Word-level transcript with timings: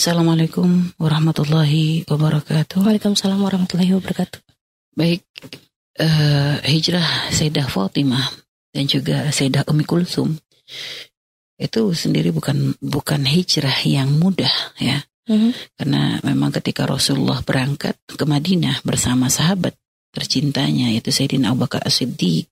Assalamualaikum 0.00 0.96
warahmatullahi 0.96 2.08
wabarakatuh. 2.08 2.88
Waalaikumsalam 2.88 3.36
warahmatullahi 3.36 3.92
wabarakatuh. 4.00 4.40
Baik, 4.96 5.28
uh, 6.00 6.56
hijrah 6.64 7.28
Sayyidah 7.28 7.68
Fatimah 7.68 8.32
dan 8.72 8.88
juga 8.88 9.28
Sayyidah 9.28 9.68
Umi 9.68 9.84
Kulsum 9.84 10.40
itu 11.60 11.82
sendiri 11.92 12.32
bukan 12.32 12.80
bukan 12.80 13.28
hijrah 13.28 13.76
yang 13.84 14.16
mudah 14.16 14.72
ya. 14.80 15.04
Mm-hmm. 15.28 15.52
Karena 15.76 16.16
memang 16.24 16.48
ketika 16.56 16.88
Rasulullah 16.88 17.44
berangkat 17.44 18.00
ke 18.08 18.24
Madinah 18.24 18.80
bersama 18.80 19.28
sahabat 19.28 19.76
tercintanya 20.16 20.96
yaitu 20.96 21.12
Sayyidina 21.12 21.52
Abu 21.52 21.68
Bakar 21.68 21.84
As-Siddiq, 21.84 22.48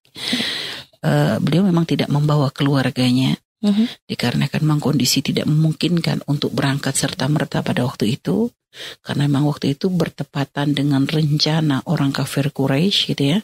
uh, 1.01 1.41
beliau 1.41 1.65
memang 1.65 1.89
tidak 1.89 2.13
membawa 2.13 2.53
keluarganya 2.53 3.41
uh-huh. 3.63 3.89
dikarenakan 4.07 4.61
memang 4.63 4.81
kondisi 4.83 5.25
tidak 5.25 5.47
memungkinkan 5.49 6.27
untuk 6.31 6.55
berangkat 6.55 6.95
serta 6.95 7.27
merta 7.27 7.63
pada 7.63 7.85
waktu 7.87 8.19
itu 8.19 8.53
karena 9.01 9.25
memang 9.27 9.49
waktu 9.49 9.75
itu 9.75 9.89
bertepatan 9.89 10.77
dengan 10.77 11.09
rencana 11.09 11.83
orang 11.89 12.13
kafir 12.13 12.53
Quraisy 12.53 13.17
gitu 13.17 13.25
ya 13.37 13.39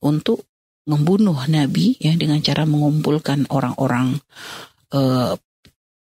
untuk 0.00 0.46
membunuh 0.86 1.38
Nabi 1.46 1.98
ya 1.98 2.14
dengan 2.14 2.42
cara 2.42 2.66
mengumpulkan 2.66 3.50
orang-orang 3.50 4.18
uh, 4.94 5.34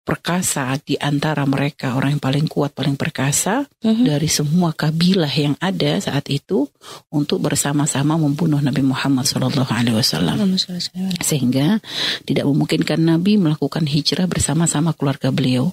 perkasa 0.04 0.76
di 0.84 1.00
antara 1.00 1.48
mereka. 1.48 1.96
Orang 1.96 2.20
yang 2.20 2.24
paling 2.24 2.48
kuat 2.52 2.76
paling 2.76 3.00
perkasa 3.00 3.64
uh-huh. 3.64 4.04
dari 4.04 4.28
semua 4.28 4.76
kabilah 4.76 5.32
yang 5.32 5.56
ada 5.64 5.98
saat 6.04 6.28
itu 6.28 6.68
untuk 7.10 7.40
bersama-sama 7.40 8.20
membunuh 8.20 8.60
Nabi 8.60 8.84
Muhammad 8.84 9.24
SAW 9.24 9.64
sehingga 11.24 11.80
tidak 12.28 12.46
memungkinkan 12.46 13.00
Nabi 13.00 13.40
melakukan 13.40 13.88
hijrah 13.88 14.28
bersama-sama 14.28 14.92
keluarga 14.92 15.32
beliau. 15.32 15.72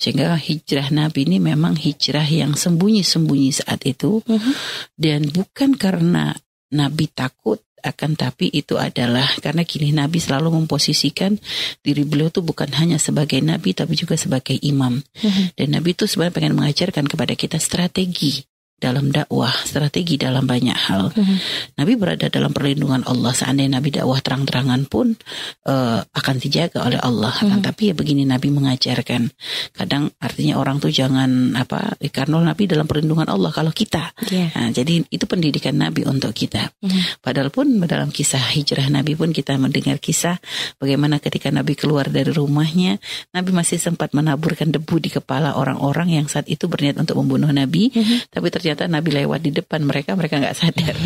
Sehingga 0.00 0.34
hijrah 0.40 0.88
Nabi 0.94 1.28
ini 1.28 1.38
memang 1.42 1.76
hijrah 1.76 2.26
yang 2.26 2.56
sembunyi-sembunyi 2.56 3.50
saat 3.52 3.84
itu. 3.84 4.24
Uh-huh. 4.26 4.54
dan 4.96 5.28
bukan 5.28 5.76
karena 5.76 6.32
Nabi 6.72 7.06
takut 7.12 7.62
akan 7.86 8.18
tapi 8.18 8.50
itu 8.50 8.74
adalah 8.74 9.30
karena 9.38 9.62
kini 9.62 9.94
Nabi 9.94 10.18
selalu 10.18 10.50
memposisikan 10.58 11.38
diri 11.86 12.02
beliau 12.02 12.28
itu 12.28 12.42
bukan 12.42 12.68
hanya 12.74 12.98
sebagai 12.98 13.38
Nabi 13.38 13.72
tapi 13.72 13.94
juga 13.94 14.18
sebagai 14.18 14.58
imam. 14.58 14.98
Mm-hmm. 14.98 15.46
Dan 15.54 15.68
Nabi 15.78 15.94
itu 15.94 16.10
sebenarnya 16.10 16.34
pengen 16.34 16.54
mengajarkan 16.58 17.04
kepada 17.06 17.38
kita 17.38 17.62
strategi 17.62 18.42
dalam 18.76 19.08
dakwah, 19.08 19.52
strategi 19.64 20.20
dalam 20.20 20.44
banyak 20.44 20.76
hal. 20.76 21.08
Mm-hmm. 21.08 21.36
Nabi 21.80 21.92
berada 21.96 22.28
dalam 22.28 22.52
perlindungan 22.52 23.08
Allah. 23.08 23.32
Seandainya 23.32 23.80
Nabi 23.80 23.88
dakwah 23.88 24.20
terang-terangan 24.20 24.84
pun 24.84 25.16
uh, 25.64 26.04
akan 26.04 26.36
dijaga 26.36 26.84
oleh 26.84 27.00
Allah. 27.00 27.32
Mm-hmm. 27.32 27.64
tapi 27.64 27.82
ya 27.88 27.94
begini 27.96 28.28
Nabi 28.28 28.52
mengajarkan. 28.52 29.32
Kadang 29.72 30.12
artinya 30.20 30.60
orang 30.60 30.76
tuh 30.76 30.92
jangan 30.92 31.56
apa, 31.56 31.96
karena 32.12 32.52
Nabi 32.52 32.68
dalam 32.68 32.84
perlindungan 32.84 33.32
Allah. 33.32 33.48
Kalau 33.48 33.72
kita, 33.72 34.12
yeah. 34.28 34.52
nah, 34.52 34.68
jadi 34.68 35.08
itu 35.08 35.24
pendidikan 35.24 35.80
Nabi 35.80 36.04
untuk 36.04 36.36
kita. 36.36 36.68
Mm-hmm. 36.84 37.24
Padahal 37.24 37.48
pun 37.48 37.80
dalam 37.88 38.12
kisah 38.12 38.44
hijrah 38.52 38.92
Nabi 38.92 39.16
pun 39.16 39.32
kita 39.32 39.56
mendengar 39.56 39.96
kisah 39.96 40.36
bagaimana 40.76 41.16
ketika 41.16 41.48
Nabi 41.48 41.80
keluar 41.80 42.12
dari 42.12 42.28
rumahnya, 42.28 43.00
Nabi 43.32 43.56
masih 43.56 43.80
sempat 43.80 44.12
menaburkan 44.12 44.68
debu 44.68 45.00
di 45.00 45.08
kepala 45.08 45.56
orang-orang 45.56 46.20
yang 46.20 46.28
saat 46.28 46.44
itu 46.52 46.68
berniat 46.68 47.00
untuk 47.00 47.24
membunuh 47.24 47.48
Nabi. 47.48 47.88
Mm-hmm. 47.88 48.36
Tapi 48.36 48.46
ternyata 48.66 48.90
Nabi 48.90 49.14
lewat 49.14 49.40
di 49.46 49.54
depan 49.54 49.86
mereka 49.86 50.18
mereka 50.18 50.42
nggak 50.42 50.56
sadar. 50.58 50.96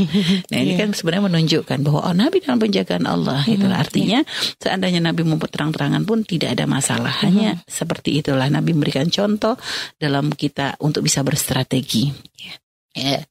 Nah 0.51 0.59
ini 0.59 0.73
yeah. 0.73 0.81
kan 0.81 0.97
sebenarnya 0.97 1.29
menunjukkan 1.29 1.79
bahwa 1.85 2.01
oh 2.09 2.15
Nabi 2.17 2.41
dalam 2.41 2.57
penjagaan 2.57 3.05
Allah. 3.05 3.45
Mm-hmm. 3.45 3.57
Itulah 3.61 3.79
artinya 3.79 4.21
yeah. 4.25 4.57
seandainya 4.57 5.01
Nabi 5.05 5.23
membuat 5.29 5.53
terang-terangan 5.53 6.03
pun 6.09 6.25
tidak 6.25 6.57
ada 6.57 6.65
masalah. 6.65 7.13
Mm-hmm. 7.13 7.29
Hanya 7.29 7.51
seperti 7.69 8.17
itulah 8.17 8.49
Nabi 8.49 8.73
memberikan 8.73 9.13
contoh 9.13 9.61
dalam 10.01 10.33
kita 10.33 10.81
untuk 10.81 11.05
bisa 11.05 11.21
berstrategi. 11.21 12.09
Yeah. 12.41 12.57
Ya, 12.91 13.23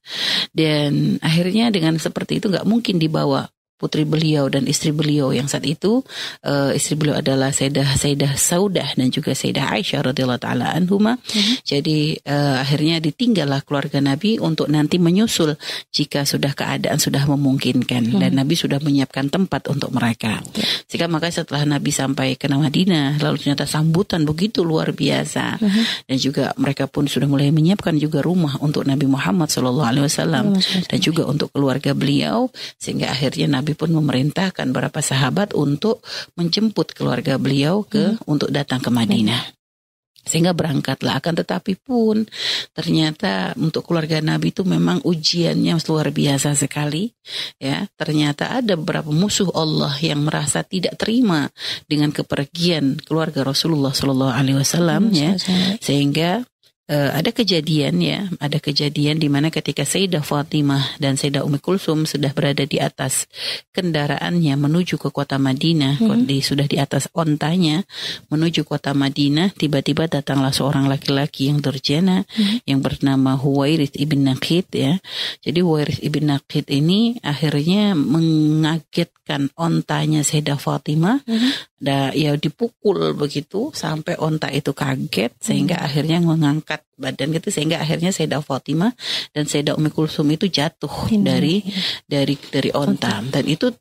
dan 0.56 1.20
akhirnya 1.20 1.68
dengan 1.68 2.00
seperti 2.00 2.40
itu 2.40 2.48
nggak 2.48 2.64
mungkin 2.64 2.96
dibawa 2.96 3.44
putri 3.80 4.04
beliau 4.04 4.52
dan 4.52 4.68
istri 4.68 4.92
beliau 4.92 5.32
yang 5.32 5.48
saat 5.48 5.64
itu 5.64 6.04
uh, 6.44 6.76
istri 6.76 7.00
beliau 7.00 7.16
adalah 7.16 7.48
Sayyidah 7.48 7.96
Sayyidah 7.96 8.36
Saudah 8.36 8.92
dan 8.92 9.08
juga 9.08 9.32
Sayyidah 9.32 9.72
Aisyah 9.72 10.12
radhiyallahu 10.12 10.42
taala 10.44 10.76
anhuma. 10.76 11.16
Mm-hmm. 11.16 11.56
Jadi 11.64 12.20
uh, 12.28 12.60
akhirnya 12.60 13.00
ditinggallah 13.00 13.64
keluarga 13.64 14.04
Nabi 14.04 14.36
untuk 14.36 14.68
nanti 14.68 15.00
menyusul 15.00 15.56
jika 15.88 16.28
sudah 16.28 16.52
keadaan 16.52 17.00
sudah 17.00 17.24
memungkinkan 17.24 18.12
mm-hmm. 18.12 18.20
dan 18.20 18.30
Nabi 18.36 18.52
sudah 18.52 18.76
menyiapkan 18.84 19.32
tempat 19.32 19.72
untuk 19.72 19.88
mereka. 19.96 20.44
Yeah. 20.52 20.68
Sehingga 20.84 21.08
maka 21.08 21.32
setelah 21.32 21.64
Nabi 21.64 21.88
sampai 21.88 22.36
ke 22.36 22.46
Madinah 22.50 23.16
lalu 23.16 23.40
ternyata 23.40 23.64
sambutan 23.64 24.28
begitu 24.28 24.60
luar 24.60 24.92
biasa 24.92 25.56
mm-hmm. 25.56 25.84
dan 26.12 26.16
juga 26.20 26.44
mereka 26.60 26.84
pun 26.84 27.08
sudah 27.08 27.24
mulai 27.24 27.48
menyiapkan 27.48 27.96
juga 27.96 28.20
rumah 28.20 28.60
untuk 28.60 28.84
Nabi 28.84 29.08
Muhammad 29.08 29.48
SAW 29.48 29.80
dan 30.90 30.98
juga 31.00 31.24
untuk 31.24 31.48
keluarga 31.54 31.96
beliau 31.96 32.50
sehingga 32.76 33.14
akhirnya 33.14 33.46
Nabi 33.46 33.69
Nabi 33.70 33.78
pun 33.78 33.94
memerintahkan 34.02 34.66
beberapa 34.74 34.98
sahabat 34.98 35.54
untuk 35.54 36.02
menjemput 36.34 36.90
keluarga 36.90 37.38
beliau 37.38 37.86
ke 37.86 38.18
hmm. 38.18 38.26
untuk 38.26 38.50
datang 38.50 38.82
ke 38.82 38.90
Madinah. 38.90 39.54
Sehingga 40.26 40.50
berangkatlah 40.52 41.22
akan 41.22 41.38
tetapi 41.38 41.78
pun 41.78 42.26
ternyata 42.74 43.54
untuk 43.56 43.86
keluarga 43.86 44.18
Nabi 44.18 44.50
itu 44.50 44.66
memang 44.66 45.00
ujiannya 45.06 45.78
luar 45.86 46.10
biasa 46.10 46.58
sekali 46.58 47.14
ya. 47.62 47.86
Ternyata 47.94 48.58
ada 48.58 48.74
beberapa 48.74 49.14
musuh 49.14 49.48
Allah 49.54 49.94
yang 50.02 50.26
merasa 50.26 50.66
tidak 50.66 50.98
terima 50.98 51.46
dengan 51.86 52.10
kepergian 52.10 52.98
keluarga 53.06 53.46
Rasulullah 53.46 53.94
Shallallahu 53.94 54.34
alaihi 54.34 54.58
wasallam 54.58 55.14
ya. 55.14 55.38
Sehingga 55.78 56.42
uh, 56.90 57.10
ada 57.14 57.30
kejadian 57.30 58.02
ya, 58.02 58.26
ada 58.42 58.58
kejadian 58.58 59.22
di 59.22 59.30
mana 59.30 59.48
ketika 59.48 59.86
Sayyidah 59.86 60.26
Fatimah 60.26 60.98
dan 60.98 61.14
Sayyidah 61.14 61.46
Umi 61.46 61.62
Kulsum 61.62 62.04
sudah 62.04 62.34
berada 62.34 62.66
di 62.66 62.82
atas 62.82 63.30
kendaraannya 63.70 64.58
menuju 64.58 64.98
ke 64.98 65.08
kota 65.14 65.38
Madinah, 65.38 66.02
hmm. 66.02 66.26
di, 66.26 66.42
sudah 66.42 66.66
di 66.66 66.76
atas 66.76 67.06
ontanya 67.14 67.86
menuju 68.28 68.66
kota 68.66 68.90
Madinah, 68.92 69.54
tiba-tiba 69.54 70.10
datanglah 70.10 70.50
seorang 70.50 70.90
laki-laki 70.90 71.48
yang 71.48 71.62
durjana 71.62 72.26
hmm. 72.26 72.66
yang 72.66 72.82
bernama 72.82 73.38
Huwairith 73.38 73.94
ibn 73.94 74.26
Naqid 74.26 74.66
ya. 74.74 74.98
Jadi 75.40 75.62
Huwairith 75.62 76.02
ibn 76.02 76.28
Naqid 76.28 76.66
ini 76.68 77.16
akhirnya 77.22 77.94
mengagetkan 77.94 79.54
ontanya 79.54 80.26
Sayyidah 80.26 80.58
Fatimah 80.58 81.22
hmm 81.24 81.69
da, 81.80 82.12
ya 82.12 82.36
dipukul 82.36 83.16
begitu 83.16 83.72
sampai 83.72 84.20
onta 84.20 84.52
itu 84.52 84.76
kaget 84.76 85.32
sehingga 85.40 85.80
hmm. 85.80 85.86
akhirnya 85.88 86.18
mengangkat 86.20 86.84
badan 87.00 87.32
gitu 87.32 87.48
sehingga 87.48 87.80
akhirnya 87.80 88.12
Sayyidah 88.12 88.44
Fatimah 88.44 88.92
dan 89.32 89.48
Sayyidah 89.48 89.80
Umi 89.80 89.88
Kulsum 89.88 90.28
itu 90.28 90.46
jatuh 90.52 90.92
Ini. 91.08 91.24
dari 91.24 91.56
dari 92.04 92.36
dari 92.36 92.70
onta 92.76 93.24
dan 93.24 93.48
itu 93.48 93.72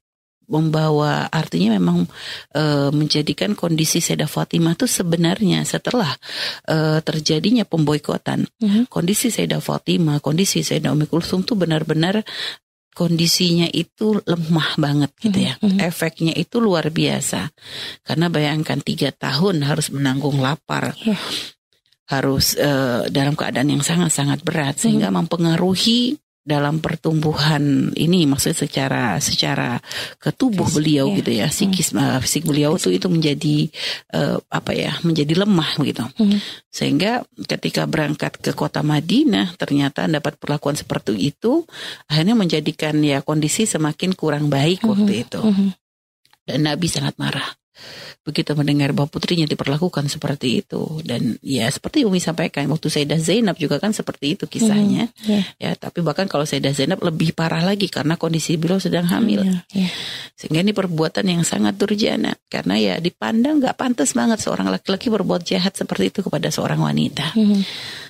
membawa 0.50 1.30
artinya 1.30 1.78
memang 1.78 2.10
e, 2.56 2.90
menjadikan 2.90 3.54
kondisi 3.54 4.02
Sayyidah 4.02 4.31
Fatimah 4.31 4.74
itu 4.74 4.90
sebenarnya 4.90 5.62
setelah 5.68 6.10
e, 6.66 7.04
terjadinya 7.06 7.68
pemboikotan 7.68 8.48
mm-hmm. 8.48 8.90
kondisi 8.90 9.30
Sayyidah 9.30 9.62
Fatimah 9.62 10.24
kondisi 10.24 10.66
Sayyidah 10.66 10.96
Umi 10.96 11.06
Kulsum 11.06 11.46
tuh 11.46 11.54
benar-benar 11.54 12.26
kondisinya 12.94 13.68
itu 13.72 14.20
lemah 14.28 14.76
banget 14.76 15.12
gitu 15.22 15.40
ya. 15.40 15.54
Mm 15.60 15.78
-hmm. 15.78 15.80
Efeknya 15.88 16.34
itu 16.36 16.60
luar 16.60 16.92
biasa. 16.92 17.50
Karena 18.04 18.28
bayangkan 18.28 18.80
tiga 18.84 19.10
tahun 19.16 19.64
harus 19.64 19.90
menanggung 19.94 20.42
lapar. 20.42 20.96
Yeah. 21.02 21.22
Harus 22.10 22.58
uh, 22.58 23.06
dalam 23.08 23.38
keadaan 23.38 23.70
yang 23.70 23.84
sangat-sangat 23.86 24.42
berat. 24.44 24.82
Sehingga 24.82 25.10
mm 25.10 25.16
-hmm. 25.16 25.20
mempengaruhi 25.26 26.00
dalam 26.50 26.82
pertumbuhan 26.82 27.94
ini 27.94 28.26
maksudnya 28.26 28.66
secara 28.66 29.04
secara 29.22 29.78
ke 30.18 30.34
tubuh 30.34 30.66
Fisik, 30.66 30.81
beliau 30.81 31.06
ya. 31.13 31.18
gitu 31.22 31.31
ya 31.38 31.48
psikis 31.54 31.94
hmm. 31.94 32.18
fisik 32.25 32.44
beliau 32.50 32.74
tuh 32.81 32.90
itu 32.90 33.06
menjadi 33.06 33.69
uh, 34.18 34.42
apa 34.50 34.74
ya 34.74 34.98
menjadi 35.06 35.46
lemah 35.46 35.78
gitu 35.86 36.01
hmm. 36.01 36.42
sehingga 36.74 37.22
ketika 37.46 37.86
berangkat 37.86 38.42
ke 38.42 38.57
kota 38.57 38.81
Madinah 38.81 39.54
ternyata 39.62 40.10
dapat 40.10 40.42
perlakuan 40.42 40.74
seperti 40.74 41.13
itu 41.22 41.69
akhirnya 42.10 42.34
menjadikan 42.34 42.98
ya 43.06 43.22
kondisi 43.22 43.69
semakin 43.69 44.18
kurang 44.18 44.50
baik 44.50 44.81
hmm. 44.81 44.90
waktu 44.90 45.12
itu 45.30 45.42
hmm. 45.46 45.69
dan 46.50 46.60
Nabi 46.66 46.90
sangat 46.90 47.13
marah 47.22 47.59
begitu 48.28 48.54
mendengar 48.54 48.92
bahwa 48.94 49.10
putrinya 49.10 49.48
diperlakukan 49.48 50.06
seperti 50.12 50.62
itu 50.62 51.02
dan 51.02 51.40
ya 51.42 51.66
seperti 51.72 52.06
Umi 52.06 52.22
sampaikan 52.22 52.68
waktu 52.70 52.92
Sayyidah 52.92 53.18
Zainab 53.18 53.56
juga 53.58 53.81
kan 53.81 53.96
seperti 53.96 54.38
itu 54.38 54.46
kisahnya 54.46 55.10
mm, 55.10 55.26
yeah. 55.26 55.44
ya 55.58 55.72
tapi 55.74 56.06
bahkan 56.06 56.30
kalau 56.30 56.46
Sayyidah 56.46 56.76
Zainab 56.76 57.02
lebih 57.02 57.34
parah 57.34 57.64
lagi 57.66 57.90
karena 57.90 58.20
kondisi 58.20 58.60
beliau 58.60 58.78
sedang 58.78 59.08
hamil 59.10 59.48
yeah, 59.48 59.62
yeah. 59.74 59.92
sehingga 60.36 60.62
ini 60.62 60.76
perbuatan 60.76 61.26
yang 61.26 61.42
sangat 61.42 61.80
durjana 61.80 62.36
karena 62.52 62.76
ya 62.78 62.94
dipandang 63.00 63.64
nggak 63.64 63.76
pantas 63.80 64.14
banget 64.14 64.44
seorang 64.44 64.70
laki-laki 64.70 65.10
berbuat 65.10 65.42
jahat 65.42 65.74
seperti 65.74 66.14
itu 66.14 66.20
kepada 66.22 66.54
seorang 66.54 66.84
wanita 66.84 67.34
mm. 67.34 67.62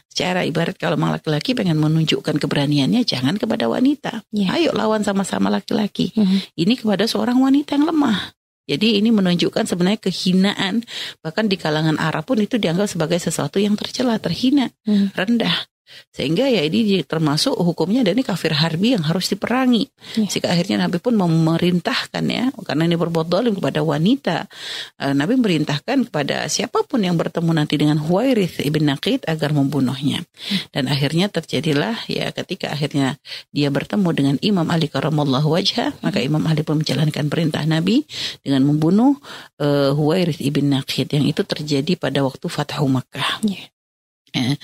Secara 0.09 0.41
ibarat 0.41 0.75
kalau 0.75 0.97
memang 0.97 1.15
laki-laki 1.15 1.53
pengen 1.53 1.77
menunjukkan 1.77 2.41
keberaniannya 2.41 3.05
jangan 3.05 3.37
kepada 3.37 3.69
wanita. 3.69 4.25
Yeah. 4.33 4.57
Ayo 4.57 4.73
lawan 4.73 5.05
sama-sama 5.05 5.53
laki-laki. 5.53 6.11
Mm 6.17 6.25
-hmm. 6.25 6.39
Ini 6.59 6.73
kepada 6.81 7.05
seorang 7.05 7.37
wanita 7.37 7.77
yang 7.77 7.87
lemah 7.87 8.33
Jadi 8.69 9.01
ini 9.01 9.09
menunjukkan 9.09 9.65
sebenarnya 9.65 9.97
kehinaan 9.97 10.85
bahkan 11.25 11.49
di 11.49 11.57
kalangan 11.57 11.97
Arab 11.97 12.29
pun 12.29 12.37
itu 12.37 12.61
dianggap 12.61 12.85
sebagai 12.85 13.17
sesuatu 13.17 13.57
yang 13.57 13.73
tercela, 13.73 14.21
terhina, 14.21 14.69
hmm. 14.85 15.17
rendah. 15.17 15.65
Sehingga 16.09 16.49
ya 16.49 16.65
ini 16.65 17.01
termasuk 17.05 17.55
hukumnya 17.57 18.01
dan 18.01 18.17
ini 18.17 18.25
kafir 18.25 18.53
harbi 18.55 18.97
yang 18.97 19.03
harus 19.05 19.29
diperangi. 19.31 19.87
Ya. 20.19 20.27
Sehingga 20.27 20.51
akhirnya 20.53 20.87
Nabi 20.87 20.97
pun 20.99 21.15
memerintahkan 21.15 22.23
ya, 22.27 22.51
karena 22.65 22.83
ini 22.85 22.95
berbuat 22.97 23.27
dolim 23.29 23.55
kepada 23.57 23.81
wanita. 23.85 24.45
Uh, 24.99 25.13
Nabi 25.13 25.37
merintahkan 25.39 26.09
kepada 26.09 26.45
siapa 26.51 26.83
pun 26.85 27.01
yang 27.01 27.15
bertemu 27.15 27.51
nanti 27.53 27.75
dengan 27.77 27.97
Huwairith 28.01 28.61
ibn 28.63 28.89
Naqid 28.89 29.25
agar 29.25 29.53
membunuhnya. 29.55 30.21
Hmm. 30.23 30.59
Dan 30.73 30.83
akhirnya 30.91 31.29
terjadilah 31.29 32.05
ya 32.09 32.33
ketika 32.33 32.73
akhirnya 32.73 33.17
dia 33.53 33.69
bertemu 33.69 34.09
dengan 34.11 34.35
Imam 34.41 34.67
Ali 34.69 34.91
karamallahu 34.91 35.55
wajha, 35.55 35.93
hmm. 35.93 36.01
maka 36.05 36.19
Imam 36.19 36.43
Ali 36.45 36.61
pun 36.65 36.81
menjalankan 36.81 37.31
perintah 37.31 37.63
Nabi 37.63 38.03
dengan 38.43 38.65
membunuh 38.65 39.17
uh, 39.61 39.91
Huwairith 39.93 40.41
ibn 40.43 40.73
Naqid 40.73 41.11
yang 41.13 41.25
itu 41.25 41.41
terjadi 41.45 41.95
pada 41.95 42.21
waktu 42.25 42.45
Fathu 42.49 42.85
Makkah. 42.89 43.41
Ya. 43.45 43.69
Ya. 44.29 44.55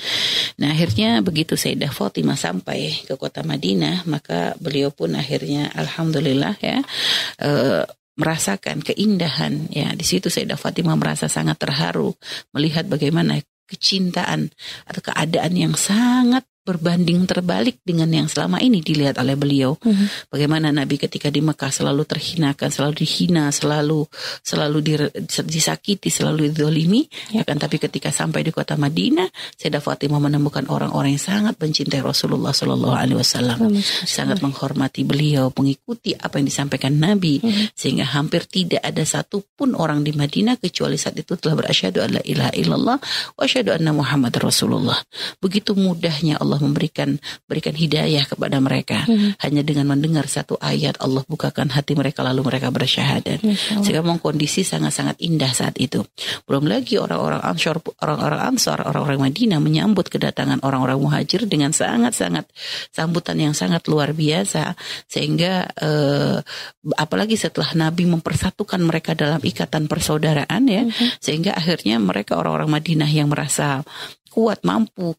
Nah 0.62 0.70
akhirnya 0.72 1.20
begitu 1.26 1.58
Sayyidah 1.58 1.92
Fatimah 1.92 2.38
sampai 2.38 3.06
ke 3.06 3.18
kota 3.18 3.42
Madinah 3.42 4.06
maka 4.06 4.54
beliau 4.62 4.94
pun 4.94 5.18
akhirnya 5.18 5.74
Alhamdulillah 5.74 6.56
ya 6.62 6.80
e, 7.42 7.52
merasakan 8.16 8.86
keindahan 8.86 9.68
ya 9.74 9.92
di 9.92 10.06
situ 10.06 10.30
Sayyidah 10.30 10.58
Fatimah 10.58 10.96
merasa 10.96 11.26
sangat 11.28 11.60
terharu 11.60 12.14
melihat 12.54 12.86
bagaimana 12.88 13.42
kecintaan 13.66 14.54
atau 14.86 15.02
keadaan 15.02 15.54
yang 15.58 15.74
sangat 15.74 16.46
berbanding 16.66 17.30
terbalik 17.30 17.78
dengan 17.86 18.10
yang 18.10 18.26
selama 18.26 18.58
ini 18.58 18.82
dilihat 18.82 19.22
oleh 19.22 19.38
beliau. 19.38 19.78
Mm-hmm. 19.78 20.34
Bagaimana 20.34 20.74
Nabi 20.74 20.98
ketika 20.98 21.30
di 21.30 21.46
Mekah 21.46 21.70
selalu 21.70 22.10
terhinakan, 22.10 22.74
selalu 22.74 23.06
dihina, 23.06 23.54
selalu 23.54 24.10
selalu 24.42 24.78
disakiti, 25.46 26.10
selalu 26.10 26.50
didolimi. 26.50 27.06
Yeah. 27.30 27.46
Akan 27.46 27.62
tapi 27.62 27.78
ketika 27.78 28.10
sampai 28.10 28.42
di 28.42 28.50
kota 28.50 28.74
Madinah, 28.76 29.30
Sayyidah 29.56 29.80
Fatimah 29.80 30.18
menemukan 30.18 30.66
orang-orang 30.66 31.14
yang 31.14 31.22
sangat 31.22 31.56
mencintai 31.62 32.02
Rasulullah 32.02 32.50
Shallallahu 32.50 32.98
Alaihi 32.98 33.22
Wasallam, 33.22 33.78
sangat 34.10 34.42
menghormati 34.42 35.06
beliau, 35.06 35.54
mengikuti 35.54 36.18
apa 36.18 36.42
yang 36.42 36.50
disampaikan 36.50 36.98
Nabi, 36.98 37.46
mm-hmm. 37.46 37.78
sehingga 37.78 38.10
hampir 38.10 38.50
tidak 38.50 38.82
ada 38.82 39.06
satupun 39.06 39.78
orang 39.78 40.02
di 40.02 40.18
Madinah 40.18 40.58
kecuali 40.58 40.98
saat 40.98 41.14
itu 41.14 41.38
telah 41.38 41.54
berasyhadu 41.62 42.02
alla 42.02 42.22
ilaha 42.26 42.52
illallah 42.58 42.98
wa 43.38 43.42
asyhadu 43.46 43.70
anna 43.70 43.94
Muhammad 43.94 44.34
Rasulullah. 44.42 44.98
Begitu 45.38 45.78
mudahnya 45.78 46.42
Allah 46.42 46.55
Allah 46.56 46.64
memberikan 46.64 47.20
berikan 47.44 47.76
hidayah 47.76 48.24
kepada 48.24 48.64
mereka. 48.64 49.04
Hmm. 49.04 49.36
Hanya 49.44 49.68
dengan 49.68 49.92
mendengar 49.92 50.32
satu 50.32 50.56
ayat 50.64 50.96
Allah 51.04 51.28
bukakan 51.28 51.68
hati 51.76 52.00
mereka 52.00 52.24
lalu 52.24 52.48
mereka 52.48 52.72
bersyahadat. 52.72 53.44
Sehingga 53.84 54.00
memang 54.00 54.24
kondisi 54.24 54.64
sangat-sangat 54.64 55.20
indah 55.20 55.52
saat 55.52 55.76
itu. 55.76 56.00
Belum 56.48 56.64
lagi 56.64 56.96
orang-orang 56.96 57.44
Ansor, 57.44 57.84
orang-orang 58.00 58.56
Ansar, 58.56 58.80
orang-orang 58.88 59.28
Madinah 59.28 59.60
menyambut 59.60 60.08
kedatangan 60.08 60.64
orang-orang 60.64 60.96
Muhajir 60.96 61.44
dengan 61.52 61.76
sangat-sangat 61.76 62.48
sambutan 62.96 63.36
yang 63.36 63.52
sangat 63.52 63.84
luar 63.92 64.16
biasa 64.16 64.80
sehingga 65.12 65.68
eh, 65.76 66.40
apalagi 66.96 67.36
setelah 67.36 67.76
Nabi 67.76 68.08
mempersatukan 68.08 68.80
mereka 68.80 69.18
dalam 69.18 69.42
ikatan 69.44 69.90
persaudaraan 69.92 70.64
ya, 70.70 70.84
hmm. 70.88 71.20
sehingga 71.20 71.58
akhirnya 71.58 72.00
mereka 72.00 72.40
orang-orang 72.40 72.72
Madinah 72.72 73.10
yang 73.10 73.28
merasa 73.28 73.82
kuat 74.30 74.62
mampu 74.68 75.16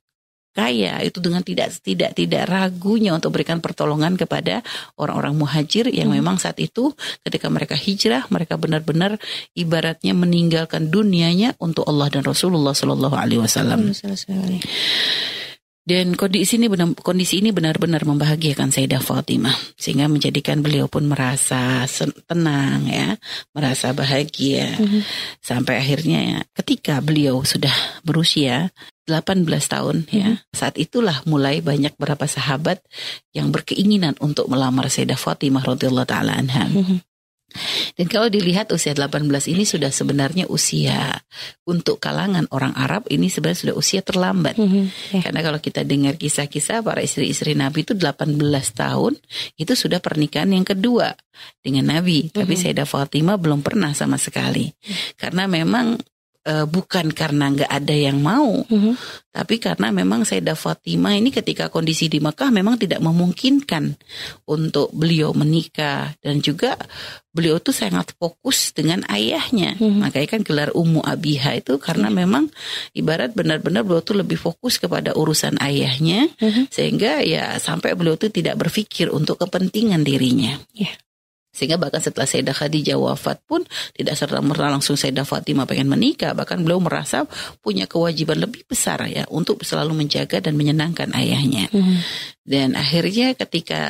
kaya 0.56 1.04
itu 1.04 1.20
dengan 1.20 1.44
tidak 1.44 1.76
tidak 1.84 2.16
tidak 2.16 2.48
ragunya 2.48 3.12
untuk 3.12 3.36
berikan 3.36 3.60
pertolongan 3.60 4.16
kepada 4.16 4.64
orang-orang 4.96 5.36
muhajir 5.36 5.92
yang 5.92 6.08
hmm. 6.08 6.24
memang 6.24 6.36
saat 6.40 6.56
itu 6.56 6.96
ketika 7.20 7.52
mereka 7.52 7.76
hijrah 7.76 8.24
mereka 8.32 8.56
benar-benar 8.56 9.20
ibaratnya 9.52 10.16
meninggalkan 10.16 10.88
dunianya 10.88 11.52
untuk 11.60 11.84
Allah 11.84 12.08
dan 12.08 12.24
Rasulullah 12.24 12.72
Shallallahu 12.72 13.16
Alaihi 13.20 13.44
Wasallam. 13.44 13.92
Dan 15.86 16.18
kondisi 16.18 16.58
ini 16.58 16.66
benar, 16.66 16.98
kondisi 16.98 17.38
ini 17.38 17.54
benar-benar 17.54 18.02
membahagiakan 18.02 18.74
Sayyidah 18.74 18.98
Fatimah 18.98 19.54
sehingga 19.78 20.10
menjadikan 20.10 20.58
beliau 20.58 20.90
pun 20.90 21.06
merasa 21.06 21.86
tenang 22.26 22.90
ya, 22.90 23.14
merasa 23.54 23.94
bahagia. 23.94 24.82
Mm 24.82 24.82
-hmm. 24.82 25.02
Sampai 25.38 25.78
akhirnya 25.78 26.20
ya, 26.26 26.38
ketika 26.58 26.98
beliau 26.98 27.46
sudah 27.46 27.70
berusia 28.02 28.74
18 29.06 29.46
tahun 29.46 29.96
mm 30.02 30.10
-hmm. 30.10 30.18
ya. 30.18 30.28
Mm-hmm. 30.34 30.50
Saat 30.50 30.74
itulah 30.74 31.22
mulai 31.22 31.62
banyak 31.62 31.94
beberapa 31.94 32.26
sahabat 32.26 32.82
yang 33.30 33.54
berkeinginan 33.54 34.18
untuk 34.18 34.50
melamar 34.50 34.90
Sayyidah 34.90 35.14
Fatimah 35.14 35.62
radhiyallahu 35.62 36.10
taala 36.10 36.34
anha. 36.34 36.66
Mm 36.66 36.82
-hmm. 36.82 36.98
Dan 37.96 38.06
kalau 38.06 38.28
dilihat 38.28 38.70
usia 38.72 38.92
18 38.92 39.26
ini 39.52 39.64
sudah 39.64 39.90
sebenarnya 39.90 40.46
usia 40.48 41.20
untuk 41.66 41.98
kalangan 42.02 42.46
orang 42.54 42.72
Arab 42.74 43.08
ini 43.12 43.28
sebenarnya 43.28 43.70
sudah 43.70 43.76
usia 43.76 44.00
terlambat. 44.00 44.56
Mm 44.56 44.68
-hmm, 44.68 44.84
yeah. 45.16 45.22
Karena 45.22 45.40
kalau 45.44 45.58
kita 45.60 45.82
dengar 45.82 46.14
kisah-kisah 46.16 46.82
para 46.82 47.00
istri-istri 47.02 47.54
Nabi 47.54 47.86
itu 47.86 47.94
18 47.94 48.36
tahun 48.74 49.14
itu 49.56 49.72
sudah 49.72 49.98
pernikahan 50.00 50.50
yang 50.52 50.66
kedua 50.66 51.14
dengan 51.60 51.92
Nabi. 51.92 52.26
Mm 52.26 52.26
-hmm. 52.30 52.36
Tapi 52.36 52.54
mm-hmm. 52.54 52.62
Sayyidah 52.72 52.88
Fatimah 52.88 53.36
belum 53.38 53.60
pernah 53.60 53.92
sama 53.92 54.16
sekali. 54.16 54.68
Mm 54.68 54.74
-hmm. 54.74 55.12
Karena 55.16 55.44
memang 55.46 55.86
uh, 56.46 56.66
bukan 56.70 57.10
karena 57.10 57.50
nggak 57.52 57.68
ada 57.70 57.94
yang 57.94 58.22
mau, 58.22 58.62
mm-hmm. 58.64 58.94
tapi 59.34 59.58
karena 59.58 59.90
memang 59.90 60.22
Sayyidah 60.22 60.54
Fatimah 60.54 61.18
ini 61.18 61.34
ketika 61.34 61.68
kondisi 61.68 62.06
di 62.06 62.22
Mekah 62.22 62.54
memang 62.54 62.78
tidak 62.78 63.02
memungkinkan 63.02 63.98
untuk 64.46 64.94
beliau 64.94 65.34
menikah 65.34 66.14
dan 66.22 66.38
juga 66.38 66.78
beliau 67.34 67.60
tuh 67.60 67.74
sangat 67.74 68.16
fokus 68.16 68.72
dengan 68.72 69.04
ayahnya. 69.10 69.76
Mm-hmm. 69.76 70.00
Makanya 70.00 70.28
kan 70.30 70.40
gelar 70.46 70.70
Ummu 70.72 71.04
Abiha 71.04 71.58
itu 71.58 71.76
karena 71.82 72.08
mm-hmm. 72.08 72.22
memang 72.24 72.44
ibarat 72.96 73.34
benar-benar 73.34 73.82
beliau 73.84 74.00
tuh 74.00 74.22
lebih 74.22 74.38
fokus 74.40 74.78
kepada 74.78 75.12
urusan 75.12 75.60
ayahnya 75.60 76.30
mm-hmm. 76.38 76.72
sehingga 76.72 77.20
ya 77.26 77.58
sampai 77.60 77.92
beliau 77.98 78.16
tuh 78.16 78.32
tidak 78.32 78.56
berpikir 78.56 79.10
untuk 79.12 79.42
kepentingan 79.42 80.06
dirinya. 80.06 80.56
Yeah. 80.72 80.94
Sehingga 81.56 81.80
bahkan 81.80 82.04
setelah 82.04 82.28
Sayyidah 82.28 82.52
Khadijah 82.52 83.00
wafat 83.00 83.40
pun 83.48 83.64
tidak 83.96 84.12
serta 84.20 84.44
merta 84.44 84.68
langsung 84.68 85.00
Sayyidah 85.00 85.24
Fatimah 85.24 85.64
pengen 85.64 85.88
menikah. 85.88 86.36
Bahkan 86.36 86.60
beliau 86.60 86.84
merasa 86.84 87.24
punya 87.64 87.88
kewajiban 87.88 88.44
lebih 88.44 88.68
besar 88.68 89.00
ya 89.08 89.24
untuk 89.32 89.64
selalu 89.64 90.04
menjaga 90.04 90.44
dan 90.44 90.52
menyenangkan 90.52 91.16
ayahnya. 91.16 91.72
Hmm. 91.72 92.04
Dan 92.46 92.78
akhirnya 92.78 93.34
ketika 93.34 93.82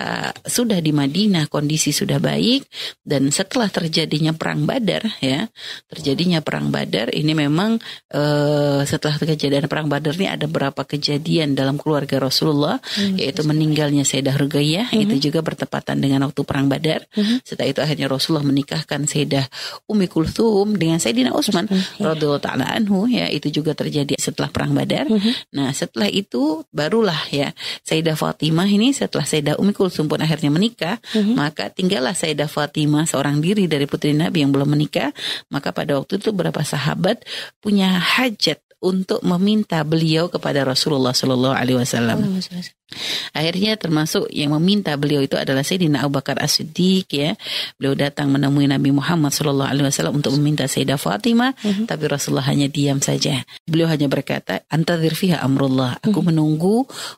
sudah 0.48 0.80
di 0.80 0.88
Madinah 0.88 1.44
kondisi 1.52 1.92
sudah 1.92 2.16
baik 2.16 2.64
dan 3.04 3.28
setelah 3.28 3.68
terjadinya 3.68 4.32
perang 4.32 4.64
Badar 4.64 5.04
ya, 5.20 5.44
terjadinya 5.92 6.40
perang 6.40 6.72
Badar 6.72 7.12
ini 7.12 7.36
memang 7.36 7.76
uh, 8.16 8.80
setelah 8.88 9.20
kejadian 9.20 9.68
perang 9.68 9.92
Badar 9.92 10.16
ini 10.16 10.32
ada 10.32 10.48
beberapa 10.48 10.88
kejadian 10.88 11.52
dalam 11.52 11.76
keluarga 11.76 12.16
Rasulullah 12.16 12.80
hmm, 12.80 13.20
yaitu 13.20 13.44
meninggalnya 13.44 14.08
Sayyidah 14.08 14.40
Rugayyah 14.40 14.88
hmm. 14.88 15.04
itu 15.04 15.28
juga 15.28 15.44
bertepatan 15.44 16.00
dengan 16.00 16.24
waktu 16.24 16.40
perang 16.48 16.72
Badar. 16.72 17.04
Hmm. 17.12 17.44
Setelah 17.56 17.72
itu 17.72 17.80
akhirnya 17.80 18.06
Rasulullah 18.12 18.44
menikahkan 18.44 19.08
Sayyidah 19.08 19.48
Umi 19.88 20.12
Kulthum 20.12 20.76
dengan 20.76 21.00
Sayyidina 21.00 21.32
Utsman 21.32 21.64
ya. 21.96 22.12
radhiyallahu 22.12 22.44
taala 22.44 22.68
anhu 22.68 23.08
ya 23.08 23.32
itu 23.32 23.48
juga 23.48 23.72
terjadi 23.72 24.12
setelah 24.20 24.52
perang 24.52 24.76
Badar. 24.76 25.08
Hmm. 25.08 25.32
Nah, 25.56 25.72
setelah 25.72 26.12
itu 26.12 26.68
barulah 26.68 27.16
ya 27.32 27.56
Sayyidah 27.88 28.12
Fatimah 28.12 28.68
ini 28.68 28.92
setelah 28.92 29.24
Sayyidah 29.24 29.56
Umi 29.56 29.72
Kulsum 29.72 30.04
pun 30.04 30.20
akhirnya 30.20 30.52
menikah, 30.52 31.00
mm-hmm. 31.16 31.32
maka 31.32 31.72
tinggallah 31.72 32.12
Sayyidah 32.12 32.52
Fatimah 32.52 33.08
seorang 33.08 33.40
diri 33.40 33.64
dari 33.64 33.88
putri 33.88 34.12
Nabi 34.12 34.44
yang 34.44 34.52
belum 34.52 34.68
menikah. 34.68 35.16
Maka 35.48 35.72
pada 35.72 35.96
waktu 35.96 36.20
itu 36.20 36.36
beberapa 36.36 36.60
sahabat 36.60 37.24
punya 37.64 37.96
hajat 37.96 38.65
untuk 38.86 39.18
meminta 39.26 39.82
beliau 39.82 40.30
kepada 40.30 40.62
Rasulullah 40.62 41.10
Shallallahu 41.10 41.58
Alaihi 41.58 41.82
Wasallam. 41.82 42.22
Akhirnya 43.34 43.74
termasuk 43.74 44.30
yang 44.30 44.54
meminta 44.54 44.94
beliau 44.94 45.18
itu 45.18 45.34
adalah 45.34 45.66
Sayyidina 45.66 46.06
Abu 46.06 46.22
Bakar 46.22 46.38
As-Siddiq 46.38 47.10
ya. 47.10 47.34
Beliau 47.74 47.98
datang 47.98 48.30
menemui 48.30 48.70
Nabi 48.70 48.94
Muhammad 48.94 49.34
Shallallahu 49.34 49.66
alaihi 49.66 49.90
wasallam 49.90 50.22
untuk 50.22 50.38
meminta 50.38 50.70
Sayyidah 50.70 50.94
Fatimah, 50.94 51.50
uh 51.50 51.66
mhm. 51.66 51.74
-huh. 51.82 51.86
tapi 51.90 52.06
Rasulullah 52.06 52.46
hanya 52.46 52.70
diam 52.70 53.02
saja. 53.02 53.42
Beliau 53.66 53.90
hanya 53.90 54.06
berkata, 54.06 54.62
"Antadzir 54.70 55.18
fiha 55.18 55.42
amrullah." 55.42 55.98
Aku 55.98 56.06
uh 56.06 56.10
mhm. 56.14 56.16
-huh. 56.22 56.26
menunggu 56.30 56.76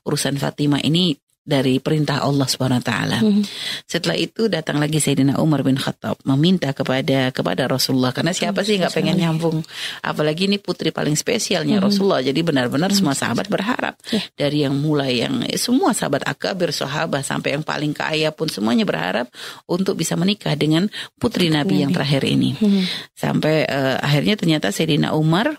urusan 0.09 0.41
Fatimah 0.41 0.81
ini 0.81 1.21
dari 1.49 1.81
perintah 1.81 2.21
Allah 2.21 2.45
Subhanahu 2.45 2.85
wa 2.85 2.87
taala. 2.87 3.19
Mm 3.25 3.41
-hmm. 3.41 3.45
Setelah 3.89 4.21
itu 4.21 4.53
datang 4.53 4.77
lagi 4.77 5.01
Sayyidina 5.01 5.41
Umar 5.41 5.65
bin 5.65 5.81
Khattab 5.81 6.21
meminta 6.29 6.77
kepada 6.77 7.33
kepada 7.33 7.65
Rasulullah 7.65 8.13
karena 8.13 8.37
siapa 8.37 8.61
sih 8.61 8.77
nggak 8.77 8.93
pengen 8.93 9.17
nyambung 9.17 9.65
apalagi 10.05 10.45
ini 10.45 10.61
putri 10.61 10.93
paling 10.93 11.17
spesialnya 11.17 11.81
mm 11.81 11.81
-hmm. 11.81 11.89
Rasulullah. 11.89 12.21
Jadi 12.21 12.41
benar-benar 12.45 12.93
mm 12.93 13.01
-hmm. 13.01 13.01
semua 13.01 13.17
sahabat 13.17 13.49
berharap 13.49 13.97
yeah. 14.13 14.21
dari 14.37 14.69
yang 14.69 14.77
mulai 14.77 15.25
yang 15.25 15.41
semua 15.57 15.97
sahabat 15.97 16.29
akabir 16.29 16.69
sahabat 16.69 17.25
sampai 17.25 17.57
yang 17.57 17.65
paling 17.65 17.97
kaya 17.97 18.29
pun 18.29 18.53
semuanya 18.53 18.85
berharap 18.85 19.33
untuk 19.65 19.97
bisa 19.97 20.21
menikah 20.21 20.53
dengan 20.53 20.85
putri 21.17 21.49
Nabi, 21.49 21.81
Nabi. 21.81 21.83
yang 21.89 21.91
terakhir 21.97 22.29
ini. 22.29 22.61
Mm 22.61 22.69
-hmm. 22.69 22.85
Sampai 23.17 23.65
uh, 23.65 23.97
akhirnya 24.05 24.37
ternyata 24.37 24.69
Sayyidina 24.69 25.17
Umar 25.17 25.57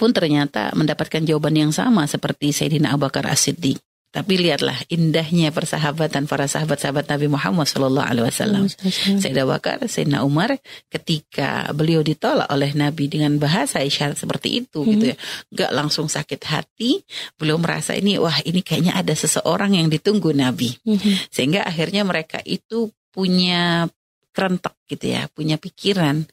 pun 0.00 0.14
ternyata 0.16 0.72
mendapatkan 0.72 1.20
jawaban 1.26 1.58
yang 1.58 1.72
sama 1.74 2.08
seperti 2.08 2.56
Sayyidina 2.56 2.94
Abu 2.94 3.04
Bakar 3.10 3.28
As-Siddiq 3.28 3.91
Tapi 4.12 4.36
lihatlah 4.36 4.76
indahnya 4.92 5.48
persahabatan 5.48 6.28
para 6.28 6.44
sahabat-sahabat 6.44 7.08
Nabi 7.08 7.32
Muhammad 7.32 7.64
Shallallahu 7.64 8.04
Alaihi 8.04 8.28
Wasallam. 8.28 8.68
Sayyidah 9.16 9.48
Bakar, 9.48 9.80
Sayyidina 9.88 10.20
Umar, 10.20 10.52
ketika 10.92 11.72
beliau 11.72 12.04
ditolak 12.04 12.44
oleh 12.52 12.76
Nabi 12.76 13.08
dengan 13.08 13.40
bahasa 13.40 13.80
isyarat 13.80 14.20
seperti 14.20 14.60
itu, 14.60 14.84
Hmm. 14.84 14.92
gitu 14.92 15.04
ya, 15.12 15.16
nggak 15.48 15.70
langsung 15.72 16.12
sakit 16.12 16.44
hati. 16.44 17.00
Beliau 17.40 17.56
merasa 17.56 17.96
ini, 17.96 18.20
wah 18.20 18.36
ini 18.44 18.60
kayaknya 18.60 19.00
ada 19.00 19.16
seseorang 19.16 19.80
yang 19.80 19.88
ditunggu 19.88 20.36
Nabi, 20.36 20.76
Mhm. 20.84 21.32
sehingga 21.32 21.64
akhirnya 21.64 22.04
mereka 22.04 22.36
itu 22.44 22.92
punya 23.08 23.88
kerentek 24.32 24.76
gitu 24.92 25.12
ya, 25.12 25.24
punya 25.32 25.56
pikiran. 25.56 26.24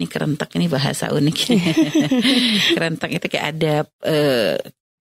Ini 0.00 0.04
kerentek 0.08 0.56
ini 0.56 0.72
bahasa 0.72 1.12
unik. 1.12 1.36
kerentek 2.76 3.10
itu 3.12 3.26
kayak 3.28 3.46
ada 3.56 3.74
eh, 4.08 4.56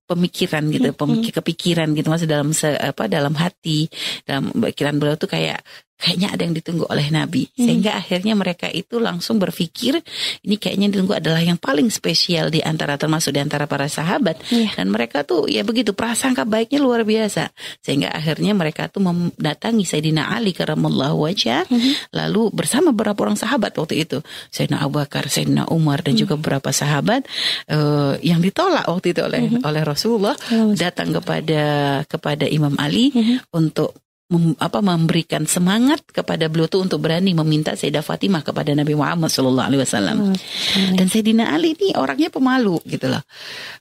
pemikiran 0.06 0.64
gitu, 0.70 0.94
pemikir 0.94 1.32
kepikiran 1.34 1.90
gitu 1.98 2.08
masih 2.14 2.30
dalam 2.30 2.50
se- 2.54 2.78
apa 2.78 3.10
dalam 3.10 3.34
hati, 3.34 3.90
dalam 4.26 4.54
pikiran 4.54 4.96
beliau 5.02 5.18
tuh 5.18 5.30
kayak 5.30 5.62
kayaknya 5.96 6.28
ada 6.36 6.42
yang 6.44 6.56
ditunggu 6.56 6.86
oleh 6.88 7.08
Nabi. 7.08 7.48
Hmm. 7.56 7.66
Sehingga 7.66 7.96
akhirnya 7.96 8.36
mereka 8.36 8.68
itu 8.68 9.00
langsung 9.00 9.40
berpikir 9.40 10.00
ini 10.44 10.56
kayaknya 10.60 10.92
ditunggu 10.92 11.16
adalah 11.18 11.40
yang 11.40 11.56
paling 11.56 11.88
spesial 11.88 12.52
di 12.52 12.60
antara 12.60 13.00
termasuk 13.00 13.32
di 13.32 13.42
antara 13.42 13.66
para 13.66 13.88
sahabat 13.88 14.38
Iya. 14.52 14.76
dan 14.78 14.92
mereka 14.92 15.24
tuh 15.24 15.48
ya 15.48 15.64
begitu 15.64 15.96
prasangka 15.96 16.44
baiknya 16.44 16.84
luar 16.84 17.08
biasa 17.08 17.50
sehingga 17.82 18.12
akhirnya 18.12 18.52
mereka 18.54 18.92
tuh 18.92 19.02
mendatangi 19.02 19.88
Sayyidina 19.88 20.30
Ali 20.32 20.52
karamallahu 20.52 21.26
wajah 21.26 21.66
Mhm. 21.72 22.12
lalu 22.14 22.52
bersama 22.52 22.92
beberapa 22.92 23.26
orang 23.26 23.40
sahabat 23.40 23.74
waktu 23.76 24.04
itu 24.06 24.20
Sayyidina 24.52 24.84
Abu 24.84 25.00
Bakar, 25.02 25.26
Sayyidina 25.32 25.72
Umar 25.72 26.04
dan 26.04 26.14
juga 26.14 26.36
beberapa 26.38 26.70
sahabat 26.70 27.26
eh, 27.68 28.14
yang 28.22 28.44
ditolak 28.44 28.86
waktu 28.86 29.16
itu 29.16 29.22
oleh 29.24 29.42
oleh 29.64 29.82
Rasulullah 29.82 30.36
datang 30.76 31.16
kepada 31.16 31.64
kepada 32.06 32.46
Imam 32.46 32.76
Ali 32.78 33.10
Mhm. 33.16 33.50
untuk 33.56 34.05
mem- 34.26 34.58
apa 34.58 34.82
memberikan 34.82 35.46
semangat 35.46 36.02
kepada 36.10 36.50
beliau 36.50 36.66
tuh 36.66 36.82
untuk 36.82 36.98
berani 36.98 37.38
meminta 37.38 37.78
Sayyidah 37.78 38.02
Fatimah 38.02 38.42
kepada 38.42 38.74
Nabi 38.74 38.98
Muhammad 38.98 39.30
Shallallahu 39.30 39.68
Alaihi 39.70 39.82
Wasallam. 39.86 40.18
Allahumma 40.34 40.98
Dan 40.98 41.08
Sayyidina 41.08 41.54
Ali 41.54 41.78
ini 41.78 41.94
orangnya 41.94 42.34
pemalu 42.34 42.82
gitu 42.90 43.06
loh. 43.06 43.22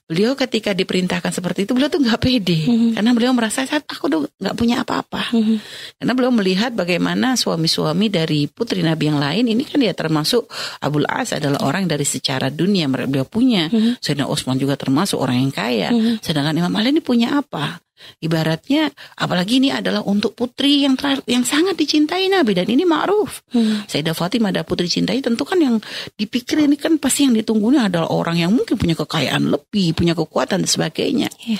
Beliau 0.05 0.37
ketika 0.37 0.77
diperintahkan 0.77 1.33
seperti 1.33 1.65
itu 1.65 1.73
beliau 1.73 1.89
tuh 1.89 1.97
nggak 1.97 2.21
pede 2.21 2.59
Mhm. 2.69 2.89
karena 2.93 3.11
beliau 3.17 3.33
merasa 3.33 3.65
saat 3.65 3.89
aku 3.89 4.05
tuh 4.05 4.21
nggak 4.37 4.53
punya 4.53 4.85
apa-apa. 4.85 5.33
Mhm. 5.33 5.55
Karena 5.97 6.11
beliau 6.13 6.29
melihat 6.29 6.71
bagaimana 6.77 7.33
suami-suami 7.33 8.13
dari 8.13 8.45
putri 8.45 8.85
Nabi 8.85 9.09
yang 9.09 9.17
lain 9.17 9.49
ini 9.49 9.65
kan 9.65 9.81
dia 9.81 9.97
termasuk 9.97 10.45
Abul 10.77 11.09
As 11.09 11.33
adalah 11.33 11.65
orang 11.65 11.89
dari 11.89 12.05
secara 12.05 12.53
dunia 12.53 12.85
mereka 12.85 13.09
beliau 13.09 13.25
punya. 13.25 13.65
Mhm. 13.73 13.97
Sayyidina 13.97 14.29
Utsman 14.29 14.61
juga 14.61 14.77
termasuk 14.77 15.17
orang 15.17 15.41
yang 15.41 15.49
kaya. 15.49 15.89
Mhm. 15.89 16.21
Sedangkan 16.21 16.53
Imam 16.53 16.73
Ali 16.77 16.93
ini 16.93 17.01
punya 17.01 17.41
apa? 17.41 17.81
Ibaratnya 18.21 18.89
apalagi 19.19 19.59
ini 19.59 19.69
adalah 19.69 20.01
untuk 20.05 20.33
putri 20.33 20.83
yang 20.87 20.95
ter- 20.95 21.23
yang 21.29 21.43
sangat 21.43 21.77
dicintai 21.77 22.31
Nabi 22.31 22.55
dan 22.55 22.67
ini 22.69 22.83
ma'ruf. 22.83 23.45
Mhm. 23.51 23.89
Sayyidah 23.89 24.15
Fatimah 24.15 24.49
ada 24.51 24.63
putri 24.63 24.87
cintai 24.87 25.19
tentu 25.19 25.43
kan 25.43 25.59
yang 25.59 25.77
dipikir 26.15 26.61
ini 26.63 26.79
kan 26.79 26.97
pasti 26.97 27.27
yang 27.27 27.35
ditunggunya 27.35 27.87
adalah 27.87 28.09
orang 28.11 28.41
yang 28.41 28.51
mungkin 28.51 28.75
punya 28.79 28.95
kekayaan 28.95 29.51
lebih, 29.51 29.93
punya 29.93 30.13
kekuatan 30.17 30.63
dan 30.63 30.69
sebagainya. 30.69 31.29
Iya. 31.45 31.57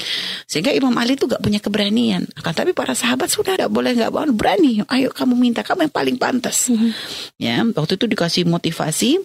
Sehingga 0.47 0.71
Imam 0.71 0.95
Ali 0.95 1.19
itu 1.19 1.27
gak 1.27 1.43
punya 1.43 1.59
keberanian. 1.59 2.25
Akan 2.39 2.53
tapi 2.55 2.71
para 2.71 2.95
sahabat 2.95 3.27
sudah 3.27 3.59
tidak 3.59 3.71
boleh 3.71 3.95
nggak 3.95 4.11
berani. 4.35 4.81
Ayo 4.89 5.11
kamu 5.11 5.35
minta 5.35 5.61
kamu 5.61 5.89
yang 5.89 5.93
paling 5.93 6.17
pantas. 6.17 6.71
Mhm. 6.71 6.89
Ya, 7.37 7.61
waktu 7.61 7.99
itu 7.99 8.05
dikasih 8.07 8.47
motivasi 8.47 9.19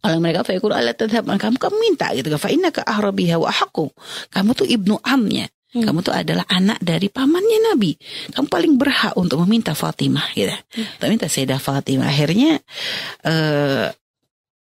oleh 0.00 0.16
mereka 0.16 0.40
fayaqul 0.48 0.72
ala 0.72 0.96
tadhhab 0.96 1.28
kamu 1.28 1.60
kamu 1.60 1.76
minta 1.76 2.08
gitu 2.16 2.32
kan 2.32 2.40
fa 2.40 2.48
innaka 2.48 2.80
ahrabiha 2.88 3.36
wa 3.36 3.52
ahqqu. 3.52 3.92
Kamu 4.32 4.56
tuh 4.56 4.64
ibnu 4.64 4.96
amnya. 5.04 5.48
Hmm. 5.70 5.86
Kamu 5.86 6.02
tuh 6.02 6.10
adalah 6.10 6.42
anak 6.50 6.82
dari 6.82 7.06
pamannya 7.06 7.70
Nabi. 7.70 7.94
Kamu 8.34 8.50
paling 8.50 8.74
berhak 8.74 9.14
untuk 9.14 9.38
meminta 9.46 9.70
Fatimah 9.70 10.34
gitu. 10.34 10.50
Untuk 10.74 11.08
minta 11.08 11.30
Sayyidah 11.30 11.62
Fatimah. 11.62 12.10
Akhirnya 12.10 12.58
eh 13.22 13.86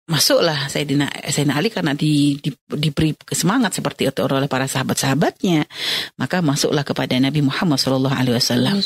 masuklah 0.04 0.68
Sayyidina, 0.68 1.08
Sayyidina 1.28 1.56
Ali 1.56 1.72
karena 1.72 1.96
di, 1.96 2.36
di, 2.40 2.52
diberi 2.68 3.16
semangat 3.32 3.76
seperti 3.76 4.08
itu 4.08 4.20
oleh 4.24 4.48
para 4.48 4.68
sahabat-sahabatnya. 4.68 5.68
Maka 6.16 6.40
masuklah 6.40 6.88
kepada 6.88 7.20
Nabi 7.20 7.44
Muhammad 7.44 7.80
Shallallahu 7.80 8.16
Alaihi 8.16 8.36
Wasallam 8.40 8.80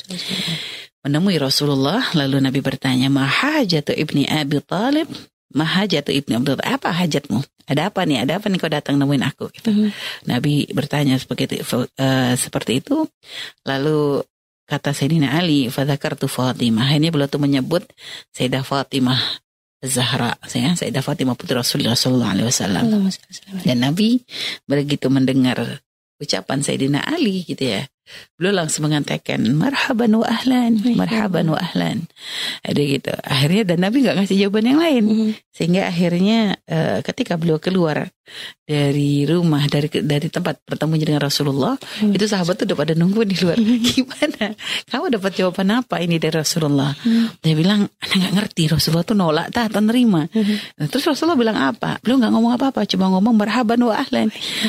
menemui 1.06 1.38
Rasulullah 1.40 2.04
lalu 2.18 2.42
Nabi 2.44 2.60
bertanya 2.60 3.08
mahajatu 3.08 3.96
ibni 3.96 4.28
Abi 4.28 4.60
Talib 4.66 5.08
mahajatu 5.58 6.14
ibni 6.14 6.38
Abi 6.38 6.54
Talib 6.54 6.62
apa 6.62 6.94
hajatmu? 6.94 7.42
Ada 7.68 7.90
apa 7.90 8.06
nih? 8.06 8.24
Ada 8.24 8.40
apa 8.40 8.48
nih 8.48 8.60
kau 8.62 8.72
datang 8.72 8.96
nemuin 9.02 9.24
aku 9.26 9.50
gitu. 9.52 9.74
Mhm. 9.74 9.90
Nabi 10.30 10.70
bertanya 10.72 11.18
seperti 11.18 11.50
itu, 11.50 11.58
eh, 11.98 12.34
seperti 12.38 12.80
itu. 12.80 13.10
Lalu 13.66 14.24
kata 14.70 14.94
Sayyidina 14.94 15.36
Ali 15.36 15.68
fadzakartu 15.68 16.30
Fatimah. 16.30 16.88
Ini 16.94 17.10
beliau 17.10 17.28
tuh 17.28 17.42
menyebut 17.42 17.88
Sayyidah 18.36 18.62
Fatimah 18.62 19.20
Zahra 19.82 20.34
saya 20.46 20.74
Sayyidah 20.74 21.02
Fatimah 21.06 21.38
putri 21.38 21.56
Rasulullah 21.56 21.96
Sallallahu 21.98 22.34
Alaihi 22.34 22.48
Wasallam. 22.48 22.84
Dan 23.64 23.78
Nabi 23.82 24.22
begitu 24.68 25.08
mendengar 25.08 25.82
ucapan 26.18 26.60
Sayyidina 26.62 27.04
Ali 27.04 27.46
gitu 27.48 27.64
ya. 27.64 27.88
Beliau 28.36 28.64
langsung 28.64 28.88
mengatakan 28.88 29.44
marhaban 29.54 30.16
wa 30.18 30.28
ahlan, 30.28 30.80
marhaban 30.96 31.52
wa 31.52 31.60
ahlan. 31.60 32.08
Ada 32.64 32.82
gitu. 32.82 33.14
Akhirnya 33.24 33.64
dan 33.74 33.80
Nabi 33.84 34.04
nggak 34.04 34.18
ngasih 34.24 34.38
jawaban 34.48 34.66
yang 34.68 34.80
lain. 34.80 35.04
Mhm. 35.08 35.30
Sehingga 35.52 35.88
akhirnya 35.90 36.60
eh, 36.68 37.00
ketika 37.04 37.36
beliau 37.36 37.60
keluar 37.62 38.10
dari 38.68 39.24
rumah 39.24 39.64
dari 39.66 39.88
dari 39.88 40.28
tempat 40.28 40.60
bertemu 40.68 40.94
dengan 41.00 41.22
Rasulullah, 41.24 41.80
Hmm. 42.04 42.12
itu 42.12 42.28
sahabat 42.28 42.60
tuh 42.60 42.66
udah 42.68 42.78
pada 42.78 42.94
nunggu 42.94 43.24
di 43.24 43.36
luar. 43.40 43.56
Gimana? 43.88 44.54
Kamu 44.92 45.08
dapat 45.08 45.32
jawaban 45.40 45.70
apa 45.72 46.04
ini 46.04 46.20
dari 46.20 46.36
Rasulullah? 46.36 46.92
Hmm. 47.00 47.32
Dia 47.40 47.56
bilang, 47.56 47.88
"Anda 47.88 48.14
nggak 48.20 48.34
ngerti 48.36 48.64
Rasulullah 48.68 49.08
tuh 49.08 49.16
nolak 49.16 49.48
tak 49.56 49.72
atau 49.72 49.80
nerima." 49.80 50.28
Mhm. 50.28 50.56
Nah, 50.78 50.86
terus 50.92 51.08
Rasulullah 51.08 51.40
bilang 51.40 51.58
apa? 51.58 51.96
Beliau 52.04 52.20
nggak 52.20 52.32
ngomong 52.36 52.54
apa-apa, 52.60 52.84
cuma 52.86 53.08
ngomong 53.08 53.34
marhaban 53.40 53.80
wa 53.82 53.96
ahlan. 53.96 54.28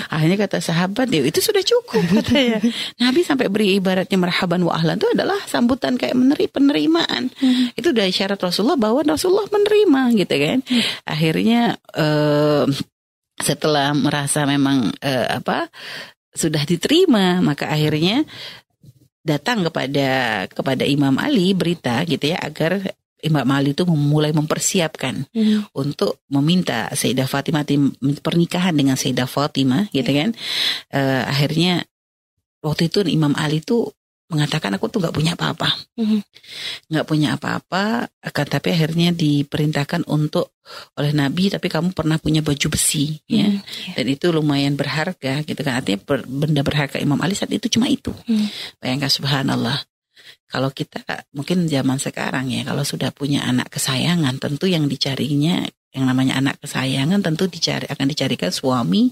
Akhirnya 0.09 0.38
kata 0.47 0.62
sahabat, 0.62 1.11
ya 1.11 1.27
itu 1.27 1.43
sudah 1.43 1.62
cukup 1.67 2.03
katanya. 2.23 2.62
Nabi 3.03 3.21
sampai 3.27 3.50
beri 3.50 3.77
ibaratnya 3.77 4.15
marhaban 4.15 4.62
wa 4.62 4.79
ahlan 4.79 4.95
itu 4.97 5.11
adalah 5.11 5.38
sambutan 5.50 5.99
kayak 5.99 6.15
meneri 6.15 6.47
penerimaan. 6.47 7.35
Itu 7.75 7.91
udah 7.91 8.07
isyarat 8.07 8.38
Rasulullah 8.38 8.79
bahwa 8.79 9.03
Rasulullah 9.03 9.50
menerima 9.50 10.00
gitu 10.17 10.35
kan. 10.38 10.59
Akhirnya 11.03 11.77
eh, 11.93 12.65
setelah 13.38 13.95
merasa 13.95 14.45
memang 14.45 14.90
eh, 14.99 15.26
apa 15.28 15.71
sudah 16.35 16.62
diterima, 16.62 17.40
maka 17.40 17.66
akhirnya 17.66 18.23
datang 19.23 19.66
kepada 19.66 20.09
kepada 20.49 20.85
Imam 20.88 21.12
Ali 21.18 21.52
berita 21.52 22.00
gitu 22.07 22.33
ya 22.33 22.38
agar 22.40 22.80
Imam 23.18 23.45
Ali 23.50 23.75
itu 23.75 23.83
memulai 23.83 24.30
mempersiapkan 24.30 25.26
Mhm. 25.35 25.75
untuk 25.75 26.23
meminta 26.30 26.87
Sayyidah 26.95 27.26
Fatimah 27.26 27.66
tim- 27.66 27.92
pernikahan 28.23 28.71
dengan 28.78 28.95
Sayyidah 28.95 29.26
Fatimah 29.26 29.90
gitu 29.90 30.07
kan. 30.07 30.30
Eh, 30.95 31.23
akhirnya 31.26 31.83
waktu 32.62 32.87
itu 32.87 33.02
Imam 33.11 33.35
Ali 33.35 33.59
tuh 33.59 33.90
mengatakan 34.28 34.76
aku 34.76 34.92
tuh 34.92 35.00
nggak 35.00 35.16
punya 35.16 35.32
apa-apa, 35.32 35.73
Mhm. 35.97 36.20
nggak 36.92 37.06
punya 37.08 37.35
apa-apa, 37.40 38.08
akan 38.20 38.47
tapi 38.47 38.76
akhirnya 38.76 39.08
diperintahkan 39.12 40.04
untuk 40.04 40.52
oleh 41.00 41.16
Nabi, 41.16 41.49
tapi 41.49 41.73
kamu 41.73 41.97
pernah 41.97 42.20
punya 42.20 42.44
baju 42.44 42.68
besi, 42.68 43.16
ya, 43.25 43.49
Mhm. 43.49 43.61
Iya. 43.64 43.92
dan 43.97 44.06
itu 44.12 44.26
lumayan 44.28 44.76
berharga, 44.76 45.40
gitu 45.49 45.61
kan? 45.64 45.80
Artinya 45.80 46.04
benda 46.28 46.61
berharga 46.61 47.00
Imam 47.00 47.16
Ali 47.25 47.32
saat 47.32 47.49
itu 47.49 47.73
cuma 47.73 47.88
itu. 47.88 48.12
Mhm. 48.28 48.47
Bayangkan 48.85 49.08
Subhanallah. 49.08 49.80
Kalau 50.49 50.73
kita 50.73 51.05
mungkin 51.37 51.69
zaman 51.69 52.00
sekarang 52.00 52.49
ya, 52.49 52.64
kalau 52.64 52.81
sudah 52.83 53.12
punya 53.12 53.45
anak 53.45 53.69
kesayangan, 53.69 54.40
tentu 54.40 54.64
yang 54.64 54.88
dicarinya 54.88 55.69
yang 55.88 56.05
namanya 56.05 56.37
anak 56.37 56.61
kesayangan 56.61 57.25
tentu 57.25 57.49
dicari 57.49 57.88
akan 57.88 58.12
dicarikan 58.12 58.52
suami 58.52 59.09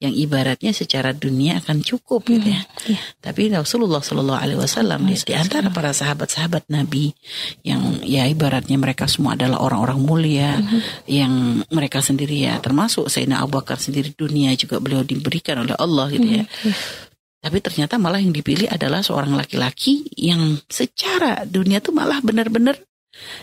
yang 0.00 0.08
ibaratnya 0.08 0.72
secara 0.72 1.12
dunia 1.12 1.60
akan 1.60 1.84
cukup 1.84 2.24
gitu 2.24 2.48
ya. 2.48 2.64
Iya. 2.88 3.00
Tapi 3.20 3.52
Rasulullah 3.52 4.00
Shallallahu 4.00 4.40
Alaihi 4.40 4.56
Wasallam 4.56 5.04
di, 5.04 5.20
di 5.20 5.34
antara 5.36 5.68
para 5.68 5.92
sahabat-sahabat 5.92 6.72
Nabi 6.72 7.12
yang 7.60 8.00
ya 8.00 8.24
ibaratnya 8.24 8.80
mereka 8.80 9.04
semua 9.04 9.36
adalah 9.36 9.60
orang-orang 9.60 10.00
mulia 10.00 10.56
yang 11.04 11.60
mereka 11.68 12.00
sendiri 12.00 12.48
ya 12.48 12.56
termasuk 12.56 13.12
Sayyidina 13.12 13.44
Abu 13.44 13.60
Bakar 13.60 13.76
sendiri 13.76 14.16
dunia 14.16 14.56
juga 14.56 14.80
beliau 14.80 15.04
diberikan 15.04 15.60
oleh 15.60 15.76
Allah 15.76 16.08
gitu 16.08 16.40
ya. 16.40 16.44
Tapi 17.44 17.60
ternyata 17.60 18.00
malah 18.00 18.24
yang 18.24 18.32
dipilih 18.32 18.72
adalah 18.72 19.04
seorang 19.04 19.36
laki-laki 19.36 20.08
yang 20.16 20.56
secara 20.64 21.44
dunia 21.44 21.84
tuh 21.84 21.92
malah 21.92 22.24
benar-benar 22.24 22.80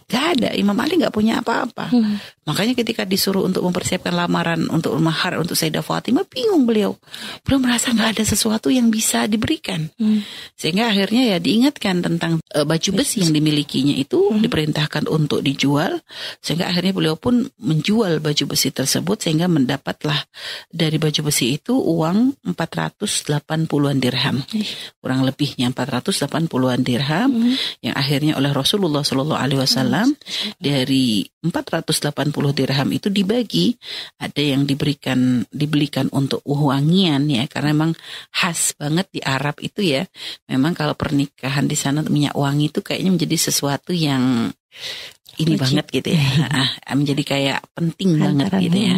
gak 0.10 0.42
ada. 0.42 0.50
Imam 0.58 0.74
Ali 0.82 0.98
gak 0.98 1.14
punya 1.14 1.46
apa-apa. 1.46 1.94
Mhm. 1.94 2.16
Makanya 2.42 2.74
ketika 2.74 3.06
disuruh 3.06 3.46
untuk 3.46 3.62
mempersiapkan 3.62 4.18
lamaran 4.18 4.66
untuk 4.74 4.98
mahar 4.98 5.38
untuk 5.38 5.54
Sayyidah 5.54 5.86
Fatimah 5.86 6.26
bingung 6.26 6.66
beliau. 6.66 6.98
Beliau 7.46 7.62
merasa 7.62 7.94
nggak 7.94 8.18
ada 8.18 8.24
sesuatu 8.26 8.74
yang 8.74 8.90
bisa 8.90 9.30
diberikan. 9.30 9.94
Hmm. 10.02 10.26
Sehingga 10.58 10.90
akhirnya 10.90 11.30
ya 11.30 11.38
diingatkan 11.38 12.02
tentang 12.02 12.42
uh, 12.58 12.66
baju 12.66 12.90
besi 12.98 13.22
yang 13.22 13.30
dimilikinya 13.30 13.94
itu 13.94 14.34
hmm. 14.34 14.42
diperintahkan 14.42 15.06
untuk 15.06 15.46
dijual 15.46 16.02
sehingga 16.42 16.66
akhirnya 16.66 16.98
beliau 16.98 17.14
pun 17.14 17.46
menjual 17.62 18.18
baju 18.18 18.44
besi 18.50 18.74
tersebut 18.74 19.22
sehingga 19.22 19.46
mendapatlah 19.46 20.18
dari 20.74 20.98
baju 20.98 21.30
besi 21.30 21.62
itu 21.62 21.78
uang 21.78 22.42
480-an 22.58 23.98
dirham. 24.02 24.42
Kurang 24.98 25.30
lebihnya 25.30 25.70
480-an 25.78 26.82
dirham 26.82 27.30
hmm. 27.30 27.86
yang 27.86 27.94
akhirnya 27.94 28.34
oleh 28.34 28.50
Rasulullah 28.50 29.06
Shallallahu 29.06 29.38
alaihi 29.38 29.62
wasallam 29.62 30.18
hmm. 30.18 30.58
dari 30.58 31.22
480 31.46 32.31
dirham 32.56 32.90
itu 32.90 33.12
dibagi 33.12 33.76
ada 34.18 34.42
yang 34.42 34.64
diberikan 34.64 35.44
dibelikan 35.52 36.08
untuk 36.16 36.42
wangian 36.48 37.28
ya 37.28 37.46
karena 37.46 37.76
memang 37.76 37.92
khas 38.32 38.74
banget 38.80 39.08
di 39.12 39.22
Arab 39.22 39.60
itu 39.60 39.84
ya. 39.84 40.08
Memang 40.48 40.74
kalau 40.74 40.96
pernikahan 40.96 41.68
di 41.68 41.78
sana 41.78 42.02
minyak 42.08 42.34
wangi 42.34 42.72
itu 42.72 42.80
kayaknya 42.82 43.12
menjadi 43.14 43.38
sesuatu 43.52 43.92
yang 43.92 44.50
ini 45.40 45.56
Wajib. 45.56 45.64
banget 45.64 45.86
gitu 45.92 46.10
ya. 46.16 46.28
Menjadi 47.00 47.24
kayak 47.24 47.60
penting 47.72 48.20
banget 48.20 48.52
gitu 48.68 48.78
ya. 48.78 48.96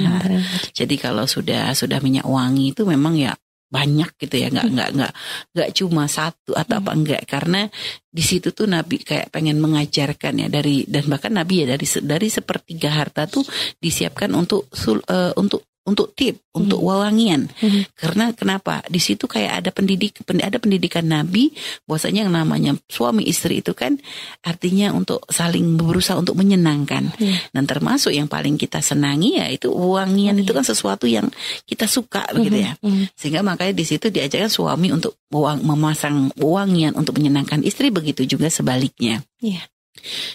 jadi 0.73 0.95
kalau 0.97 1.29
sudah 1.29 1.71
sudah 1.77 2.01
minyak 2.01 2.25
wangi 2.25 2.73
itu 2.73 2.83
memang 2.83 3.13
ya 3.15 3.37
banyak 3.73 4.13
gitu 4.21 4.37
ya 4.37 4.53
nggak 4.53 4.69
nggak 4.69 4.89
nggak 4.93 5.13
nggak 5.57 5.69
cuma 5.73 6.05
satu 6.05 6.53
atau 6.53 6.77
apa 6.77 6.93
enggak 6.93 7.25
karena 7.25 7.65
di 8.05 8.21
situ 8.21 8.53
tuh 8.53 8.69
Nabi 8.69 9.01
kayak 9.01 9.33
pengen 9.33 9.57
mengajarkan 9.57 10.45
ya 10.45 10.47
dari 10.53 10.85
dan 10.85 11.09
bahkan 11.09 11.33
Nabi 11.33 11.65
ya 11.65 11.73
dari 11.73 11.89
dari 12.05 12.29
sepertiga 12.29 12.93
harta 12.93 13.25
tuh 13.25 13.41
disiapkan 13.81 14.29
untuk 14.37 14.69
uh, 14.69 15.33
untuk 15.33 15.72
untuk 15.83 16.15
tip, 16.15 16.39
hmm. 16.39 16.59
untuk 16.63 16.79
wawangian. 16.79 17.51
Hmm. 17.59 17.83
Karena 17.99 18.31
kenapa? 18.31 18.79
Di 18.87 19.03
situ 19.03 19.27
kayak 19.27 19.63
ada 19.63 19.69
pendidik 19.75 20.23
ada 20.39 20.55
pendidikan 20.55 21.03
Nabi 21.03 21.51
bahwasanya 21.83 22.27
yang 22.27 22.33
namanya 22.33 22.71
suami 22.87 23.27
istri 23.27 23.59
itu 23.59 23.75
kan 23.75 23.99
artinya 24.47 24.95
untuk 24.95 25.27
saling 25.27 25.75
berusaha 25.75 26.15
untuk 26.15 26.39
menyenangkan. 26.39 27.11
Hmm. 27.19 27.35
Dan 27.51 27.63
termasuk 27.67 28.15
yang 28.15 28.31
paling 28.31 28.55
kita 28.55 28.79
senangi 28.79 29.43
ya 29.43 29.51
itu 29.51 29.67
wangian 29.75 30.39
hmm. 30.39 30.43
itu 30.47 30.51
kan 30.55 30.63
sesuatu 30.63 31.03
yang 31.03 31.27
kita 31.67 31.83
suka 31.91 32.23
hmm. 32.31 32.33
begitu 32.39 32.57
ya. 32.63 32.71
Hmm. 32.79 33.03
Sehingga 33.19 33.43
makanya 33.43 33.75
di 33.75 33.83
situ 33.83 34.07
diajarkan 34.07 34.51
suami 34.51 34.87
untuk 34.95 35.19
memasang 35.63 36.31
wangian 36.39 36.95
untuk 36.95 37.19
menyenangkan 37.19 37.59
istri 37.65 37.91
begitu 37.91 38.23
juga 38.23 38.47
sebaliknya. 38.47 39.19
Yeah. 39.43 39.67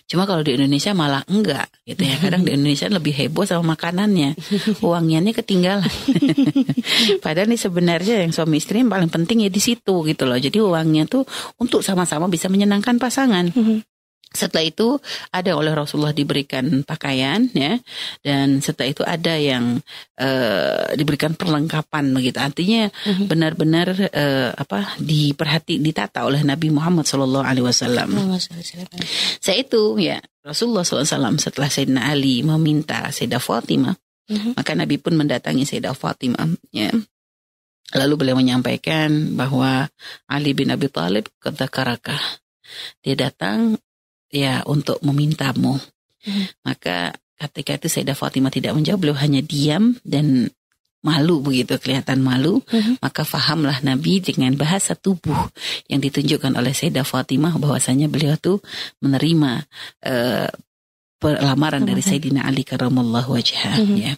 Cuma 0.08 0.24
kalau 0.24 0.40
di 0.46 0.54
Indonesia 0.54 0.94
malah 0.94 1.26
enggak 1.28 1.68
gitu 1.84 2.00
ya. 2.06 2.16
Kadang 2.16 2.46
di 2.46 2.54
Indonesia 2.54 2.86
lebih 2.88 3.12
heboh 3.12 3.44
sama 3.44 3.74
makanannya. 3.74 4.38
Uangnya 4.80 5.20
ketinggalan. 5.34 5.90
Padahal 7.24 7.50
nih 7.50 7.60
sebenarnya 7.60 8.24
yang 8.24 8.32
suami 8.32 8.62
istri 8.62 8.80
yang 8.80 8.88
paling 8.88 9.10
penting 9.10 9.44
ya 9.44 9.50
di 9.50 9.60
situ 9.60 10.06
gitu 10.06 10.24
loh. 10.24 10.38
Jadi 10.38 10.62
uangnya 10.62 11.04
tuh 11.10 11.26
untuk 11.60 11.82
sama-sama 11.82 12.30
bisa 12.30 12.46
menyenangkan 12.48 12.96
pasangan. 12.96 13.50
Setelah 14.28 14.64
itu 14.68 15.00
ada 15.32 15.56
oleh 15.56 15.72
Rasulullah 15.72 16.12
diberikan 16.12 16.84
pakaian 16.84 17.48
ya 17.56 17.80
dan 18.20 18.60
setelah 18.60 18.88
itu 18.92 19.02
ada 19.02 19.34
yang 19.40 19.80
uh, 20.20 20.92
diberikan 20.92 21.32
perlengkapan 21.32 22.12
begitu 22.12 22.36
artinya 22.36 22.92
mhm. 23.08 23.24
benar-benar 23.24 23.88
uh, 24.12 24.50
apa 24.52 25.00
diperhati 25.00 25.80
ditata 25.80 26.28
oleh 26.28 26.44
Nabi 26.44 26.68
Muhammad 26.68 27.08
Shallallahu 27.08 27.44
Alaihi 27.44 27.64
Wasallam. 27.64 28.08
Saya 29.40 29.64
itu 29.64 29.96
ya 29.96 30.20
Rasulullah 30.48 30.80
SAW 30.80 31.36
setelah 31.36 31.68
Sayyidina 31.68 32.08
Ali 32.08 32.40
meminta 32.40 33.04
Sayyidah 33.12 33.42
Fatimah 33.42 33.96
mhm. 34.32 34.56
maka 34.56 34.72
Nabi 34.72 34.96
pun 34.96 35.12
mendatangi 35.12 35.68
Sayyidah 35.68 35.92
Fatimah 35.92 36.48
ya 36.72 36.88
lalu 37.96 38.14
beliau 38.20 38.36
menyampaikan 38.36 39.36
bahwa 39.36 39.88
Ali 40.28 40.52
bin 40.52 40.72
Abi 40.72 40.88
Thalib 40.88 41.28
kata 41.40 41.68
karakah 41.68 42.20
dia 43.00 43.16
datang 43.16 43.80
ya 44.32 44.64
untuk 44.64 45.00
memintamu. 45.04 45.80
Hmm. 46.24 46.44
Maka 46.64 47.16
ketika 47.38 47.78
itu 47.78 47.88
Sayyidah 47.88 48.18
Fatimah 48.18 48.52
tidak 48.52 48.74
menjawab, 48.74 49.00
beliau 49.00 49.18
hanya 49.18 49.40
diam 49.44 49.96
dan 50.02 50.50
malu 50.98 51.38
begitu 51.38 51.78
kelihatan 51.78 52.18
malu 52.18 52.58
hmm. 52.66 52.98
maka 52.98 53.22
fahamlah 53.22 53.78
Nabi 53.86 54.18
dengan 54.18 54.50
bahasa 54.58 54.98
tubuh 54.98 55.38
yang 55.86 56.02
ditunjukkan 56.02 56.58
oleh 56.58 56.74
Sayyidah 56.74 57.06
Fatimah 57.06 57.54
bahwasanya 57.54 58.10
beliau 58.10 58.34
tuh 58.34 58.58
menerima 58.98 59.62
uh, 60.02 60.50
lamaran 61.22 61.82
dari 61.82 61.98
Sayyidina 61.98 62.46
Ali 62.46 62.62
karamallahu 62.62 63.34
wajhah 63.34 63.82
mm-hmm. 63.82 63.98
ya. 63.98 64.12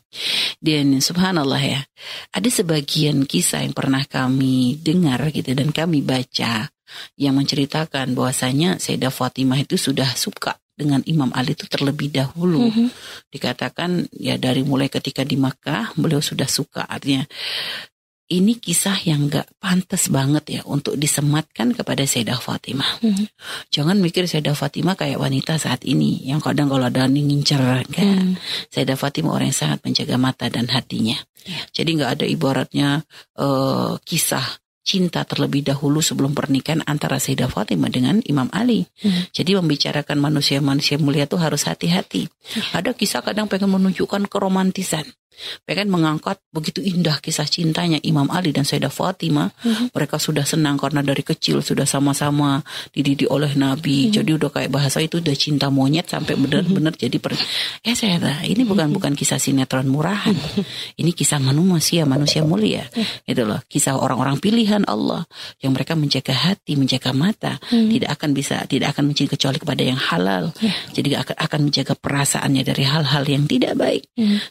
Dan 0.60 1.00
subhanallah 1.00 1.62
ya, 1.64 1.80
ada 2.28 2.48
sebagian 2.52 3.24
kisah 3.24 3.64
yang 3.64 3.72
pernah 3.72 4.04
kami 4.04 4.76
dengar 4.76 5.32
gitu 5.32 5.56
dan 5.56 5.72
kami 5.72 6.04
baca 6.04 6.68
yang 7.14 7.36
menceritakan 7.36 8.12
bahwasanya 8.16 8.80
Sayyidah 8.80 9.12
Fatimah 9.12 9.60
itu 9.60 9.76
sudah 9.76 10.12
suka 10.16 10.58
dengan 10.80 11.04
Imam 11.04 11.28
Ali 11.36 11.52
itu 11.52 11.68
terlebih 11.68 12.08
dahulu. 12.08 12.72
Mm 12.72 12.72
-hmm. 12.72 12.88
Dikatakan 13.28 14.08
ya 14.16 14.40
dari 14.40 14.64
mulai 14.64 14.88
ketika 14.88 15.20
di 15.20 15.36
Makkah 15.36 15.92
beliau 16.00 16.24
sudah 16.24 16.48
suka 16.48 16.88
artinya 16.88 17.28
ini 18.30 18.62
kisah 18.62 18.94
yang 19.10 19.26
gak 19.26 19.50
pantas 19.58 20.06
banget 20.06 20.44
ya 20.46 20.60
untuk 20.62 20.94
disematkan 20.94 21.74
kepada 21.74 22.06
Sayyidah 22.06 22.38
Fatimah. 22.38 23.02
Mm 23.02 23.12
-hmm. 23.12 23.26
Jangan 23.74 23.98
mikir 23.98 24.30
Sayyidah 24.30 24.54
Fatimah 24.54 24.94
kayak 24.94 25.18
wanita 25.18 25.58
saat 25.58 25.82
ini 25.82 26.24
yang 26.30 26.38
kadang 26.38 26.70
kalau 26.70 26.86
ada 26.86 27.10
ngincer 27.10 27.60
kan. 27.90 28.38
Mm. 28.38 28.38
Sayyidah 28.70 28.96
Fatimah 28.96 29.34
orang 29.34 29.50
yang 29.50 29.60
sangat 29.60 29.82
menjaga 29.82 30.16
mata 30.16 30.46
dan 30.46 30.70
hatinya. 30.70 31.18
Yeah. 31.42 31.64
Jadi 31.74 31.90
nggak 31.98 32.10
ada 32.20 32.26
ibaratnya 32.28 32.88
uh, 33.34 33.98
kisah 34.06 34.59
cinta 34.80 35.22
terlebih 35.28 35.62
dahulu 35.62 36.00
sebelum 36.00 36.32
pernikahan 36.32 36.82
antara 36.88 37.20
Sayyidah 37.20 37.52
Fatimah 37.52 37.92
dengan 37.92 38.24
Imam 38.24 38.48
Ali. 38.50 38.88
Hmm. 39.04 39.28
Jadi 39.30 39.54
membicarakan 39.54 40.18
manusia-manusia 40.18 40.96
mulia 40.96 41.28
itu 41.28 41.36
harus 41.36 41.68
hati-hati. 41.68 42.26
Hmm. 42.26 42.80
Ada 42.82 42.96
kisah 42.96 43.20
kadang 43.20 43.46
pengen 43.46 43.70
menunjukkan 43.70 44.26
keromantisan 44.26 45.04
pengen 45.64 45.88
mengangkat 45.92 46.40
begitu 46.50 46.82
indah 46.82 47.18
kisah 47.20 47.46
cintanya 47.46 48.00
Imam 48.02 48.28
Ali 48.30 48.50
dan 48.54 48.64
Sayyidah 48.64 48.92
Fatimah. 48.92 49.50
Mm-hmm. 49.60 49.86
Mereka 49.94 50.16
sudah 50.16 50.44
senang 50.46 50.76
karena 50.80 51.00
dari 51.04 51.22
kecil 51.22 51.60
sudah 51.60 51.84
sama-sama 51.84 52.62
dididik 52.94 53.28
oleh 53.28 53.52
Nabi. 53.56 54.08
Mm-hmm. 54.08 54.16
Jadi 54.20 54.30
udah 54.36 54.50
kayak 54.50 54.70
bahasa 54.70 54.98
itu 55.02 55.18
udah 55.18 55.36
cinta 55.36 55.68
monyet 55.68 56.08
sampai 56.10 56.34
benar-benar 56.36 56.94
mm-hmm. 56.94 57.04
jadi 57.08 57.16
per 57.20 57.32
eh 57.86 57.96
saya 57.96 58.20
ini 58.46 58.62
bukan 58.64 58.92
bukan 58.94 59.12
kisah 59.14 59.40
sinetron 59.40 59.88
murahan. 59.88 60.34
Ini 61.00 61.10
kisah 61.16 61.40
manusia, 61.40 62.04
manusia 62.04 62.44
mulia. 62.44 62.84
Itu 63.24 63.48
loh, 63.48 63.62
kisah 63.66 63.96
orang-orang 63.96 64.36
pilihan 64.42 64.84
Allah 64.84 65.24
yang 65.64 65.72
mereka 65.72 65.96
menjaga 65.96 66.32
hati, 66.34 66.76
menjaga 66.76 67.10
mata, 67.16 67.56
tidak 67.70 68.20
akan 68.20 68.30
bisa 68.36 68.64
tidak 68.68 68.96
akan 68.96 69.10
mencintai 69.10 69.32
kecuali 69.32 69.58
kepada 69.58 69.82
yang 69.82 70.00
halal. 70.00 70.52
Jadi 70.92 71.16
akan 71.16 71.36
akan 71.36 71.60
menjaga 71.66 71.94
perasaannya 71.96 72.62
dari 72.64 72.84
hal-hal 72.84 73.24
yang 73.24 73.44
tidak 73.48 73.72
baik. 73.76 74.04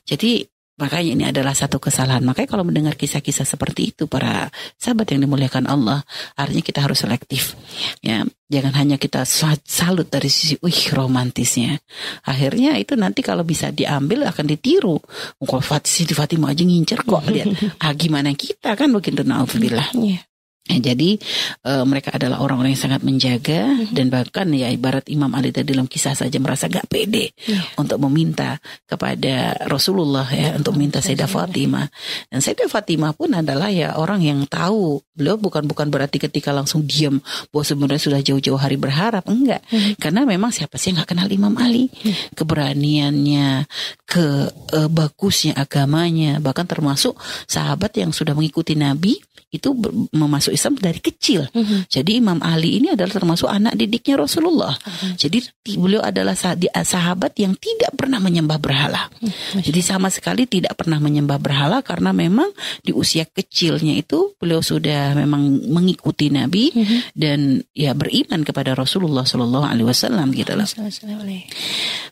Jadi 0.06 0.46
Makanya 0.80 1.10
ini 1.12 1.24
adalah 1.28 1.52
satu 1.52 1.78
kesalahan. 1.78 2.24
Makanya 2.24 2.50
kalau 2.56 2.64
mendengar 2.64 2.96
kisah-kisah 2.96 3.44
seperti 3.44 3.92
itu 3.92 4.08
para 4.08 4.48
sahabat 4.80 5.12
yang 5.12 5.28
dimuliakan 5.28 5.68
Allah, 5.68 6.08
artinya 6.40 6.64
kita 6.64 6.80
harus 6.80 7.04
selektif. 7.04 7.60
Ya, 8.00 8.24
jangan 8.48 8.74
hanya 8.80 8.96
kita 8.96 9.28
salut 9.68 10.08
dari 10.08 10.32
sisi 10.32 10.56
wih 10.64 10.96
romantisnya. 10.96 11.76
Akhirnya 12.24 12.80
itu 12.80 12.96
nanti 12.96 13.20
kalau 13.20 13.44
bisa 13.44 13.76
diambil 13.76 14.32
akan 14.32 14.46
ditiru. 14.48 14.98
Kalau 15.44 15.60
Fatih 15.60 16.08
Fatimah 16.08 16.56
aja 16.56 16.64
ngincer 16.64 17.04
kok 17.04 17.28
lihat. 17.28 17.52
Ah 17.84 17.92
gimana 17.96 18.32
kita 18.36 18.76
kan 18.76 18.92
begitu 18.92 19.24
naudzubillah. 19.24 19.92
Yeah. 19.96 20.29
Ya, 20.70 20.94
jadi 20.94 21.18
uh, 21.66 21.82
mereka 21.82 22.14
adalah 22.14 22.46
orang-orang 22.46 22.78
yang 22.78 22.84
sangat 22.86 23.02
menjaga 23.02 23.66
mm-hmm. 23.66 23.90
dan 23.90 24.06
bahkan 24.14 24.46
ya 24.54 24.70
ibarat 24.70 25.10
Imam 25.10 25.34
Ali 25.34 25.50
tadi 25.50 25.74
dalam 25.74 25.90
kisah 25.90 26.14
saja 26.14 26.38
merasa 26.38 26.70
gak 26.70 26.86
pede 26.86 27.34
yeah. 27.50 27.66
untuk 27.82 27.98
meminta 28.06 28.62
kepada 28.86 29.66
Rasulullah 29.66 30.30
ya 30.30 30.54
untuk 30.54 30.78
minta 30.78 31.02
Sayyidah 31.02 31.26
Fatimah 31.26 31.90
dan 32.30 32.46
Sayyidah 32.46 32.70
Fatimah 32.70 33.18
pun 33.18 33.34
adalah 33.34 33.74
ya 33.74 33.98
orang 33.98 34.22
yang 34.22 34.46
tahu 34.46 35.02
beliau 35.18 35.42
bukan 35.42 35.66
bukan 35.66 35.90
berarti 35.90 36.22
ketika 36.22 36.54
langsung 36.54 36.86
diam 36.86 37.18
bahwa 37.50 37.66
sebenarnya 37.66 38.02
sudah 38.06 38.22
jauh-jauh 38.22 38.62
hari 38.62 38.78
berharap 38.78 39.26
enggak 39.26 39.66
mm-hmm. 39.74 39.98
karena 39.98 40.22
memang 40.22 40.54
siapa 40.54 40.78
sih 40.78 40.94
yang 40.94 41.02
gak 41.02 41.18
kenal 41.18 41.26
Imam 41.34 41.58
Ali 41.58 41.90
mm-hmm. 41.90 42.38
keberaniannya 42.38 43.66
ke 44.06 44.54
uh, 44.54 44.90
bagusnya 44.94 45.58
agamanya 45.58 46.38
bahkan 46.38 46.70
termasuk 46.70 47.18
sahabat 47.50 47.98
yang 47.98 48.14
sudah 48.14 48.38
mengikuti 48.38 48.78
Nabi 48.78 49.18
itu 49.50 49.74
memasuk 50.14 50.54
Islam 50.54 50.78
dari 50.78 51.02
kecil. 51.02 51.50
Mm-hmm. 51.50 51.80
Jadi 51.90 52.12
Imam 52.22 52.38
Ali 52.46 52.78
ini 52.78 52.94
adalah 52.94 53.10
termasuk 53.10 53.50
anak 53.50 53.74
didiknya 53.74 54.22
Rasulullah. 54.22 54.78
Mm-hmm. 54.78 55.12
Jadi 55.18 55.38
beliau 55.74 56.02
adalah 56.06 56.38
sahabat 56.38 57.34
yang 57.42 57.58
tidak 57.58 57.90
pernah 57.98 58.22
menyembah 58.22 58.62
berhala. 58.62 59.10
Mm-hmm. 59.18 59.66
Jadi 59.66 59.80
sama 59.82 60.14
sekali 60.14 60.46
tidak 60.46 60.78
pernah 60.78 61.02
menyembah 61.02 61.42
berhala 61.42 61.82
karena 61.82 62.14
memang 62.14 62.54
di 62.86 62.94
usia 62.94 63.26
kecilnya 63.26 63.98
itu 63.98 64.38
beliau 64.38 64.62
sudah 64.62 65.18
memang 65.18 65.66
mengikuti 65.66 66.30
Nabi 66.30 66.70
mm-hmm. 66.70 67.00
dan 67.18 67.66
ya 67.74 67.98
beriman 67.98 68.46
kepada 68.46 68.78
Rasulullah 68.78 69.26
Shallallahu 69.26 69.66
Alaihi 69.66 69.88
Wasallam 69.90 70.30
gitu 70.38 70.54
loh. 70.54 70.70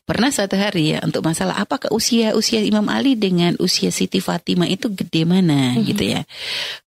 Pernah 0.07 0.31
satu 0.31 0.55
hari 0.55 0.95
ya 0.95 1.03
untuk 1.03 1.21
masalah 1.21 1.59
apakah 1.59 1.91
usia 1.91 2.31
usia 2.33 2.63
Imam 2.63 2.87
Ali 2.89 3.13
dengan 3.13 3.53
usia 3.59 3.93
Siti 3.93 4.23
Fatimah 4.23 4.65
itu 4.65 4.89
gede 4.89 5.21
mana 5.27 5.75
mm-hmm. 5.75 5.85
gitu 5.85 6.03
ya. 6.17 6.21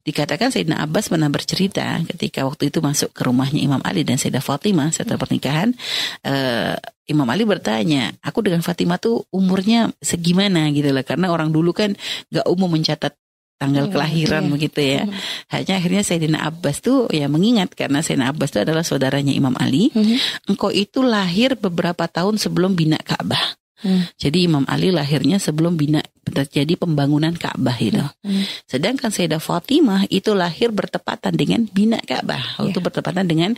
Dikatakan 0.07 0.38
Sayyidina 0.47 0.79
Abbas 0.79 1.11
pernah 1.11 1.27
bercerita 1.27 1.99
ketika 2.07 2.47
waktu 2.47 2.71
itu 2.71 2.79
masuk 2.79 3.11
ke 3.11 3.27
rumahnya 3.27 3.59
Imam 3.59 3.83
Ali 3.83 4.07
dan 4.07 4.15
Sayyidah 4.15 4.39
Fatimah 4.39 4.95
setelah 4.95 5.19
pernikahan 5.19 5.75
uh, 6.23 6.79
Imam 7.09 7.27
Ali 7.27 7.43
bertanya, 7.43 8.15
aku 8.23 8.45
dengan 8.45 8.63
Fatimah 8.63 9.01
tuh 9.01 9.27
umurnya 9.33 9.91
segimana 9.99 10.69
gitu 10.71 10.93
lah 10.95 11.01
karena 11.01 11.33
orang 11.33 11.49
dulu 11.49 11.75
kan 11.75 11.97
gak 12.29 12.45
umum 12.45 12.69
mencatat 12.69 13.17
tanggal 13.59 13.91
hmm, 13.91 13.93
kelahiran 13.93 14.43
iya. 14.47 14.51
begitu 14.55 14.79
ya. 14.79 15.01
Hmm. 15.03 15.13
Hanya 15.51 15.73
akhirnya 15.83 16.03
Sayyidina 16.07 16.39
Abbas 16.47 16.79
tuh 16.79 17.11
ya 17.11 17.27
mengingat 17.27 17.75
karena 17.75 17.99
Sayyidina 17.99 18.31
Abbas 18.31 18.55
itu 18.55 18.59
adalah 18.63 18.87
saudaranya 18.87 19.35
Imam 19.35 19.51
Ali. 19.59 19.91
Hmm. 19.91 20.15
Engkau 20.47 20.71
itu 20.71 21.03
lahir 21.03 21.59
beberapa 21.59 22.07
tahun 22.07 22.39
sebelum 22.39 22.79
bina 22.79 22.95
Ka'bah. 23.03 23.58
Hmm. 23.79 24.03
Jadi 24.19 24.47
Imam 24.47 24.67
Ali 24.67 24.91
lahirnya 24.91 25.39
sebelum 25.39 25.79
bina 25.79 26.03
terjadi 26.29 26.77
pembangunan 26.77 27.33
Ka'bah 27.33 27.73
itu. 27.81 28.05
Hmm. 28.21 28.45
Sedangkan 28.69 29.09
Sayyidah 29.09 29.41
Fatimah 29.41 30.05
itu 30.13 30.37
lahir 30.37 30.69
bertepatan 30.69 31.33
dengan 31.33 31.65
bina 31.65 31.97
Ka'bah. 31.97 32.61
Waktu 32.61 32.77
yeah. 32.77 32.85
bertepatan 32.85 33.25
dengan 33.25 33.51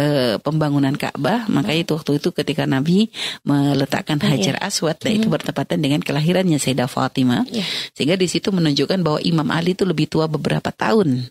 uh, 0.00 0.40
pembangunan 0.40 0.96
Ka'bah, 0.96 1.44
maka 1.52 1.76
itu 1.76 1.92
waktu 1.92 2.16
itu 2.22 2.32
ketika 2.32 2.64
Nabi 2.64 3.12
meletakkan. 3.44 4.16
Hajar 4.24 4.56
Aswad, 4.62 4.96
yeah. 5.04 5.20
itu 5.20 5.28
bertepatan 5.28 5.84
dengan 5.84 6.00
kelahirannya 6.00 6.56
Sayyidah 6.56 6.88
Fatimah. 6.88 7.44
Yeah. 7.52 7.68
Sehingga 7.92 8.16
di 8.16 8.24
situ 8.24 8.48
menunjukkan 8.48 9.04
bahwa 9.04 9.20
Imam 9.20 9.44
Ali 9.52 9.76
itu 9.76 9.84
lebih 9.84 10.08
tua 10.08 10.24
beberapa 10.24 10.72
tahun. 10.72 11.28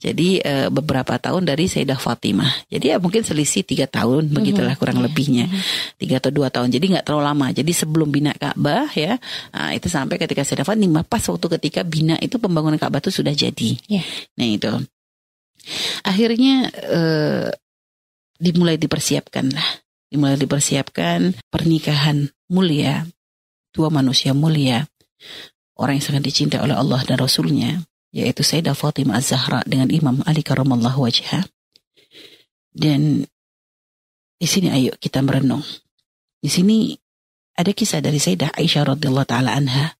Jadi 0.00 0.40
uh, 0.40 0.72
beberapa 0.72 1.20
tahun 1.20 1.44
dari 1.44 1.68
Sayyidah 1.68 2.00
Fatimah. 2.00 2.70
Jadi 2.72 2.96
ya 2.96 2.96
mungkin 2.96 3.28
selisih 3.28 3.60
tiga 3.66 3.84
tahun, 3.84 4.32
begitulah 4.32 4.72
kurang 4.80 5.04
yeah. 5.04 5.06
lebihnya. 5.10 5.44
Tiga 6.00 6.16
atau 6.16 6.32
dua 6.32 6.48
tahun. 6.48 6.72
Jadi 6.72 6.96
nggak 6.96 7.04
terlalu 7.04 7.24
lama. 7.28 7.46
Jadi 7.52 7.72
sebelum 7.80 8.12
bina 8.12 8.36
Ka'bah 8.36 8.92
ya, 8.92 9.16
nah, 9.56 9.72
itu 9.72 9.88
sampai 9.88 10.20
ketika 10.20 10.44
saya 10.44 10.60
Fatimah 10.68 11.08
pas 11.08 11.24
waktu 11.24 11.46
ketika 11.56 11.80
bina 11.80 12.20
itu 12.20 12.36
pembangunan 12.36 12.76
Ka'bah 12.76 13.00
itu 13.00 13.08
sudah 13.08 13.32
jadi. 13.32 13.80
Yeah. 13.88 14.04
Nah 14.36 14.46
itu. 14.46 14.72
Akhirnya 16.04 16.68
eh, 16.72 17.48
dimulai 18.36 18.76
dipersiapkan 18.76 19.52
lah. 19.52 19.68
Dimulai 20.10 20.36
dipersiapkan 20.36 21.36
pernikahan 21.48 22.28
mulia. 22.52 23.08
Dua 23.70 23.88
manusia 23.88 24.36
mulia. 24.36 24.84
Orang 25.80 25.96
yang 25.96 26.04
sangat 26.04 26.28
dicintai 26.28 26.60
oleh 26.60 26.76
Allah 26.76 27.00
dan 27.08 27.16
Rasulnya. 27.16 27.80
Yaitu 28.10 28.42
Sayyidah 28.42 28.74
Fatimah 28.74 29.22
Az-Zahra 29.22 29.62
dengan 29.64 29.88
Imam 29.88 30.18
Ali 30.26 30.42
Karamallahu 30.42 31.06
Wajah. 31.06 31.46
Dan 32.74 33.22
di 34.40 34.48
sini 34.48 34.72
ayo 34.72 34.96
kita 34.98 35.22
merenung. 35.22 35.62
Di 36.40 36.48
sini 36.48 36.96
ada 37.60 37.76
kisah 37.76 38.00
dari 38.00 38.16
Sayyidah 38.16 38.56
Aisyah 38.56 38.96
radhiyallahu 38.96 39.28
taala 39.28 39.52
anha 39.52 39.96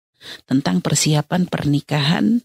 tentang 0.48 0.80
persiapan 0.80 1.44
pernikahan 1.48 2.40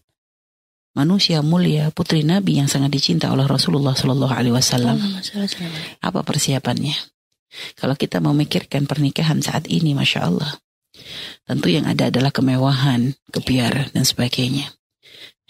manusia 0.96 1.44
mulia 1.44 1.92
putri 1.92 2.24
Nabi 2.24 2.60
yang 2.60 2.68
sangat 2.68 2.92
dicinta 2.92 3.28
oleh 3.28 3.44
Rasulullah 3.44 3.92
Shallallahu 3.92 4.32
Alaihi 4.32 4.54
Wasallam. 4.56 4.96
Apa 6.00 6.24
persiapannya? 6.24 6.96
Kalau 7.76 7.96
kita 7.96 8.20
memikirkan 8.20 8.84
pernikahan 8.88 9.40
saat 9.40 9.68
ini, 9.68 9.96
masya 9.96 10.28
Allah, 10.28 10.56
tentu 11.44 11.68
yang 11.68 11.84
ada 11.88 12.08
adalah 12.08 12.32
kemewahan, 12.32 13.12
kebiaran 13.32 13.92
dan 13.92 14.04
sebagainya. 14.04 14.72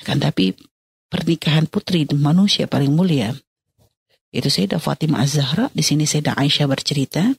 Kan 0.03 0.19
tapi 0.23 0.55
pernikahan 1.07 1.71
putri 1.71 2.05
manusia 2.15 2.67
paling 2.67 2.91
mulia 2.91 3.33
itu 4.35 4.53
Sayyidah 4.53 4.83
Fatimah 4.83 5.25
Az-Zahra. 5.25 5.73
Di 5.73 5.81
sini 5.81 6.05
Sayyidah 6.05 6.37
Aisyah 6.37 6.67
bercerita 6.69 7.33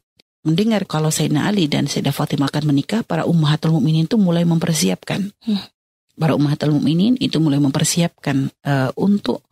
mendengar 0.46 0.88
kalau 0.88 1.10
Sayyidina 1.10 1.50
Ali 1.50 1.68
dan 1.68 1.90
Sayyidah 1.90 2.14
Fatimah 2.14 2.48
akan 2.48 2.64
menikah, 2.70 3.02
para 3.04 3.28
ummahatul 3.28 3.76
mukminin 3.76 4.06
itu 4.06 4.16
mulai 4.16 4.48
mempersiapkan. 4.48 5.32
Hmm. 5.44 5.64
Para 6.18 6.34
ummahatul 6.34 6.74
mukminin 6.78 7.20
itu 7.20 7.38
mulai 7.38 7.62
mempersiapkan 7.62 8.50
uh, 8.66 8.90
untuk 8.98 9.46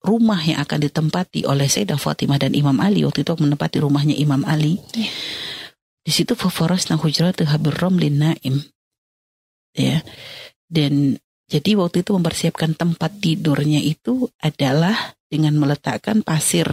rumah 0.00 0.40
yang 0.40 0.58
akan 0.64 0.78
ditempati 0.88 1.44
oleh 1.44 1.68
Sayyidah 1.68 2.00
Fatimah 2.00 2.40
dan 2.40 2.56
Imam 2.56 2.80
Ali 2.80 3.04
waktu 3.04 3.22
itu 3.22 3.36
menempati 3.36 3.84
rumahnya 3.84 4.16
Imam 4.16 4.42
Ali. 4.48 4.80
Yeah. 4.96 5.12
Di 6.00 6.10
situ 6.16 6.32
fafarasna 6.32 6.96
hujratu 6.96 7.44
habirram 7.44 8.00
naim. 8.00 8.64
Ya. 9.76 10.00
Dan 10.64 11.20
jadi 11.50 11.76
waktu 11.76 12.02
itu 12.02 12.16
mempersiapkan 12.16 12.72
tempat 12.72 13.20
tidurnya 13.20 13.84
itu 13.84 14.32
adalah 14.40 14.96
dengan 15.28 15.54
meletakkan 15.60 16.24
pasir 16.24 16.66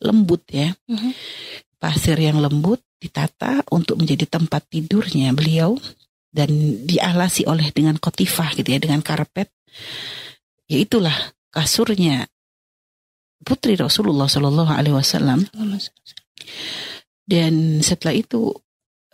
lembut 0.00 0.42
ya. 0.50 0.72
Mm 0.88 0.98
-hmm 0.98 1.12
pasir 1.82 2.14
yang 2.14 2.38
lembut 2.38 2.78
ditata 3.02 3.66
untuk 3.74 3.98
menjadi 3.98 4.30
tempat 4.30 4.62
tidurnya 4.70 5.34
beliau 5.34 5.74
dan 6.30 6.48
dialasi 6.86 7.42
oleh 7.50 7.74
dengan 7.74 7.98
kotifah 7.98 8.54
gitu 8.54 8.70
ya 8.70 8.78
dengan 8.78 9.02
karpet. 9.02 9.50
Ya 10.70 10.78
itulah 10.78 11.34
kasurnya 11.50 12.30
putri 13.42 13.74
Rasulullah 13.74 14.30
Shallallahu 14.30 14.70
Alaihi 14.70 14.94
Wasallam. 14.94 15.42
Dan 17.26 17.82
setelah 17.82 18.14
itu 18.14 18.54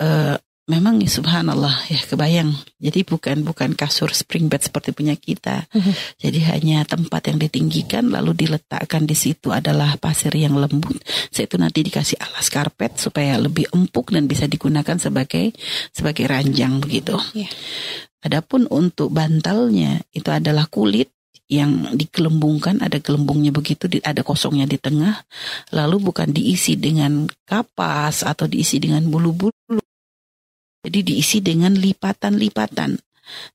uh, 0.04 0.36
memang 0.68 1.00
subhanallah 1.00 1.88
ya 1.88 1.98
kebayang. 2.04 2.52
Jadi 2.76 3.00
bukan 3.02 3.40
bukan 3.42 3.72
kasur 3.72 4.12
spring 4.12 4.52
bed 4.52 4.68
seperti 4.68 4.92
punya 4.92 5.16
kita. 5.16 5.64
Mm-hmm. 5.72 5.94
Jadi 6.22 6.40
hanya 6.52 6.78
tempat 6.84 7.32
yang 7.32 7.40
ditinggikan 7.40 8.12
lalu 8.12 8.36
diletakkan 8.36 9.08
di 9.08 9.16
situ 9.16 9.50
adalah 9.50 9.96
pasir 9.96 10.30
yang 10.36 10.60
lembut. 10.60 11.00
Saya 11.32 11.48
itu 11.48 11.56
nanti 11.56 11.80
dikasih 11.80 12.20
alas 12.20 12.52
karpet 12.52 13.00
supaya 13.00 13.40
lebih 13.40 13.72
empuk 13.72 14.12
dan 14.12 14.28
bisa 14.28 14.44
digunakan 14.44 15.00
sebagai 15.00 15.56
sebagai 15.90 16.28
ranjang 16.28 16.84
begitu. 16.84 17.16
Yeah. 17.32 17.50
Adapun 18.20 18.68
untuk 18.68 19.08
bantalnya 19.08 20.04
itu 20.12 20.28
adalah 20.28 20.68
kulit 20.68 21.08
yang 21.48 21.96
dikelembungkan 21.96 22.84
ada 22.84 23.00
gelembungnya 23.00 23.48
begitu 23.48 23.88
ada 24.04 24.20
kosongnya 24.20 24.68
di 24.68 24.76
tengah 24.76 25.16
lalu 25.72 26.12
bukan 26.12 26.28
diisi 26.28 26.76
dengan 26.76 27.24
kapas 27.48 28.20
atau 28.20 28.44
diisi 28.44 28.76
dengan 28.76 29.08
bulu-bulu 29.08 29.87
jadi 30.88 31.04
diisi 31.04 31.44
dengan 31.44 31.76
lipatan-lipatan. 31.76 32.96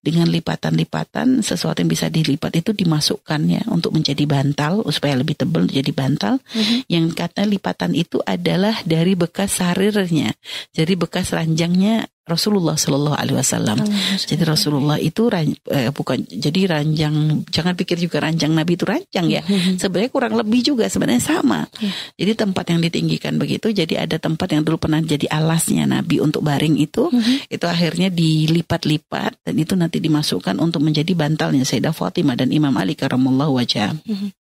Dengan 0.06 0.30
lipatan-lipatan 0.30 1.41
sesuatu 1.41 1.82
yang 1.82 1.89
bisa 1.89 2.06
dilipat 2.06 2.62
itu 2.62 2.78
dimasukkan 2.78 3.41
ya 3.50 3.65
untuk 3.74 3.98
menjadi 3.98 4.22
bantal 4.30 4.86
supaya 4.93 5.17
lebih 5.17 5.34
tebal 5.34 5.65
jadi 5.65 5.89
bantal. 5.89 6.38
Mm-hmm. 6.54 6.80
Yang 6.93 7.06
kata 7.17 7.41
lipatan 7.50 7.98
itu 7.98 8.22
adalah 8.22 8.78
dari 8.86 9.17
bekas 9.17 9.58
sarirnya. 9.58 10.38
Jadi 10.78 10.93
bekas 10.93 11.34
ranjangnya 11.34 12.06
Rasulullah 12.23 12.79
Shallallahu 12.79 13.19
Alaihi 13.19 13.36
Wasallam. 13.36 13.83
Jadi 14.15 14.43
Rasulullah 14.47 14.95
itu 14.95 15.27
eh, 15.27 15.91
bukan 15.91 16.23
jadi 16.23 16.79
ranjang. 16.79 17.43
Jangan 17.51 17.75
pikir 17.75 17.99
juga 17.99 18.23
ranjang 18.23 18.55
Nabi 18.55 18.79
itu 18.79 18.88
ranjang 18.88 19.27
ya. 19.27 19.43
Mm-hmm. 19.43 19.75
Sebenarnya 19.75 20.12
kurang 20.12 20.33
lebih 20.39 20.63
juga 20.63 20.88
sebenarnya 20.88 21.19
sama. 21.19 21.67
Yeah. 21.83 21.95
Jadi 22.23 22.31
tempat 22.47 22.65
yang 22.71 22.79
ditinggikan 22.79 23.36
begitu. 23.36 23.75
Jadi 23.75 23.99
ada 23.99 24.15
tempat 24.15 24.55
yang 24.55 24.63
dulu 24.63 24.79
pernah 24.79 25.03
jadi 25.03 25.27
alasnya 25.27 25.83
Nabi 25.83 26.23
untuk 26.23 26.47
baring 26.47 26.79
itu. 26.79 27.12
Mm-hmm. 27.12 27.51
Itu 27.51 27.65
akhirnya 27.67 28.07
dilipat-lipat 28.07 29.43
dan 29.43 29.55
itu 29.59 29.75
nanti 29.75 29.99
dimasukkan 29.99 30.63
untuk 30.63 30.79
menjadi 30.79 31.12
bantalnya 31.12 31.67
Sayyidah 31.67 31.91
Fatimah 31.91 32.39
dan 32.39 32.55
Imam 32.55 32.71
Ali 32.79 32.95
karamallahu 32.95 33.59
wajah. 33.59 33.99
Mm-hmm. 33.99 34.42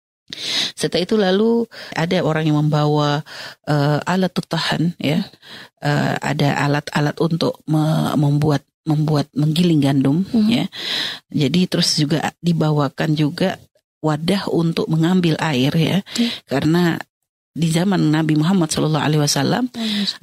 Setelah 0.76 1.02
itu 1.02 1.16
lalu 1.16 1.52
ada 1.96 2.20
orang 2.22 2.44
yang 2.46 2.58
membawa 2.60 3.24
uh, 3.66 3.98
alat 4.04 4.32
tutahan 4.32 4.92
ya, 5.00 5.24
uh, 5.82 6.14
ada 6.20 6.54
alat-alat 6.68 7.16
untuk 7.18 7.58
me 7.66 8.12
membuat 8.14 8.62
membuat 8.88 9.28
menggiling 9.36 9.84
gandum 9.84 10.24
hmm. 10.24 10.48
ya. 10.48 10.64
Jadi 11.28 11.68
terus 11.68 11.96
juga 12.00 12.32
dibawakan 12.40 13.12
juga 13.12 13.60
wadah 14.00 14.48
untuk 14.48 14.86
mengambil 14.86 15.34
air 15.42 15.72
ya, 15.74 15.98
hmm. 16.00 16.48
karena 16.48 17.02
di 17.58 17.68
zaman 17.74 18.14
Nabi 18.14 18.38
Muhammad 18.38 18.70
Shallallahu 18.70 19.04
Alaihi 19.04 19.22
Wasallam 19.26 19.66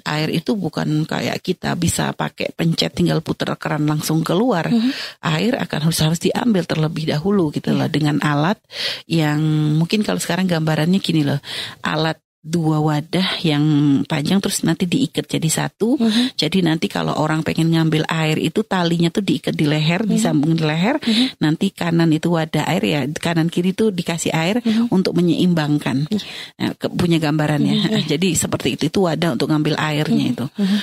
air 0.08 0.30
itu 0.32 0.56
bukan 0.56 1.04
kayak 1.04 1.43
kita 1.43 1.76
bisa 1.76 2.15
pakai 2.15 2.56
pencet 2.56 2.95
tinggal 2.95 3.19
putar 3.19 3.52
keran 3.60 3.84
langsung 3.84 4.24
keluar 4.24 4.71
mm 4.71 4.80
-hmm. 4.80 4.91
air 5.36 5.54
akan 5.60 5.91
harus 5.91 6.00
harus 6.00 6.19
diambil 6.24 6.63
terlebih 6.63 7.12
dahulu 7.12 7.52
gitu 7.52 7.76
yeah. 7.76 7.86
loh 7.86 7.89
dengan 7.91 8.17
alat 8.24 8.58
yang 9.06 9.39
mungkin 9.76 10.02
kalau 10.02 10.17
sekarang 10.17 10.48
gambarannya 10.48 11.04
gini 11.04 11.28
loh 11.28 11.38
alat 11.84 12.24
dua 12.45 12.77
wadah 12.77 13.41
yang 13.41 13.65
panjang 14.05 14.38
terus 14.38 14.62
nanti 14.62 14.86
diikat 14.86 15.25
jadi 15.25 15.49
satu. 15.49 15.97
Mhm. 15.97 16.38
Jadi 16.38 16.62
nanti 16.62 16.86
kalau 16.86 17.17
orang 17.17 17.41
pengen 17.41 17.73
ngambil 17.73 18.05
air 18.05 18.38
itu 18.38 18.62
talinya 18.62 19.10
tuh 19.10 19.25
diikat 19.25 19.58
di 19.58 19.65
leher, 19.65 20.05
disambungin 20.05 20.62
di 20.62 20.65
leher. 20.69 21.01
Mhm. 21.01 21.41
Nanti 21.41 21.73
kanan 21.73 22.13
itu 22.13 22.29
wadah 22.29 22.69
air 22.69 22.84
ya, 22.86 23.01
kanan 23.17 23.49
kiri 23.49 23.73
tuh 23.73 23.89
dikasih 23.89 24.29
air 24.29 24.62
Mhm. 24.62 24.93
untuk 24.93 25.17
menyeimbangkan. 25.17 26.05
Iya. 26.05 26.21
Nah, 26.62 26.71
ke- 26.77 26.93
punya 26.93 27.17
gambarannya. 27.17 27.75
Mhm. 27.81 28.05
Jadi 28.13 28.38
seperti 28.38 28.77
itu 28.77 28.93
itu 28.93 28.99
wadah 29.01 29.34
untuk 29.34 29.49
ngambil 29.49 29.73
airnya 29.81 30.25
itu. 30.29 30.45
Mhm. 30.45 30.79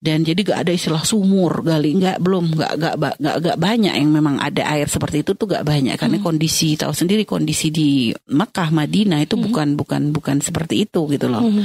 Dan 0.00 0.24
jadi 0.24 0.40
gak 0.40 0.64
ada 0.64 0.72
istilah 0.72 1.04
sumur 1.04 1.60
gali 1.60 1.92
nggak 1.92 2.24
belum 2.24 2.56
nggak 2.56 2.72
nggak 2.80 2.94
nggak 3.20 3.36
nggak 3.44 3.58
banyak 3.60 3.92
yang 4.00 4.08
memang 4.08 4.40
ada 4.40 4.64
air 4.72 4.88
seperti 4.88 5.20
itu 5.20 5.36
tuh 5.36 5.44
gak 5.44 5.60
banyak 5.60 5.92
karena 6.00 6.16
Mhm. 6.16 6.24
kondisi 6.24 6.72
tahu 6.72 6.96
sendiri 6.96 7.28
kondisi 7.28 7.68
di 7.68 8.08
Mekah 8.32 8.72
Madinah 8.72 9.20
itu 9.20 9.36
Mhm. 9.36 9.44
bukan 9.44 9.68
bukan 9.76 10.02
bukan 10.16 10.36
seperti 10.40 10.88
itu 10.88 11.04
gitu 11.04 11.28
loh. 11.28 11.44
Mhm. 11.44 11.64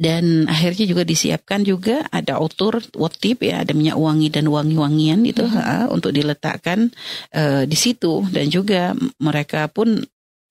Dan 0.00 0.48
akhirnya 0.48 0.88
juga 0.88 1.04
disiapkan 1.04 1.60
juga 1.60 2.08
ada 2.08 2.40
otur, 2.40 2.80
wotip 2.96 3.44
ya, 3.44 3.60
ada 3.60 3.76
minyak 3.76 4.00
wangi 4.00 4.32
dan 4.32 4.48
wangi-wangian 4.48 5.28
itu 5.28 5.44
ha, 5.44 5.92
untuk 5.92 6.16
diletakkan 6.16 6.88
eh, 7.36 7.68
di 7.68 7.76
situ 7.76 8.24
dan 8.32 8.48
juga 8.48 8.96
mereka 9.20 9.68
pun 9.68 10.00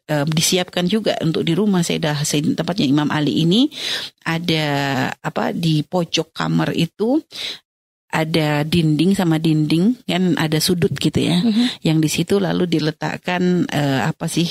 eh, 0.10 0.26
disiapkan 0.26 0.90
juga 0.90 1.14
untuk 1.22 1.46
di 1.46 1.54
rumah. 1.54 1.86
Sayyidah 1.86 2.26
Sayyid 2.26 2.58
tempatnya 2.58 2.90
Imam 2.90 3.10
Ali 3.14 3.46
ini. 3.46 3.70
Ada 4.26 4.68
apa 5.22 5.54
di 5.54 5.86
pojok 5.86 6.34
kamar 6.34 6.74
itu 6.74 7.22
ada 8.10 8.66
dinding 8.66 9.14
sama 9.14 9.38
dinding 9.38 9.94
kan 10.04 10.34
ada 10.36 10.58
sudut 10.58 10.90
gitu 10.92 11.22
ya 11.22 11.40
Mhm. 11.40 11.86
yang 11.86 11.98
di 12.02 12.10
situ 12.10 12.42
lalu 12.42 12.66
diletakkan 12.66 13.70
eh, 13.70 14.02
apa 14.02 14.26
sih 14.26 14.50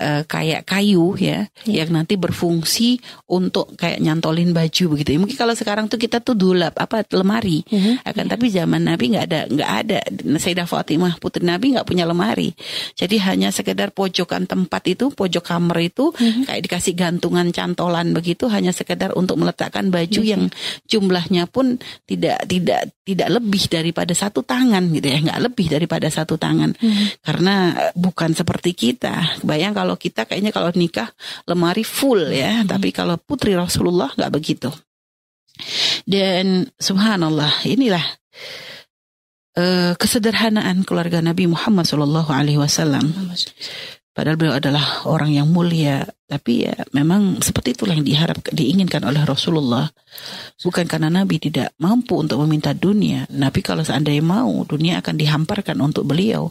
eh, 0.00 0.24
kayak 0.24 0.64
kayu 0.64 1.12
ya 1.16 1.44
Iya. 1.68 1.84
yang 1.84 1.92
nanti 1.92 2.16
berfungsi 2.16 2.96
untuk 3.28 3.76
kayak 3.76 4.00
nyantolin 4.00 4.56
baju 4.56 4.96
begitu 4.96 5.12
ya. 5.12 5.18
Mungkin 5.20 5.36
kalau 5.36 5.52
sekarang 5.52 5.86
tuh 5.86 6.00
kita 6.00 6.24
tuh 6.24 6.32
dulap 6.32 6.72
apa 6.76 7.04
lemari 7.12 7.60
Mhm. 7.68 8.00
akan 8.04 8.24
tapi 8.26 8.48
zaman 8.48 8.82
Nabi 8.82 9.04
nggak 9.12 9.24
ada 9.28 9.40
nggak 9.46 9.70
ada 9.84 9.98
Sayyidah 10.36 10.64
Fatimah 10.64 11.20
putri 11.20 11.44
Nabi 11.44 11.76
nggak 11.76 11.84
punya 11.84 12.08
lemari 12.08 12.56
jadi 12.96 13.16
hanya 13.28 13.52
sekedar 13.52 13.92
pojokan 13.92 14.48
tempat 14.48 14.82
itu 14.88 15.12
pojok 15.12 15.44
kamar 15.44 15.78
itu 15.84 16.12
Mhm. 16.16 16.48
kayak 16.48 16.62
dikasih 16.64 16.94
gantungan 16.96 17.52
cantolan 17.52 18.16
begitu 18.16 18.48
hanya 18.48 18.72
sekedar 18.72 19.12
untuk 19.12 19.36
meletakkan 19.36 19.92
baju 19.92 20.20
Iya. 20.24 20.32
yang 20.36 20.42
jumlahnya 20.88 21.46
pun 21.48 21.76
tidak 22.06 22.46
tidak 22.46 22.85
tidak 23.04 23.28
lebih 23.40 23.64
daripada 23.70 24.12
satu 24.14 24.42
tangan 24.42 24.82
gitu 24.92 25.06
ya. 25.08 25.18
Nggak 25.22 25.40
lebih 25.42 25.66
daripada 25.70 26.08
satu 26.10 26.34
tangan. 26.36 26.72
Mhm. 26.76 27.22
karena 27.22 27.54
eh, 27.74 27.92
bukan 27.96 28.30
seperti 28.32 28.72
kita. 28.72 29.42
Bayang 29.42 29.72
kalau 29.74 29.94
kita 29.98 30.24
kayaknya 30.26 30.52
kalau 30.54 30.70
nikah 30.74 31.10
lemari 31.48 31.82
full 31.86 32.30
ya. 32.30 32.62
Hmm. 32.62 32.68
tapi 32.68 32.90
kalau 32.94 33.16
putri 33.18 33.52
Rasulullah 33.56 34.10
nggak 34.14 34.32
begitu. 34.32 34.70
Dan 36.04 36.68
subhanallah 36.76 37.64
inilah 37.64 38.04
eh, 39.56 39.92
kesederhanaan 39.96 40.84
keluarga 40.84 41.24
Nabi 41.24 41.48
Muhammad 41.48 41.88
Shallallahu 41.88 42.28
Alaihi 42.28 42.60
Wasallam 42.60 43.08
Padahal 44.16 44.40
beliau 44.40 44.56
adalah 44.56 45.04
orang 45.04 45.36
yang 45.36 45.52
mulia, 45.52 46.00
tapi 46.24 46.64
ya 46.64 46.72
memang 46.96 47.44
seperti 47.44 47.76
itulah 47.76 47.92
yang 47.92 48.08
diharap 48.08 48.40
diinginkan 48.48 49.04
oleh 49.04 49.20
Rasulullah. 49.28 49.92
Bukan 50.64 50.88
karena 50.88 51.12
Nabi 51.12 51.36
tidak 51.36 51.76
mampu 51.76 52.16
untuk 52.16 52.40
meminta 52.48 52.72
dunia, 52.72 53.28
Nabi 53.28 53.60
kalau 53.60 53.84
seandainya 53.84 54.24
mau, 54.24 54.64
dunia 54.64 55.04
akan 55.04 55.20
dihamparkan 55.20 55.76
untuk 55.84 56.08
beliau. 56.08 56.48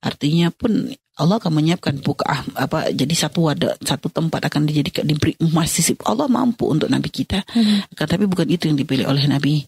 Artinya 0.00 0.48
pun 0.48 0.96
Allah 1.20 1.36
akan 1.36 1.52
menyiapkan 1.52 2.00
buka 2.00 2.26
apa 2.58 2.90
jadi 2.90 3.14
satu 3.14 3.52
wadah 3.52 3.78
satu 3.84 4.08
tempat 4.08 4.50
akan 4.50 4.64
dijadikan 4.64 5.04
diberi 5.06 5.36
emas 5.44 5.70
sisip 5.76 6.02
Allah 6.08 6.24
mampu 6.26 6.72
untuk 6.72 6.88
Nabi 6.88 7.12
kita. 7.12 7.44
Akan 7.92 8.06
tapi 8.08 8.24
bukan 8.24 8.48
itu 8.48 8.66
yang 8.66 8.80
dipilih 8.80 9.06
oleh 9.06 9.28
Nabi 9.28 9.60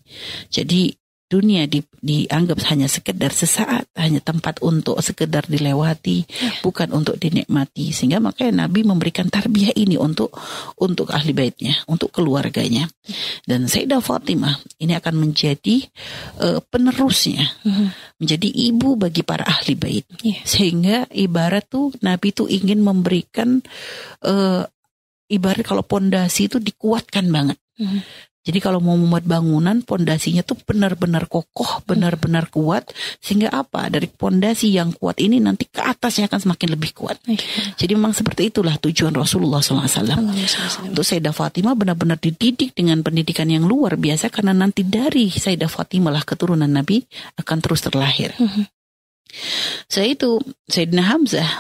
jadi 0.49 0.91
dunia 1.27 1.67
di- 1.67 1.83
dianggap 1.99 2.63
hanya 2.71 2.87
sekedar 2.87 3.35
sesaat 3.35 3.91
hanya 3.99 4.23
tempat 4.23 4.63
untuk 4.63 4.95
sekedar 5.03 5.43
dilewati 5.45 6.23
bukan 6.63 6.95
untuk 6.95 7.19
dinikmati 7.19 7.91
sehingga 7.91 8.23
makanya 8.23 8.67
Nabi 8.67 8.87
memberikan 8.87 9.27
tarbiyah 9.27 9.75
ini 9.75 9.99
untuk 9.99 10.31
untuk 10.79 11.11
ahli 11.11 11.35
baitnya 11.35 11.83
untuk 11.91 12.15
keluarganya 12.15 12.87
dan 13.43 13.67
Sayyidah 13.67 13.99
Fatimah 13.99 14.55
ini 14.79 14.95
akan 14.95 15.15
menjadi 15.19 15.83
eh, 16.39 16.61
penerusnya 16.63 17.43
Mhm. 17.67 17.87
menjadi 18.23 18.49
ibu 18.71 18.95
bagi 18.95 19.27
para 19.27 19.43
ahli 19.51 19.75
bait 19.75 20.07
Iya. 20.23 20.47
sehingga 20.47 20.97
ibarat 21.11 21.67
tuh 21.67 21.91
Nabi 22.07 22.31
tuh 22.31 22.47
ingin 22.47 22.79
memberikan 22.81 23.59
eh, 24.23 24.63
ibarat 25.27 25.67
kalau 25.67 25.83
pondasi 25.83 26.47
itu 26.47 26.63
dikuatkan 26.63 27.27
banget 27.35 27.59
Mhm. 27.83 27.99
Jadi 28.47 28.63
kalau 28.63 28.79
mau 28.79 28.95
membuat 28.95 29.27
bangunan 29.27 29.83
pondasinya 29.83 30.47
tuh 30.47 30.55
benar-benar 30.63 31.27
kokoh 31.27 31.83
benar-benar 31.83 32.47
kuat 32.49 32.95
sehingga 33.19 33.51
apa 33.51 33.91
dari 33.91 34.07
pondasi 34.07 34.71
yang 34.71 34.95
kuat 34.95 35.19
ini 35.19 35.43
nanti 35.43 35.67
ke 35.67 35.83
atasnya 35.83 36.31
akan 36.31 36.41
semakin 36.47 36.69
lebih 36.79 36.95
kuat 36.95 37.19
Iya. 37.27 37.75
jadi 37.75 37.93
memang 37.99 38.15
seperti 38.15 38.55
itulah 38.55 38.79
tujuan 38.79 39.11
Rasulullah 39.11 39.59
SAW 39.59 39.91
untuk 40.87 41.03
Sayyidah 41.03 41.35
Fatimah 41.35 41.75
benar-benar 41.75 42.23
dididik 42.23 42.73
dengan 42.73 43.03
pendidikan 43.03 43.51
yang 43.51 43.67
luar 43.67 43.99
biasa 43.99 44.31
karena 44.31 44.55
nanti 44.55 44.87
dari 44.87 45.27
Sayyidah 45.29 45.67
Fatimah 45.67 46.15
lah 46.15 46.23
keturunan 46.23 46.71
Nabi 46.71 47.03
akan 47.35 47.59
terus 47.59 47.83
terlahir. 47.83 48.31
Mhm. 48.39 48.65
Setelah 49.91 50.11
itu 50.15 50.31
Sayyidina 50.71 51.05
Hamzah 51.13 51.51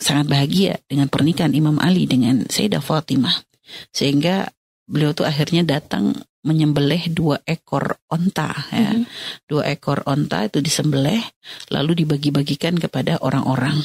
sangat 0.00 0.26
bahagia 0.28 0.80
dengan 0.88 1.08
pernikahan 1.08 1.52
Imam 1.52 1.76
Ali 1.78 2.08
dengan 2.08 2.44
Sayyidah 2.48 2.82
Fatimah. 2.82 3.44
Sehingga 3.92 4.48
beliau 4.86 5.12
tuh 5.12 5.26
akhirnya 5.26 5.66
datang 5.66 6.14
menyembelih 6.46 7.10
dua 7.10 7.42
ekor 7.42 7.98
onta 8.06 8.54
ya. 8.70 8.94
Mhm. 8.94 9.04
Dua 9.50 9.66
ekor 9.66 10.06
onta 10.06 10.46
itu 10.46 10.62
disembelih 10.62 11.20
lalu 11.74 12.06
dibagi-bagikan 12.06 12.78
kepada 12.78 13.18
orang-orang. 13.18 13.82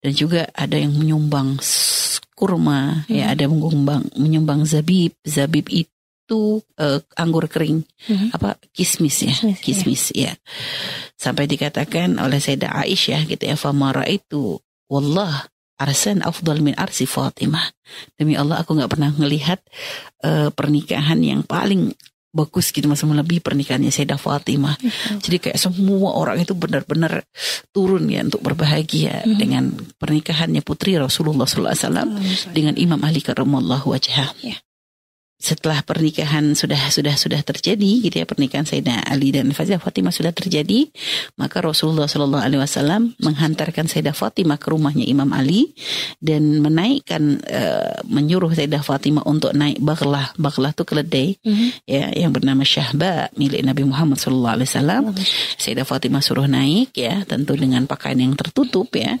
Dan 0.00 0.12
juga 0.16 0.48
ada 0.56 0.74
yang 0.80 0.96
menyumbang 0.96 1.60
kurma, 2.34 3.04
ya 3.06 3.30
Mhm. 3.30 3.32
ada 3.36 3.44
menyumbang 3.46 4.02
menyumbang 4.18 4.60
zabib. 4.66 5.14
Zabib 5.22 5.70
itu 5.70 5.90
eh, 6.78 7.02
anggur 7.18 7.50
kering, 7.50 7.82
Mhm. 8.06 8.34
apa 8.34 8.54
kismis 8.70 9.18
ya, 9.26 9.34
Kismis, 9.34 9.58
ya. 9.58 9.62
kismis 9.62 10.02
ya. 10.14 10.32
Sampai 11.18 11.50
dikatakan 11.50 12.18
oleh 12.22 12.38
Sayyidah 12.38 12.82
Aisyah 12.86 13.26
gitu 13.26 13.44
ya, 13.50 13.58
famara 13.58 14.06
itu 14.06 14.58
wallah 14.86 15.46
arsan 15.80 16.20
afdal 16.20 16.60
min 16.60 16.76
arsi 16.76 17.08
Fatimah. 17.08 17.64
Demi 18.14 18.36
Allah 18.36 18.60
aku 18.60 18.76
nggak 18.76 18.92
pernah 18.92 19.10
ngelihat 19.10 19.64
eh, 20.20 20.52
pernikahan 20.52 21.16
yang 21.18 21.40
paling 21.42 21.96
bagus 22.30 22.70
gitu 22.70 22.86
mas 22.86 23.02
lebih 23.02 23.42
pernikahannya 23.42 23.90
Sayyidah 23.90 24.14
Fatimah. 24.14 24.78
Jadi 25.18 25.42
kayak 25.42 25.58
semua 25.58 26.14
orang 26.14 26.38
itu 26.38 26.54
benar-benar 26.54 27.26
turun 27.74 28.06
ya 28.06 28.22
untuk 28.22 28.38
berbahagia 28.38 29.26
Mhm. 29.26 29.34
dengan 29.34 29.64
pernikahannya 29.98 30.62
putri 30.62 30.94
Rasulullah 30.94 31.42
SAW 31.42 31.74
Allahumma 31.74 32.22
shalli. 32.22 32.54
dengan 32.54 32.74
Imam 32.78 33.00
Ali 33.02 33.18
karramallahu 33.18 33.90
wajhah. 33.90 34.30
Ya. 34.46 34.62
Setelah 35.40 35.80
pernikahan 35.80 36.52
sudah 36.52 36.92
sudah 36.92 37.16
sudah 37.16 37.40
terjadi 37.40 38.04
gitu 38.04 38.20
ya 38.20 38.28
pernikahan 38.28 38.68
Sayyidina 38.68 39.08
Ali 39.08 39.32
dan 39.32 39.48
Sayyidah 39.56 39.80
Fatimah 39.80 40.12
sudah 40.12 40.36
terjadi, 40.36 40.92
maka 41.40 41.64
Rasulullah 41.64 42.04
Shallallahu 42.04 42.44
alaihi 42.44 42.60
wasallam 42.60 43.16
menghantarkan 43.16 43.88
Sayyidah 43.88 44.12
Fatimah 44.12 44.60
ke 44.60 44.68
rumahnya 44.68 45.08
Imam 45.08 45.32
Ali 45.32 45.72
dan 46.20 46.60
menaikkan 46.60 47.40
eh, 47.48 48.04
menyuruh 48.04 48.52
Sayyidah 48.52 48.84
Fatimah 48.84 49.24
untuk 49.24 49.56
naik 49.56 49.80
baghlah. 49.80 50.36
Baghlah 50.36 50.76
itu 50.76 50.84
keledai 50.84 51.28
Mhm. 51.40 51.68
ya 51.88 52.12
yang 52.12 52.36
bernama 52.36 52.60
Syahba 52.60 53.32
milik 53.32 53.64
Nabi 53.64 53.88
Muhammad 53.88 54.20
Shallallahu 54.20 54.54
alaihi 54.60 54.68
wasallam. 54.68 55.02
Sayyidah 55.56 55.88
Fatimah 55.88 56.20
suruh 56.20 56.44
naik 56.44 56.92
ya, 56.92 57.24
tentu 57.24 57.56
dengan 57.56 57.88
pakaian 57.88 58.20
yang 58.20 58.36
tertutup 58.36 58.92
ya. 58.92 59.16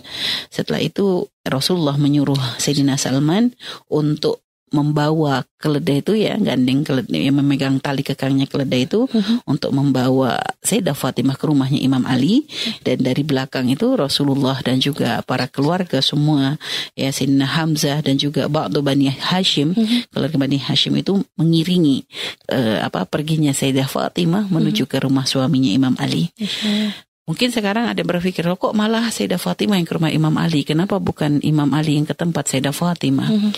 Setelah 0.52 0.84
itu 0.84 1.32
Rasulullah 1.48 1.96
menyuruh 1.96 2.60
Sayyidina 2.60 3.00
Salman 3.00 3.56
untuk 3.88 4.44
membawa 4.70 5.42
keledai 5.58 6.00
itu 6.00 6.14
ya, 6.16 6.38
gandeng 6.40 6.86
keledai 6.86 7.28
yang 7.28 7.36
memegang 7.42 7.76
tali 7.82 8.00
kekangnya 8.00 8.46
keledai 8.48 8.86
itu 8.88 9.04
Mhm. 9.10 9.44
untuk 9.44 9.74
membawa 9.74 10.40
Sayyidah 10.64 10.94
Fatimah 10.96 11.36
ke 11.36 11.44
rumahnya 11.50 11.76
Imam 11.76 12.06
Ali 12.06 12.46
dan 12.86 13.02
dari 13.02 13.20
belakang 13.26 13.68
itu 13.68 13.92
Rasulullah 13.98 14.56
dan 14.64 14.80
juga 14.80 15.20
para 15.26 15.50
keluarga 15.50 16.00
semua 16.00 16.56
ya 16.96 17.10
Sayyidina 17.12 17.44
Hamzah 17.44 18.00
dan 18.00 18.16
juga 18.16 18.46
Ba'du 18.48 18.80
Bani 18.80 19.10
Hashim 19.10 19.74
Mhm. 19.76 20.14
keluarga 20.14 20.36
Bani 20.38 20.56
Hashim 20.56 20.94
itu 20.96 21.20
mengiringi 21.36 22.06
eh, 22.48 22.78
apa 22.80 23.04
perginya 23.04 23.52
Sayyidah 23.52 23.90
Fatimah 23.90 24.48
menuju 24.48 24.86
ke 24.88 25.02
rumah 25.02 25.26
suaminya 25.28 25.70
Imam 25.70 25.94
Ali. 26.00 26.30
Insya 26.38 27.09
Mungkin 27.30 27.54
sekarang 27.54 27.86
ada 27.86 28.02
berpikir, 28.02 28.42
"Loh, 28.42 28.58
kok 28.58 28.74
malah 28.74 29.06
Sayyidah 29.06 29.38
Fatimah 29.38 29.78
yang 29.78 29.86
ke 29.86 29.94
rumah 29.94 30.10
Imam 30.10 30.34
Ali? 30.34 30.66
Kenapa 30.66 30.98
bukan 30.98 31.38
Imam 31.46 31.70
Ali 31.70 31.94
yang 31.94 32.02
ke 32.02 32.18
tempat 32.18 32.50
Sayyidah 32.50 32.74
Fatimah? 32.74 33.30
Mhm. 33.30 33.50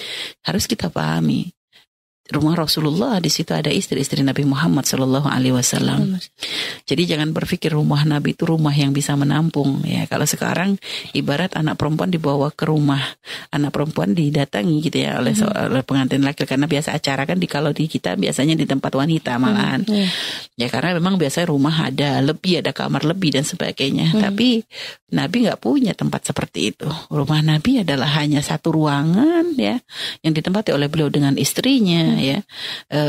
Harus 0.45 0.69
kita 0.69 0.93
pahami. 0.93 1.49
Rumah 2.33 2.57
Rasulullah 2.57 3.21
di 3.21 3.29
situ 3.29 3.53
ada 3.53 3.69
istri-istri 3.69 4.25
Nabi 4.25 4.49
Muhammad 4.49 4.89
Shallallahu 4.89 5.29
Alaihi 5.29 5.53
Wasallam. 5.53 6.17
Jadi 6.89 7.03
jangan 7.05 7.31
berpikir 7.37 7.77
rumah 7.77 8.03
Nabi 8.09 8.33
itu 8.33 8.49
rumah 8.49 8.73
yang 8.73 8.97
bisa 8.97 9.13
menampung 9.15 9.85
ya. 9.85 10.09
Kalau 10.09 10.25
sekarang 10.25 10.81
ibarat 11.13 11.53
anak 11.55 11.77
perempuan 11.77 12.09
dibawa 12.09 12.49
ke 12.49 12.65
rumah, 12.65 13.01
anak 13.53 13.77
perempuan 13.77 14.17
didatangi 14.17 14.81
gitu 14.89 15.05
ya 15.05 15.21
oleh, 15.21 15.37
hmm. 15.37 15.77
oleh 15.77 15.83
pengantin 15.85 16.25
laki 16.25 16.49
karena 16.49 16.65
biasa 16.65 16.97
acara 16.97 17.29
kan 17.29 17.37
di 17.37 17.47
kalau 17.47 17.71
di 17.71 17.85
kita 17.85 18.17
biasanya 18.17 18.57
di 18.57 18.65
tempat 18.65 18.93
wanita 18.97 19.37
malahan. 19.37 19.85
Hmm. 19.85 20.09
Ya 20.57 20.73
karena 20.73 20.97
memang 20.97 21.21
biasanya 21.21 21.53
rumah 21.53 21.93
ada 21.93 22.25
lebih 22.25 22.65
ada 22.65 22.73
kamar 22.73 23.05
lebih 23.05 23.37
dan 23.37 23.45
sebagainya. 23.45 24.17
Hmm. 24.17 24.21
Tapi 24.25 24.65
Nabi 25.13 25.37
nggak 25.45 25.61
punya 25.61 25.93
tempat 25.93 26.25
seperti 26.25 26.73
itu. 26.73 26.89
Rumah 27.13 27.45
Nabi 27.45 27.85
adalah 27.85 28.09
hanya 28.17 28.41
satu 28.41 28.73
ruangan 28.73 29.53
ya 29.61 29.77
yang 30.25 30.33
ditempati 30.33 30.73
oleh 30.73 30.89
beliau 30.89 31.13
dengan 31.13 31.37
istrinya 31.37 32.22
ya. 32.23 32.39
E, 32.87 33.01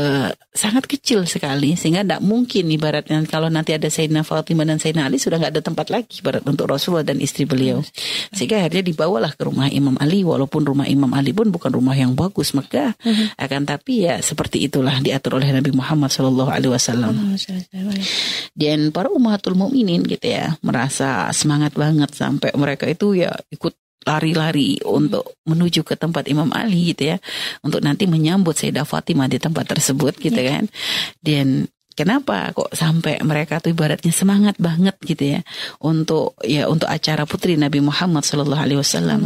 sangat 0.50 0.90
kecil 0.90 1.22
sekali 1.30 1.78
sehingga 1.78 2.02
tidak 2.02 2.22
mungkin 2.22 2.66
ibaratnya 2.66 3.22
kalau 3.30 3.46
nanti 3.46 3.74
ada 3.74 3.86
Sayyidina 3.86 4.26
Fatimah 4.26 4.66
dan 4.66 4.82
Sayyidina 4.82 5.06
Ali 5.06 5.22
sudah 5.22 5.38
nggak 5.38 5.52
ada 5.54 5.62
tempat 5.62 5.86
lagi 5.94 6.18
ibarat 6.18 6.42
untuk 6.44 6.66
Rasulullah 6.66 7.06
dan 7.06 7.22
istri 7.22 7.46
beliau. 7.46 7.80
Sehingga 8.34 8.58
akhirnya 8.62 8.82
dibawalah 8.82 9.32
ke 9.38 9.42
rumah 9.46 9.70
Imam 9.70 9.94
Ali 10.02 10.26
walaupun 10.26 10.66
rumah 10.66 10.90
Imam 10.90 11.10
Ali 11.14 11.30
pun 11.30 11.54
bukan 11.54 11.70
rumah 11.70 11.94
yang 11.94 12.18
bagus 12.18 12.52
megah. 12.52 12.96
Hmm. 13.04 13.30
akan 13.36 13.68
tapi 13.68 14.08
ya 14.08 14.18
seperti 14.20 14.66
itulah 14.66 14.98
diatur 14.98 15.38
oleh 15.38 15.50
Nabi 15.52 15.70
Muhammad 15.70 16.10
Shallallahu 16.10 16.50
Alaihi 16.50 16.72
Wasallam. 16.72 17.14
Dan 18.54 18.90
para 18.90 19.10
umatul 19.12 19.54
mukminin 19.54 20.02
gitu 20.06 20.26
ya 20.26 20.56
merasa 20.64 21.28
semangat 21.30 21.76
banget 21.76 22.10
sampai 22.14 22.50
mereka 22.56 22.88
itu 22.88 23.18
ya 23.18 23.34
ikut 23.52 23.83
lari-lari 24.04 24.78
untuk 24.84 25.40
menuju 25.48 25.82
ke 25.82 25.96
tempat 25.96 26.28
Imam 26.28 26.48
Ali 26.52 26.94
gitu 26.94 27.14
ya. 27.14 27.16
Untuk 27.64 27.80
nanti 27.80 28.04
menyambut 28.04 28.56
Sayyidah 28.56 28.86
Fatimah 28.86 29.28
di 29.28 29.40
tempat 29.40 29.68
tersebut 29.68 30.16
gitu 30.20 30.38
yeah. 30.38 30.60
kan. 30.60 30.64
Dan 31.20 31.46
kenapa 31.96 32.52
kok 32.52 32.74
sampai 32.74 33.22
mereka 33.22 33.62
tuh 33.62 33.72
ibaratnya 33.72 34.12
semangat 34.12 34.60
banget 34.60 34.96
gitu 35.02 35.38
ya. 35.38 35.40
Untuk 35.80 36.36
ya 36.44 36.68
untuk 36.68 36.90
acara 36.90 37.24
putri 37.24 37.56
Nabi 37.56 37.80
Muhammad 37.80 38.26
Shallallahu 38.26 38.64
Alaihi 38.64 38.80
Wasallam. 38.80 39.20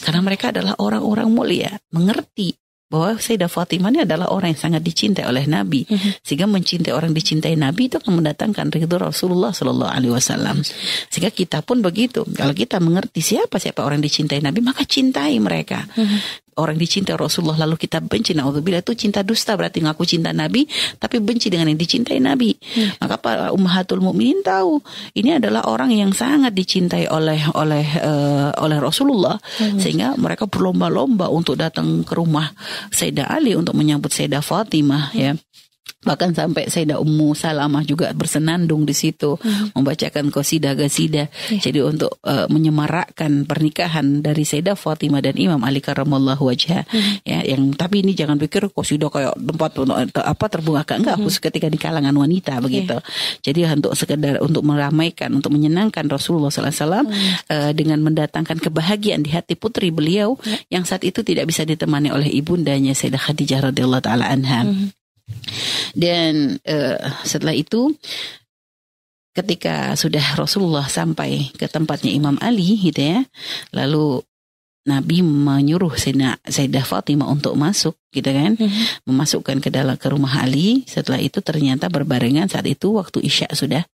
Karena 0.00 0.20
mereka 0.24 0.50
adalah 0.50 0.78
orang-orang 0.80 1.28
mulia 1.28 1.70
mengerti 1.92 2.61
bahwa 2.92 3.16
Sayyidah 3.16 3.48
Fatimah 3.48 3.88
ini 3.88 4.04
adalah 4.04 4.28
orang 4.28 4.52
yang 4.52 4.60
sangat 4.60 4.84
dicintai 4.84 5.24
oleh 5.24 5.48
Nabi. 5.48 5.88
Mm-hmm. 5.88 6.20
sehingga 6.20 6.44
mencintai 6.44 6.92
orang 6.92 7.16
dicintai 7.16 7.56
Nabi 7.56 7.88
itu 7.88 7.96
akan 7.96 8.20
mendatangkan 8.20 8.68
ridho 8.68 9.00
Rasulullah 9.00 9.56
Shallallahu 9.56 9.88
Alaihi 9.88 10.12
Wasallam. 10.12 10.60
Sehingga 11.08 11.32
kita 11.32 11.64
pun 11.64 11.80
begitu. 11.80 12.28
Kalau 12.36 12.52
kita 12.52 12.76
mengerti 12.84 13.24
siapa 13.24 13.56
siapa 13.56 13.80
orang 13.80 14.04
dicintai 14.04 14.44
Nabi 14.44 14.60
maka 14.60 14.84
cintai 14.84 15.40
mereka. 15.40 15.88
Mm-hmm 15.96 16.41
orang 16.60 16.76
dicintai 16.76 17.16
Rasulullah 17.16 17.64
lalu 17.64 17.80
kita 17.80 18.04
benci 18.04 18.36
naudzubillah 18.36 18.84
itu 18.84 18.92
cinta 18.92 19.24
dusta 19.24 19.56
berarti 19.56 19.80
ngaku 19.80 20.04
cinta 20.04 20.34
Nabi 20.34 20.68
tapi 21.00 21.22
benci 21.22 21.48
dengan 21.48 21.72
yang 21.72 21.80
dicintai 21.80 22.18
Nabi. 22.20 22.52
Hmm. 22.52 22.90
Maka 23.00 23.16
para 23.16 23.46
ummahatul 23.54 24.04
mukminin 24.04 24.44
tahu 24.44 24.82
ini 25.16 25.40
adalah 25.40 25.64
orang 25.68 25.94
yang 25.94 26.12
sangat 26.12 26.52
dicintai 26.52 27.08
oleh 27.08 27.40
oleh 27.56 27.86
uh, 28.02 28.50
oleh 28.60 28.78
Rasulullah 28.80 29.40
hmm. 29.40 29.80
sehingga 29.80 30.08
mereka 30.20 30.44
berlomba-lomba 30.44 31.32
untuk 31.32 31.56
datang 31.56 32.04
ke 32.04 32.12
rumah 32.12 32.52
Sayyidah 32.92 33.32
Ali 33.32 33.56
untuk 33.56 33.72
menyambut 33.72 34.12
Sayyidah 34.12 34.44
Fatimah 34.44 35.12
hmm. 35.12 35.18
ya 35.18 35.32
bahkan 36.02 36.34
sampai 36.34 36.66
Sayyidah 36.66 36.98
Ummu 36.98 37.30
Salamah 37.38 37.86
juga 37.86 38.10
bersenandung 38.10 38.82
di 38.82 38.90
situ 38.90 39.38
hmm. 39.38 39.78
membacakan 39.78 40.34
qasidah 40.34 40.74
gasidah 40.74 41.30
yeah. 41.30 41.62
jadi 41.62 41.86
untuk 41.86 42.18
uh, 42.26 42.50
menyemarakkan 42.50 43.46
pernikahan 43.46 44.18
dari 44.18 44.42
Sayyidah 44.42 44.74
Fatimah 44.74 45.22
dan 45.22 45.38
Imam 45.38 45.62
Ali 45.62 45.78
karramallahu 45.78 46.42
wajah 46.50 46.82
hmm. 46.90 47.22
ya 47.22 47.46
yang 47.46 47.70
tapi 47.78 48.02
ini 48.02 48.18
jangan 48.18 48.34
pikir 48.34 48.74
qasidah 48.74 49.10
kayak 49.14 49.34
tempat 49.38 49.70
apa 50.26 50.44
terbunga 50.50 50.82
enggak 50.82 51.16
hmm. 51.18 51.22
khusus 51.22 51.38
ketika 51.38 51.70
di 51.70 51.78
kalangan 51.78 52.14
wanita 52.18 52.58
begitu 52.58 52.98
yeah. 52.98 53.38
jadi 53.46 53.78
untuk 53.78 53.94
sekedar 53.94 54.42
untuk 54.42 54.66
meramaikan 54.66 55.30
untuk 55.30 55.54
menyenangkan 55.54 56.10
Rasulullah 56.10 56.50
SAW 56.50 57.06
hmm. 57.06 57.46
uh, 57.46 57.70
dengan 57.78 58.02
mendatangkan 58.02 58.58
kebahagiaan 58.58 59.22
di 59.22 59.30
hati 59.30 59.54
putri 59.54 59.94
beliau 59.94 60.34
yeah. 60.42 60.82
yang 60.82 60.84
saat 60.84 61.06
itu 61.06 61.22
tidak 61.22 61.46
bisa 61.46 61.62
ditemani 61.62 62.10
oleh 62.10 62.26
ibundanya 62.26 62.90
Sayyidah 62.90 63.22
Khadijah 63.22 63.70
radhiyallahu 63.70 64.02
taala 64.02 64.26
anha 64.26 64.66
hmm. 64.66 65.01
Dan 65.92 66.58
uh, 66.64 66.98
setelah 67.22 67.52
itu 67.52 67.92
ketika 69.32 69.96
sudah 69.96 70.36
Rasulullah 70.36 70.84
sampai 70.88 71.52
ke 71.56 71.64
tempatnya 71.68 72.12
Imam 72.12 72.36
Ali 72.40 72.76
gitu 72.76 73.00
ya, 73.00 73.20
lalu 73.72 74.20
Nabi 74.82 75.22
menyuruh 75.22 75.94
Sayyidah 75.94 76.82
Fatimah 76.82 77.30
untuk 77.30 77.54
masuk 77.54 77.94
gitu 78.12 78.28
kan 78.28 78.58
mm-hmm. 78.58 79.08
memasukkan 79.08 79.62
ke 79.62 79.72
dalam 79.72 79.96
ke 79.96 80.10
rumah 80.10 80.42
Ali 80.42 80.84
setelah 80.84 81.22
itu 81.22 81.40
ternyata 81.40 81.88
berbarengan 81.88 82.50
saat 82.50 82.68
itu 82.68 82.98
waktu 82.98 83.24
Isya 83.24 83.54
sudah 83.54 83.86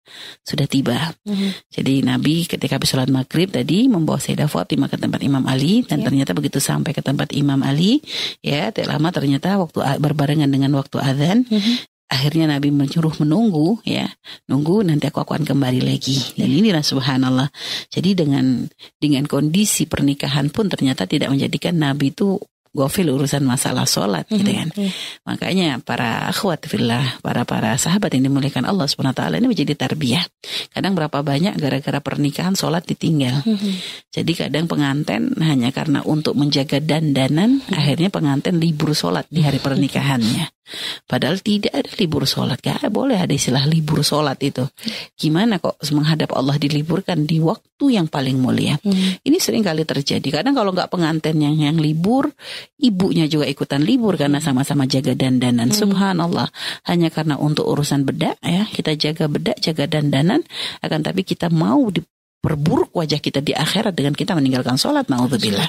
sudah 0.43 0.67
tiba 0.67 1.15
mm-hmm. 1.23 1.51
jadi 1.71 1.95
Nabi 2.03 2.49
ketika 2.49 2.81
habis 2.81 2.91
sholat 2.91 3.13
maghrib 3.13 3.53
tadi 3.53 3.87
membawa 3.87 4.19
Sayyidah 4.19 4.49
Fatimah 4.49 4.89
ke 4.91 4.97
tempat 4.97 5.21
Imam 5.23 5.45
Ali 5.47 5.85
dan 5.87 6.03
yeah. 6.03 6.07
ternyata 6.11 6.33
begitu 6.33 6.59
sampai 6.59 6.97
ke 6.97 7.05
tempat 7.05 7.31
Imam 7.37 7.63
Ali 7.63 8.01
ya 8.43 8.73
tidak 8.73 8.99
lama 8.99 9.13
ternyata 9.13 9.61
waktu 9.61 9.79
berbarengan 10.01 10.51
dengan 10.51 10.73
waktu 10.75 10.99
azan 10.99 11.45
mm-hmm 11.47 11.98
akhirnya 12.09 12.49
Nabi 12.49 12.73
menyuruh 12.73 13.21
menunggu 13.21 13.85
ya 13.85 14.09
nunggu 14.49 14.81
nanti 14.81 15.13
aku 15.13 15.23
akan 15.23 15.45
kembali 15.45 15.85
lagi 15.85 16.37
dan 16.41 16.49
inilah 16.49 16.81
subhanallah 16.81 17.53
jadi 17.93 18.17
dengan 18.17 18.65
dengan 18.97 19.29
kondisi 19.29 19.85
pernikahan 19.85 20.49
pun 20.49 20.73
ternyata 20.73 21.05
tidak 21.05 21.29
menjadikan 21.29 21.77
Nabi 21.77 22.17
itu 22.17 22.41
gofil 22.79 23.09
urusan 23.09 23.45
masalah 23.45 23.89
sholat 23.89 24.29
gitu 24.29 24.49
kan. 24.53 24.69
Mm-hmm. 24.71 25.25
Makanya 25.25 25.69
para 25.81 26.29
akhwat 26.29 26.69
fillah, 26.69 27.19
para 27.25 27.43
para 27.49 27.75
sahabat 27.81 28.13
yang 28.15 28.29
dimuliakan 28.29 28.69
Allah 28.69 28.87
subhanahu 28.87 29.17
wa 29.17 29.19
taala 29.19 29.35
ini 29.41 29.49
menjadi 29.49 29.75
tarbiyah. 29.75 30.25
Kadang 30.73 30.93
berapa 30.95 31.25
banyak 31.25 31.57
gara-gara 31.57 31.99
pernikahan 31.99 32.55
sholat 32.55 32.85
ditinggal. 32.85 33.43
Mm-hmm. 33.43 33.75
Jadi 34.13 34.33
kadang 34.37 34.69
pengantin 34.69 35.35
hanya 35.41 35.73
karena 35.73 36.05
untuk 36.05 36.37
menjaga 36.37 36.79
dandanan, 36.79 37.59
mm-hmm. 37.59 37.75
akhirnya 37.75 38.09
pengantin 38.13 38.61
libur 38.61 38.93
sholat 38.93 39.25
di 39.33 39.43
hari 39.43 39.59
pernikahannya. 39.59 40.58
Padahal 41.09 41.41
tidak 41.41 41.73
ada 41.73 41.91
libur 41.97 42.29
sholat. 42.29 42.61
Gak 42.61 42.91
boleh 42.93 43.17
ada 43.17 43.33
istilah 43.33 43.65
libur 43.65 44.05
sholat 44.05 44.37
itu. 44.45 44.67
Gimana 45.17 45.59
kok 45.63 45.81
menghadap 45.91 46.35
Allah 46.37 46.57
diliburkan 46.61 47.25
di 47.25 47.41
waktu 47.41 47.95
yang 47.95 48.11
paling 48.11 48.39
mulia. 48.43 48.77
Hmm. 48.83 49.19
Ini 49.23 49.39
sering 49.39 49.63
kali 49.63 49.87
terjadi. 49.87 50.43
Kadang 50.43 50.59
kalau 50.59 50.75
nggak 50.75 50.91
pengantin 50.91 51.39
yang 51.39 51.57
yang 51.57 51.79
libur, 51.79 52.29
ibunya 52.83 53.31
juga 53.31 53.47
ikutan 53.47 53.81
libur 53.83 54.19
karena 54.19 54.43
sama-sama 54.43 54.85
jaga 54.85 55.15
dandanan. 55.15 55.71
Hmm. 55.71 55.79
Subhanallah. 55.79 56.49
Hanya 56.91 57.09
karena 57.09 57.39
untuk 57.39 57.71
urusan 57.71 58.03
bedak 58.03 58.37
ya, 58.43 58.67
kita 58.69 58.99
jaga 58.99 59.31
bedak, 59.31 59.57
jaga 59.63 59.87
dandanan. 59.87 60.43
Akan 60.83 61.01
tapi 61.07 61.23
kita 61.23 61.49
mau 61.49 61.87
di 61.89 62.03
perburuk 62.39 62.95
wajah 62.95 63.19
kita 63.19 63.43
di 63.43 63.51
akhirat 63.51 63.93
dengan 63.95 64.15
kita 64.15 64.33
meninggalkan 64.39 64.79
sholat 64.79 65.11
naudzubillah. 65.11 65.69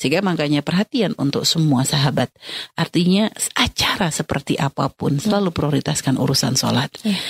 Sehingga 0.00 0.24
makanya 0.24 0.64
perhatian 0.64 1.12
untuk 1.20 1.44
semua 1.44 1.84
sahabat. 1.84 2.32
Artinya 2.72 3.28
acara 3.52 4.08
seperti 4.08 4.56
apa 4.56 4.88
pun 4.88 5.20
selalu 5.20 5.52
prioritaskan 5.52 6.16
urusan 6.16 6.56
sholat. 6.56 6.88
Iya. 7.04 7.20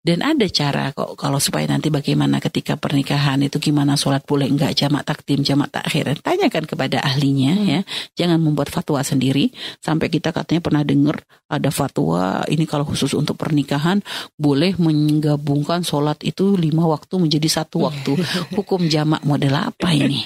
Dan 0.00 0.24
ada 0.24 0.48
cara 0.48 0.96
kok 0.96 1.12
kalau 1.20 1.36
supaya 1.36 1.68
nanti 1.68 1.92
bagaimana 1.92 2.40
ketika 2.40 2.80
pernikahan 2.80 3.36
itu 3.44 3.60
gimana 3.60 4.00
sholat 4.00 4.24
boleh 4.24 4.48
enggak 4.48 4.72
jamak 4.72 5.04
takdim 5.04 5.44
jamak 5.44 5.68
takhir. 5.68 6.24
Tanyakan 6.24 6.64
kepada 6.64 7.04
ahlinya 7.04 7.52
hmm. 7.52 7.68
ya. 7.68 7.80
Jangan 8.16 8.40
membuat 8.40 8.72
fatwa 8.72 9.04
sendiri. 9.04 9.52
Sampai 9.84 10.08
kita 10.08 10.32
katanya 10.32 10.64
pernah 10.64 10.82
dengar 10.88 11.20
ada 11.52 11.68
fatwa 11.68 12.40
ini 12.48 12.64
kalau 12.64 12.88
khusus 12.88 13.12
untuk 13.12 13.36
pernikahan 13.36 14.00
boleh 14.40 14.72
menggabungkan 14.80 15.84
sholat 15.84 16.16
itu 16.24 16.56
lima 16.56 16.88
waktu 16.88 17.20
menjadi 17.20 17.60
satu 17.60 17.84
waktu. 17.84 18.16
Hukum 18.56 18.88
jamak 18.88 19.20
model 19.28 19.52
apa 19.52 19.92
ini? 19.92 20.24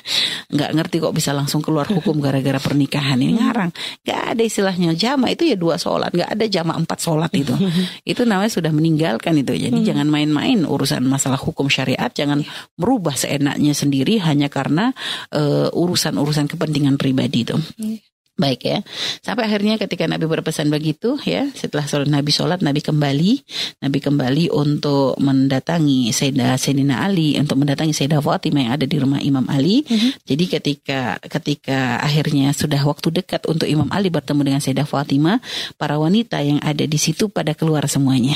Enggak 0.55 0.71
ngerti 0.71 0.97
kok 1.03 1.15
bisa 1.19 1.35
langsung 1.35 1.59
keluar 1.59 1.91
hukum 1.91 2.23
gara-gara 2.23 2.63
pernikahan 2.63 3.19
ini 3.19 3.43
ngarang. 3.43 3.75
Enggak 4.07 4.23
ada 4.23 4.43
istilahnya 4.47 4.95
jamak 4.95 5.35
itu 5.35 5.51
ya 5.51 5.59
dua 5.59 5.83
sholat. 5.83 6.15
Enggak 6.15 6.31
ada 6.31 6.45
jamak 6.47 6.77
empat 6.79 6.99
sholat 7.03 7.33
itu. 7.35 7.55
Itu 8.15 8.23
namanya 8.23 8.53
sudah 8.55 8.71
meninggalkan 8.71 9.35
itu 9.41 9.64
jadi 9.65 9.81
hmm. 9.81 9.89
jangan 9.89 10.09
main-main 10.13 10.69
urusan 10.69 11.01
masalah 11.09 11.41
hukum 11.41 11.73
syariat, 11.73 12.13
jangan 12.13 12.45
merubah 12.77 13.17
seenaknya 13.17 13.73
sendiri 13.73 14.21
hanya 14.21 14.53
karena 14.53 14.93
uh, 15.33 15.73
urusan-urusan 15.73 16.53
kepentingan 16.53 17.01
pribadi 17.01 17.49
itu. 17.49 17.57
Hmm. 17.57 17.97
Baik 18.35 18.67
ya. 18.67 18.79
Sampai 19.23 19.47
akhirnya 19.47 19.79
ketika 19.79 20.11
Nabi 20.11 20.27
berpesan 20.27 20.67
begitu 20.67 21.15
ya, 21.23 21.47
setelah 21.55 21.87
sholat 21.87 22.11
Nabi 22.11 22.35
sholat, 22.35 22.67
Nabi 22.67 22.83
kembali, 22.83 23.33
Nabi 23.79 23.99
kembali 24.03 24.45
untuk 24.51 25.15
mendatangi 25.23 26.11
Sayyidah 26.11 26.59
Sayyidina 26.59 27.07
Ali, 27.07 27.39
untuk 27.39 27.63
mendatangi 27.63 27.95
Sayyidah 27.95 28.19
Fatimah 28.19 28.67
yang 28.67 28.73
ada 28.75 28.91
di 28.91 28.97
rumah 28.99 29.23
Imam 29.23 29.47
Ali. 29.47 29.87
Mm 29.87 29.95
-hmm. 29.95 30.11
Jadi 30.27 30.45
ketika 30.51 31.01
ketika 31.23 32.03
akhirnya 32.03 32.51
sudah 32.51 32.83
waktu 32.83 33.23
dekat 33.23 33.47
untuk 33.47 33.71
Imam 33.71 33.87
Ali 33.95 34.11
bertemu 34.11 34.43
dengan 34.43 34.59
Sayyidah 34.59 34.91
Fatimah, 34.91 35.39
para 35.79 35.95
wanita 36.03 36.43
yang 36.43 36.59
ada 36.59 36.83
di 36.83 36.99
situ 36.99 37.31
pada 37.31 37.55
keluar 37.55 37.87
semuanya. 37.87 38.35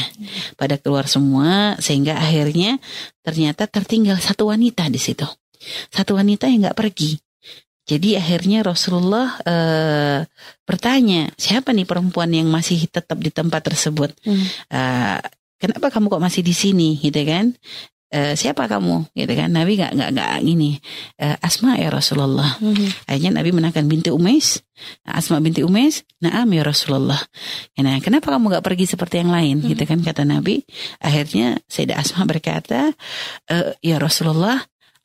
Pada 0.55 0.79
keluar 0.79 1.11
semua 1.11 1.75
sehingga 1.83 2.15
akhirnya 2.15 2.79
ternyata 3.27 3.67
tertinggal 3.67 4.15
satu 4.23 4.55
wanita 4.55 4.87
di 4.95 5.03
situ. 5.03 5.27
Satu 5.91 6.15
wanita 6.15 6.47
yang 6.47 6.71
nggak 6.71 6.79
pergi 6.79 7.19
Jadi 7.89 8.21
akhirnya 8.21 8.61
Rasulullah 8.61 9.41
uh, 9.49 10.21
bertanya, 10.69 11.33
siapa 11.41 11.73
nih 11.73 11.89
perempuan 11.89 12.29
yang 12.29 12.53
masih 12.53 12.85
tetap 12.85 13.17
di 13.17 13.33
tempat 13.33 13.65
tersebut? 13.65 14.13
Hmm. 14.29 14.45
Uh, 14.69 15.19
kenapa 15.57 15.89
kamu 15.89 16.13
kok 16.13 16.21
masih 16.21 16.45
di 16.45 16.53
sini, 16.53 17.01
gitu 17.01 17.25
kan? 17.25 17.57
Uh, 18.09 18.33
siapa 18.33 18.65
kamu 18.65 19.05
gitu 19.13 19.29
kan 19.37 19.53
Nabi 19.53 19.77
nggak 19.77 19.93
nggak 19.93 20.11
nggak 20.17 20.33
ini 20.41 20.81
uh, 21.21 21.37
Asma 21.45 21.77
ya 21.77 21.93
Rasulullah 21.93 22.57
mm-hmm. 22.57 23.05
akhirnya 23.05 23.37
Nabi 23.37 23.53
menangkan 23.53 23.85
binti 23.85 24.09
Umais 24.09 24.65
Asma 25.05 25.45
binti 25.45 25.61
Umais 25.61 26.09
Naam 26.17 26.49
ya 26.57 26.65
Rasulullah 26.65 27.21
nah 27.77 28.01
kenapa 28.01 28.33
kamu 28.33 28.49
nggak 28.49 28.65
pergi 28.65 28.89
seperti 28.89 29.21
yang 29.21 29.29
lain 29.29 29.61
mm-hmm. 29.61 29.71
gitu 29.77 29.85
kan 29.85 30.01
kata 30.01 30.25
Nabi 30.25 30.65
akhirnya 31.05 31.61
Sayyidah 31.69 32.01
Asma 32.01 32.25
berkata 32.25 32.97
uh, 33.53 33.77
ya 33.85 34.01
Rasulullah 34.01 34.57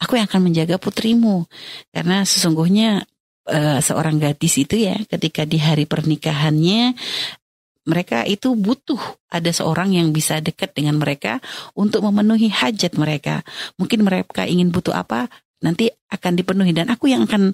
aku 0.04 0.20
yang 0.20 0.28
akan 0.28 0.52
menjaga 0.52 0.76
putrimu 0.76 1.48
karena 1.96 2.28
sesungguhnya 2.28 3.08
uh, 3.48 3.80
seorang 3.80 4.20
gadis 4.20 4.60
itu 4.60 4.76
ya 4.76 5.00
ketika 5.08 5.48
di 5.48 5.58
hari 5.64 5.88
pernikahannya 5.88 6.94
mereka 7.84 8.24
itu 8.24 8.56
butuh 8.56 9.00
ada 9.28 9.52
seorang 9.52 9.92
yang 9.96 10.16
bisa 10.16 10.40
dekat 10.40 10.72
dengan 10.72 11.00
mereka 11.00 11.44
untuk 11.76 12.08
memenuhi 12.08 12.48
hajat 12.48 12.96
mereka. 12.96 13.44
Mungkin 13.76 14.08
mereka 14.08 14.48
ingin 14.48 14.72
butuh 14.72 14.96
apa, 14.96 15.28
nanti 15.60 15.92
akan 16.08 16.32
dipenuhi 16.40 16.72
dan 16.72 16.88
aku 16.88 17.12
yang 17.12 17.28
akan 17.28 17.52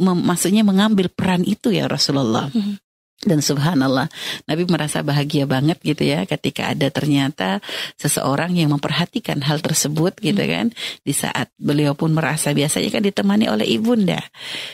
maksudnya 0.00 0.68
mengambil 0.68 1.08
peran 1.08 1.48
itu 1.48 1.72
ya 1.72 1.88
Rasulullah. 1.88 2.52
Mm 2.52 2.60
-hmm. 2.60 2.76
Dan 3.20 3.44
subhanallah, 3.44 4.08
Nabi 4.48 4.64
merasa 4.64 5.04
bahagia 5.04 5.44
banget 5.44 5.76
gitu 5.84 6.08
ya 6.08 6.24
ketika 6.24 6.72
ada 6.72 6.88
ternyata 6.88 7.60
seseorang 8.00 8.56
yang 8.56 8.72
memperhatikan 8.72 9.44
hal 9.44 9.60
tersebut 9.60 10.16
gitu 10.24 10.40
kan. 10.40 10.72
Di 11.04 11.12
saat 11.12 11.52
beliau 11.60 11.92
pun 11.92 12.16
merasa 12.16 12.56
biasanya 12.56 12.88
kan 12.88 13.04
ditemani 13.04 13.52
oleh 13.52 13.68
ibunda. 13.68 14.24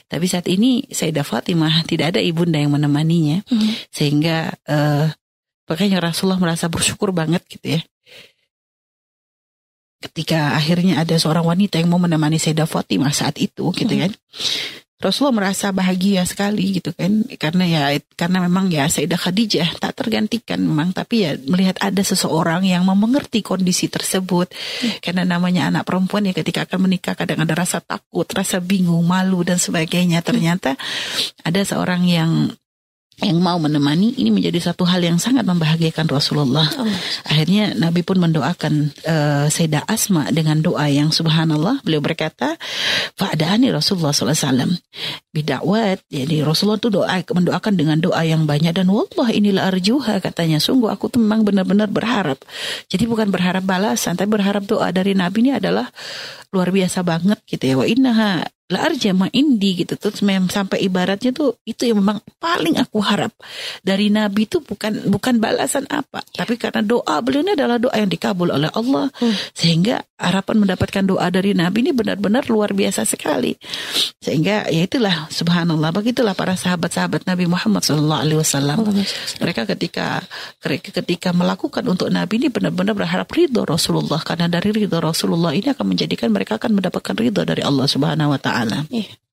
Tapi 0.06 0.30
saat 0.30 0.46
ini 0.46 0.86
Sayyidah 0.86 1.26
Fatimah 1.26 1.82
tidak 1.90 2.14
ada 2.14 2.22
ibunda 2.22 2.62
yang 2.62 2.70
menemaninya. 2.70 3.42
Hmm. 3.50 3.74
Sehingga 3.90 4.54
uh, 4.70 5.10
makanya 5.66 5.98
Rasulullah 5.98 6.38
merasa 6.38 6.70
bersyukur 6.70 7.10
banget 7.10 7.42
gitu 7.50 7.74
ya. 7.74 7.82
Ketika 10.06 10.54
akhirnya 10.54 11.02
ada 11.02 11.18
seorang 11.18 11.42
wanita 11.42 11.82
yang 11.82 11.90
mau 11.90 11.98
menemani 11.98 12.38
Sayyidah 12.38 12.70
Fatimah 12.70 13.10
saat 13.10 13.42
itu 13.42 13.74
gitu 13.74 13.90
hmm. 13.90 14.02
kan. 14.06 14.12
Rasulullah 14.96 15.44
merasa 15.44 15.76
bahagia 15.76 16.24
sekali 16.24 16.80
gitu 16.80 16.96
kan. 16.96 17.28
Karena 17.36 17.64
ya 17.68 17.82
karena 18.16 18.40
memang 18.48 18.72
ya 18.72 18.88
Sayyidah 18.88 19.20
Khadijah 19.20 19.68
tak 19.76 19.92
tergantikan 20.00 20.64
memang. 20.64 20.96
Tapi 20.96 21.14
ya 21.20 21.32
melihat 21.44 21.76
ada 21.84 22.00
seseorang 22.00 22.64
yang 22.64 22.88
mengerti 22.88 23.44
kondisi 23.44 23.92
tersebut. 23.92 24.48
Hmm. 24.56 24.98
karena 25.04 25.22
namanya 25.28 25.68
anak 25.68 25.84
perempuan 25.88 26.26
ya 26.28 26.32
ketika 26.32 26.64
akan 26.64 26.88
menikah 26.88 27.12
kadang 27.12 27.44
ada 27.44 27.52
rasa 27.52 27.84
takut, 27.84 28.24
rasa 28.32 28.58
bingung, 28.58 29.04
malu 29.04 29.44
dan 29.44 29.60
sebagainya. 29.60 30.24
Ternyata 30.24 30.80
ada 31.44 31.60
seorang 31.60 32.02
yang 32.08 32.50
yang 33.16 33.40
mau 33.40 33.56
menemani 33.56 34.12
ini 34.20 34.28
menjadi 34.28 34.60
satu 34.60 34.84
hal 34.84 35.00
yang 35.00 35.16
sangat 35.16 35.48
membahagiakan 35.48 36.04
Rasulullah. 36.04 36.68
Oh. 36.76 36.84
Akhirnya 37.24 37.72
Nabi 37.72 38.04
pun 38.04 38.20
mendoakan 38.20 38.92
uh, 39.08 39.46
Sayyidah 39.48 39.88
Asma 39.88 40.28
dengan 40.28 40.60
doa 40.60 40.84
yang 40.92 41.08
subhanallah. 41.08 41.80
Beliau 41.80 42.04
berkata, 42.04 42.60
"Fa'adani 43.16 43.72
Rasulullah 43.72 44.12
SAW 44.12 44.76
bidakwat." 45.36 46.00
Jadi 46.08 46.40
Rasulullah 46.40 46.80
itu 46.80 46.88
doa 46.88 47.16
mendoakan 47.20 47.74
dengan 47.76 48.00
doa 48.00 48.24
yang 48.24 48.48
banyak 48.48 48.72
dan 48.72 48.88
wallah 48.88 49.28
inilah 49.28 49.68
arjuha 49.68 50.24
katanya. 50.24 50.56
Sungguh 50.56 50.88
aku 50.88 51.12
tuh 51.12 51.20
memang 51.20 51.44
benar-benar 51.44 51.92
berharap. 51.92 52.40
Jadi 52.88 53.04
bukan 53.04 53.28
berharap 53.28 53.68
balasan, 53.68 54.16
tapi 54.16 54.32
berharap 54.32 54.64
doa 54.64 54.88
dari 54.88 55.12
Nabi 55.12 55.44
ini 55.44 55.52
adalah 55.52 55.92
luar 56.56 56.72
biasa 56.72 57.04
banget 57.04 57.36
gitu 57.44 57.64
ya. 57.68 57.74
Wa 57.76 57.84
innaha 57.84 58.48
la 58.66 58.82
arjama 58.82 59.30
indi 59.30 59.86
gitu 59.86 59.94
terus 59.94 60.26
memang 60.26 60.50
sampai 60.50 60.82
ibaratnya 60.82 61.30
tuh 61.30 61.54
itu 61.62 61.86
yang 61.86 62.02
memang 62.02 62.18
paling 62.42 62.74
aku 62.82 62.98
harap 62.98 63.30
dari 63.86 64.10
nabi 64.10 64.50
itu 64.50 64.58
bukan 64.58 65.06
bukan 65.06 65.38
balasan 65.38 65.86
apa 65.86 66.26
ya. 66.34 66.42
tapi 66.42 66.58
karena 66.58 66.82
doa 66.82 67.22
beliau 67.22 67.46
ini 67.46 67.54
adalah 67.54 67.78
doa 67.78 67.94
yang 67.94 68.10
dikabul 68.10 68.50
oleh 68.50 68.66
Allah 68.74 69.06
hmm. 69.22 69.54
sehingga 69.54 70.02
harapan 70.18 70.66
mendapatkan 70.66 71.06
doa 71.06 71.30
dari 71.30 71.54
nabi 71.54 71.86
ini 71.86 71.94
benar-benar 71.94 72.50
luar 72.50 72.74
biasa 72.74 73.06
sekali 73.06 73.54
sehingga 74.18 74.66
ya 74.66 74.82
itulah 74.82 75.25
subhanallah 75.30 75.94
begitulah 75.94 76.36
para 76.36 76.58
sahabat-sahabat 76.58 77.24
Nabi 77.24 77.48
Muhammad 77.48 77.80
Shallallahu 77.86 78.20
Alaihi 78.26 78.38
Wasallam 78.42 78.78
mereka 79.40 79.64
ketika 79.64 80.20
ketika 80.60 81.30
melakukan 81.32 81.86
untuk 81.86 82.10
nabi 82.12 82.42
ini 82.42 82.48
benar-benar 82.52 82.92
berharap 82.92 83.30
ridho 83.30 83.64
Rasulullah 83.64 84.20
karena 84.20 84.50
dari 84.50 84.74
ridho 84.74 84.98
Rasulullah 85.00 85.54
ini 85.56 85.72
akan 85.72 85.86
menjadikan 85.86 86.28
mereka 86.28 86.58
akan 86.60 86.76
mendapatkan 86.76 87.14
ridho 87.16 87.42
dari 87.46 87.62
Allah 87.64 87.86
Subhanahu 87.88 88.34
Wa 88.36 88.40
Taala 88.42 88.66
taala. 88.66 88.88
Yeah. 88.90 89.25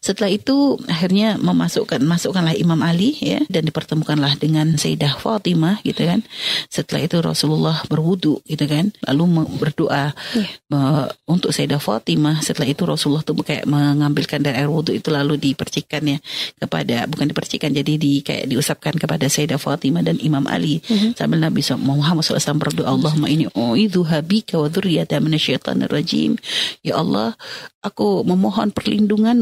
Setelah 0.00 0.30
itu 0.30 0.78
akhirnya 0.86 1.40
memasukkan 1.40 2.02
masukkanlah 2.04 2.54
Imam 2.54 2.78
Ali 2.84 3.16
ya 3.18 3.42
dan 3.50 3.66
dipertemukanlah 3.66 4.38
dengan 4.38 4.76
Sayyidah 4.78 5.18
Fatimah 5.18 5.82
gitu 5.82 6.06
kan. 6.06 6.22
Setelah 6.70 7.06
itu 7.06 7.16
Rasulullah 7.20 7.82
berwudu 7.90 8.40
gitu 8.46 8.64
kan, 8.68 8.92
lalu 9.08 9.46
berdoa 9.58 10.14
yeah. 10.36 11.10
untuk 11.26 11.50
Sayyidah 11.50 11.80
Fatimah. 11.82 12.40
Setelah 12.44 12.68
itu 12.70 12.82
Rasulullah 12.86 13.24
tuh 13.26 13.38
kayak 13.40 13.66
mengambilkan 13.66 14.42
dari 14.42 14.62
air 14.62 14.70
wudu 14.70 14.94
itu 14.94 15.10
lalu 15.10 15.36
dipercikan 15.36 16.02
ya 16.06 16.18
kepada 16.58 17.08
bukan 17.10 17.30
dipercikan 17.30 17.72
jadi 17.72 17.94
di 17.98 18.20
kayak 18.22 18.48
diusapkan 18.50 18.94
kepada 18.96 19.26
Sayyidah 19.26 19.58
Fatimah 19.58 20.06
dan 20.06 20.16
Imam 20.22 20.44
Ali 20.46 20.80
mm-hmm. 20.84 21.18
sambil 21.18 21.42
Nabi 21.42 21.60
Muhammad 21.82 22.22
SAW 22.22 22.58
berdoa 22.58 22.94
Allahumma 22.94 23.28
ini 23.28 23.50
uidhu 23.52 24.06
habika 24.06 24.56
wa 24.60 24.68
dzurriyyata 24.70 25.18
minasyaitonir 25.18 25.90
rajim. 25.90 26.38
Ya 26.82 26.98
Allah, 27.00 27.34
aku 27.82 28.26
memohon 28.26 28.74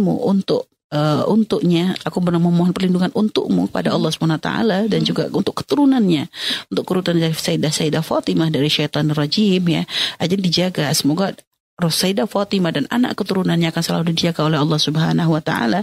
perlindunganmu 0.04 0.14
untuk 0.28 0.68
uh, 0.92 1.24
untuknya 1.26 1.96
aku 2.04 2.20
benar 2.20 2.40
memohon 2.40 2.76
perlindungan 2.76 3.12
untukmu 3.16 3.72
pada 3.72 3.96
Allah 3.96 4.12
SWT 4.12 4.50
dan 4.92 5.00
juga 5.02 5.32
untuk 5.32 5.64
keturunannya 5.64 6.28
untuk 6.68 6.84
keturunan 6.84 7.20
dari 7.24 7.34
Sayyidah 7.34 7.72
Sayyidah 7.72 8.04
Fatimah 8.04 8.52
dari 8.52 8.68
syaitan 8.68 9.08
rajim 9.08 9.64
ya. 9.64 9.82
Aja 10.20 10.36
dijaga. 10.36 10.92
Semoga 10.92 11.32
Sayyidah 11.74 12.30
Fatimah 12.30 12.70
dan 12.70 12.86
anak 12.86 13.18
keturunannya 13.18 13.74
akan 13.74 13.82
selalu 13.82 14.14
dijaga 14.14 14.46
oleh 14.46 14.62
Allah 14.62 14.78
Subhanahu 14.78 15.34
wa 15.34 15.42
taala. 15.42 15.82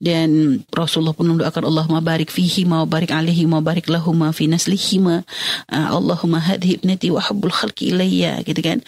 Dan 0.00 0.62
Rasulullah 0.72 1.12
pun 1.12 1.28
mendoakan 1.28 1.68
Allahumma 1.68 2.00
barik 2.00 2.32
fihi 2.32 2.64
ma 2.64 2.88
barik 2.88 3.12
alaihi 3.12 3.44
ma 3.44 3.60
barik 3.60 3.84
lahuma 3.92 4.32
fi 4.32 4.48
naslihi 4.48 4.96
ma. 5.04 5.20
Uh, 5.68 5.88
Allahumma 5.92 6.40
hadhi 6.40 6.80
ibnati 6.80 7.12
wa 7.12 7.20
habbul 7.20 7.52
khalqi 7.52 7.92
ilayya 7.92 8.40
gitu 8.48 8.64
kan 8.64 8.80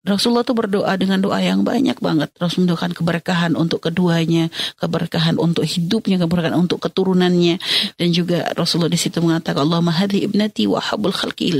Rasulullah 0.00 0.48
tuh 0.48 0.56
berdoa 0.56 0.96
dengan 0.96 1.20
doa 1.20 1.36
yang 1.44 1.60
banyak 1.60 2.00
banget. 2.00 2.32
Rasul 2.40 2.64
mendoakan 2.64 2.96
keberkahan 2.96 3.52
untuk 3.52 3.84
keduanya, 3.84 4.48
keberkahan 4.80 5.36
untuk 5.36 5.68
hidupnya, 5.68 6.16
keberkahan 6.16 6.56
untuk 6.56 6.80
keturunannya. 6.80 7.60
Dan 8.00 8.08
juga 8.16 8.48
Rasulullah 8.56 8.88
di 8.88 8.96
situ 8.96 9.20
mengatakan, 9.20 9.68
Allah 9.68 9.84
mahadhi 9.84 10.24
ibnati 10.24 10.64
wa 10.64 10.80
habul 10.80 11.12
khalqi. 11.12 11.52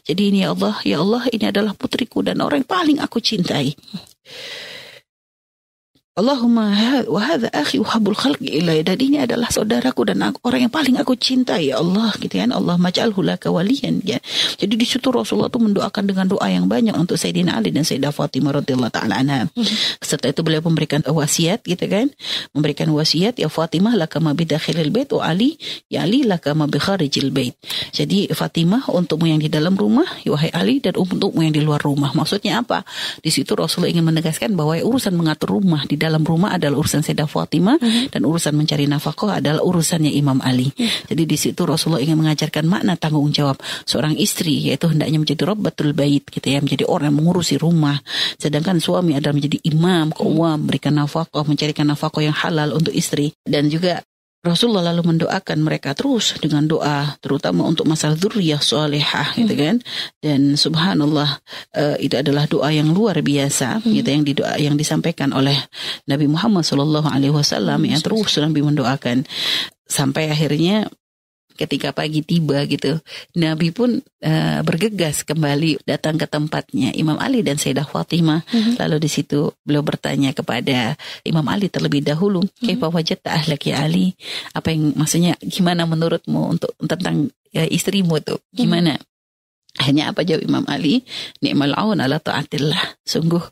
Jadi 0.00 0.22
ini 0.32 0.48
ya 0.48 0.56
Allah, 0.56 0.80
ya 0.80 1.04
Allah 1.04 1.28
ini 1.28 1.44
adalah 1.44 1.76
putriku 1.76 2.24
dan 2.24 2.40
orang 2.40 2.64
yang 2.64 2.70
paling 2.72 2.98
aku 3.04 3.20
cintai. 3.20 3.76
Allahumma 6.14 6.70
wa 7.10 7.18
hadha 7.18 7.50
akhi 7.50 7.82
uhabul 7.82 8.14
khalqi 8.14 8.46
ilai 8.62 8.86
dan 8.86 9.02
ini 9.02 9.26
adalah 9.26 9.50
saudaraku 9.50 10.06
dan 10.06 10.22
aku, 10.22 10.46
orang 10.46 10.70
yang 10.70 10.70
paling 10.70 10.94
aku 10.94 11.18
cintai 11.18 11.74
ya 11.74 11.82
Allah 11.82 12.14
gitu 12.22 12.38
kan 12.38 12.54
Allah 12.54 12.78
maj'alhu 12.78 13.18
laka 13.18 13.50
waliyan 13.50 13.98
ya. 14.06 14.22
Jadi 14.54 14.78
di 14.78 14.86
situ 14.86 15.10
Rasulullah 15.10 15.50
itu 15.50 15.58
mendoakan 15.58 16.06
dengan 16.06 16.30
doa 16.30 16.46
yang 16.46 16.70
banyak 16.70 16.94
untuk 16.94 17.18
Sayyidina 17.18 17.58
Ali 17.58 17.74
dan 17.74 17.82
Sayyidah 17.82 18.14
Fatimah 18.14 18.62
radhiyallahu 18.62 18.94
taala 18.94 19.18
anha. 19.18 19.50
Hmm. 19.50 19.66
Setelah 19.98 20.30
itu 20.30 20.46
beliau 20.46 20.62
memberikan 20.62 21.02
wasiat 21.02 21.66
gitu 21.66 21.82
kan. 21.90 22.06
Memberikan 22.54 22.94
wasiat 22.94 23.34
ya 23.34 23.50
Fatimah 23.50 23.98
laka 23.98 24.22
ma 24.22 24.38
bidakhilil 24.38 24.94
bait 24.94 25.10
wa 25.10 25.26
Ali 25.26 25.58
ya 25.90 26.06
Ali 26.06 26.22
laka 26.22 26.54
ma 26.54 26.70
bi 26.70 26.78
kharijil 26.78 27.34
bait. 27.34 27.58
Jadi 27.90 28.30
Fatimah 28.30 28.86
untukmu 28.86 29.26
yang 29.34 29.42
di 29.42 29.50
dalam 29.50 29.74
rumah 29.74 30.06
ya 30.22 30.38
wahai 30.38 30.54
Ali 30.54 30.78
dan 30.78 30.94
untukmu 30.94 31.42
yang 31.42 31.50
di 31.50 31.58
luar 31.58 31.82
rumah. 31.82 32.14
Maksudnya 32.14 32.62
apa? 32.62 32.86
Di 33.18 33.34
situ 33.34 33.58
Rasulullah 33.58 33.90
ingin 33.90 34.06
menegaskan 34.06 34.54
bahwa 34.54 34.78
urusan 34.78 35.10
mengatur 35.18 35.58
rumah 35.58 35.82
di 35.82 36.03
dalam 36.04 36.20
rumah 36.20 36.52
adalah 36.52 36.76
urusan 36.76 37.00
Sayyidah 37.00 37.24
Fatimah 37.24 37.80
mm-hmm. 37.80 38.12
dan 38.12 38.20
urusan 38.28 38.52
mencari 38.52 38.84
nafkah 38.84 39.40
adalah 39.40 39.64
urusannya 39.64 40.12
Imam 40.12 40.44
Ali. 40.44 40.68
Mm-hmm. 40.68 41.08
Jadi 41.08 41.22
di 41.24 41.36
situ 41.40 41.64
Rasulullah 41.64 42.04
ingin 42.04 42.20
mengajarkan 42.20 42.64
makna 42.68 43.00
tanggung 43.00 43.32
jawab 43.32 43.56
seorang 43.88 44.12
istri 44.20 44.68
yaitu 44.68 44.92
hendaknya 44.92 45.16
menjadi 45.16 45.42
Rabbatul 45.48 45.96
Bait 45.96 46.28
gitu 46.28 46.44
ya, 46.44 46.60
menjadi 46.60 46.84
orang 46.84 47.08
yang 47.08 47.18
mengurusi 47.24 47.56
rumah. 47.56 47.96
Sedangkan 48.36 48.78
suami 48.84 49.16
adalah 49.16 49.32
menjadi 49.32 49.58
imam, 49.64 50.12
keuam, 50.12 50.60
memberikan 50.68 50.92
nafkah, 50.92 51.44
mencarikan 51.48 51.88
nafkah 51.88 52.20
yang 52.20 52.36
halal 52.36 52.76
untuk 52.76 52.92
istri 52.92 53.32
dan 53.48 53.72
juga 53.72 54.04
Rasulullah 54.44 54.92
lalu 54.92 55.16
mendoakan 55.16 55.64
mereka 55.64 55.96
terus 55.96 56.36
dengan 56.36 56.68
doa 56.68 57.16
terutama 57.24 57.64
untuk 57.64 57.88
masalah 57.88 58.12
dzurriyyah 58.12 58.60
salihah 58.60 59.32
gitu 59.32 59.40
hmm. 59.40 59.48
gitu 59.48 59.54
kan 59.56 59.76
dan 60.20 60.40
subhanallah 60.60 61.40
uh, 61.72 61.96
itu 61.96 62.20
adalah 62.20 62.44
doa 62.44 62.68
yang 62.68 62.92
luar 62.92 63.16
biasa 63.24 63.80
hmm. 63.80 63.92
gitu 63.96 64.08
yang 64.12 64.24
didoa 64.28 64.54
yang 64.60 64.76
disampaikan 64.76 65.32
oleh 65.32 65.56
Nabi 66.04 66.28
Muhammad 66.28 66.68
sallallahu 66.68 67.08
alaihi 67.08 67.32
wasallam 67.32 67.80
hmm. 67.80 67.96
yang 67.96 68.00
terus 68.04 68.36
Nabi 68.36 68.60
mendoakan 68.60 69.24
sampai 69.88 70.28
akhirnya 70.28 70.92
ketika 71.54 71.94
pagi 71.94 72.20
tiba 72.20 72.62
gitu, 72.66 72.98
Nabi 73.38 73.70
pun 73.70 74.02
uh, 74.02 74.60
bergegas 74.66 75.22
kembali 75.22 75.86
datang 75.86 76.18
ke 76.18 76.26
tempatnya 76.26 76.90
Imam 76.94 77.16
Ali 77.18 77.40
dan 77.46 77.56
Sayyidah 77.56 77.86
Fatimah. 77.86 78.42
Mm-hmm. 78.50 78.74
Lalu 78.82 78.96
di 79.06 79.10
situ 79.10 79.54
beliau 79.62 79.86
bertanya 79.86 80.34
kepada 80.34 80.98
Imam 81.22 81.46
Ali 81.46 81.70
terlebih 81.70 82.02
dahulu, 82.02 82.42
mm-hmm. 82.42 82.64
"Kaifa 82.66 82.86
wajadta 82.90 83.30
ahlak 83.34 83.62
ya 83.64 83.86
Ali?" 83.86 84.18
Apa 84.52 84.74
yang 84.74 84.92
maksudnya 84.98 85.38
gimana 85.40 85.86
menurutmu 85.86 86.58
untuk 86.58 86.74
tentang 86.82 87.30
ya, 87.54 87.64
istrimu 87.64 88.18
tuh? 88.20 88.42
Gimana? 88.50 88.98
Mm-hmm. 88.98 89.13
Hanya 89.74 90.14
apa 90.14 90.22
jawab 90.22 90.46
Imam 90.46 90.62
Ali? 90.70 91.02
Ni'mal 91.42 91.74
aun 91.74 91.98
ala 91.98 92.22
ta'atillah. 92.22 93.02
Sungguh 93.02 93.42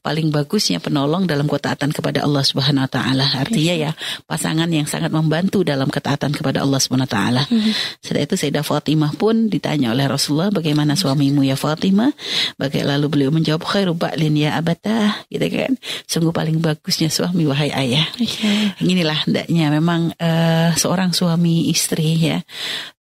paling 0.00 0.32
bagusnya 0.32 0.80
penolong 0.80 1.28
dalam 1.28 1.44
ketaatan 1.44 1.92
kepada 1.92 2.24
Allah 2.24 2.40
Subhanahu 2.40 2.88
wa 2.88 2.90
taala. 2.90 3.28
Artinya 3.36 3.74
ya 3.76 3.90
pasangan 4.24 4.72
yang 4.72 4.88
sangat 4.88 5.12
membantu 5.12 5.68
dalam 5.68 5.92
ketaatan 5.92 6.32
kepada 6.32 6.64
Allah 6.64 6.80
Subhanahu 6.80 7.04
wa 7.04 7.12
taala. 7.12 7.42
Hmm. 7.44 7.76
Setelah 8.00 8.24
itu 8.24 8.34
Sayyidah 8.40 8.64
Fatimah 8.64 9.12
pun 9.20 9.52
ditanya 9.52 9.92
oleh 9.92 10.08
Rasulullah, 10.08 10.48
"Bagaimana 10.48 10.96
suamimu 10.96 11.44
ya 11.44 11.60
Fatimah?" 11.60 12.08
Bagaimana 12.56 12.96
lalu 12.96 13.06
beliau 13.12 13.30
menjawab, 13.36 13.60
"Khairu 13.68 13.92
ba'lin 13.92 14.32
ya 14.32 14.56
abatah." 14.56 15.28
Gitu 15.28 15.44
kan. 15.52 15.76
Sungguh 16.08 16.32
paling 16.32 16.56
bagusnya 16.64 17.12
suami 17.12 17.44
wahai 17.44 17.68
ayah. 17.76 18.08
Inilah 18.80 19.28
hendaknya 19.28 19.68
memang 19.68 20.16
uh, 20.16 20.72
seorang 20.72 21.12
suami 21.12 21.68
istri 21.68 22.32
ya. 22.32 22.40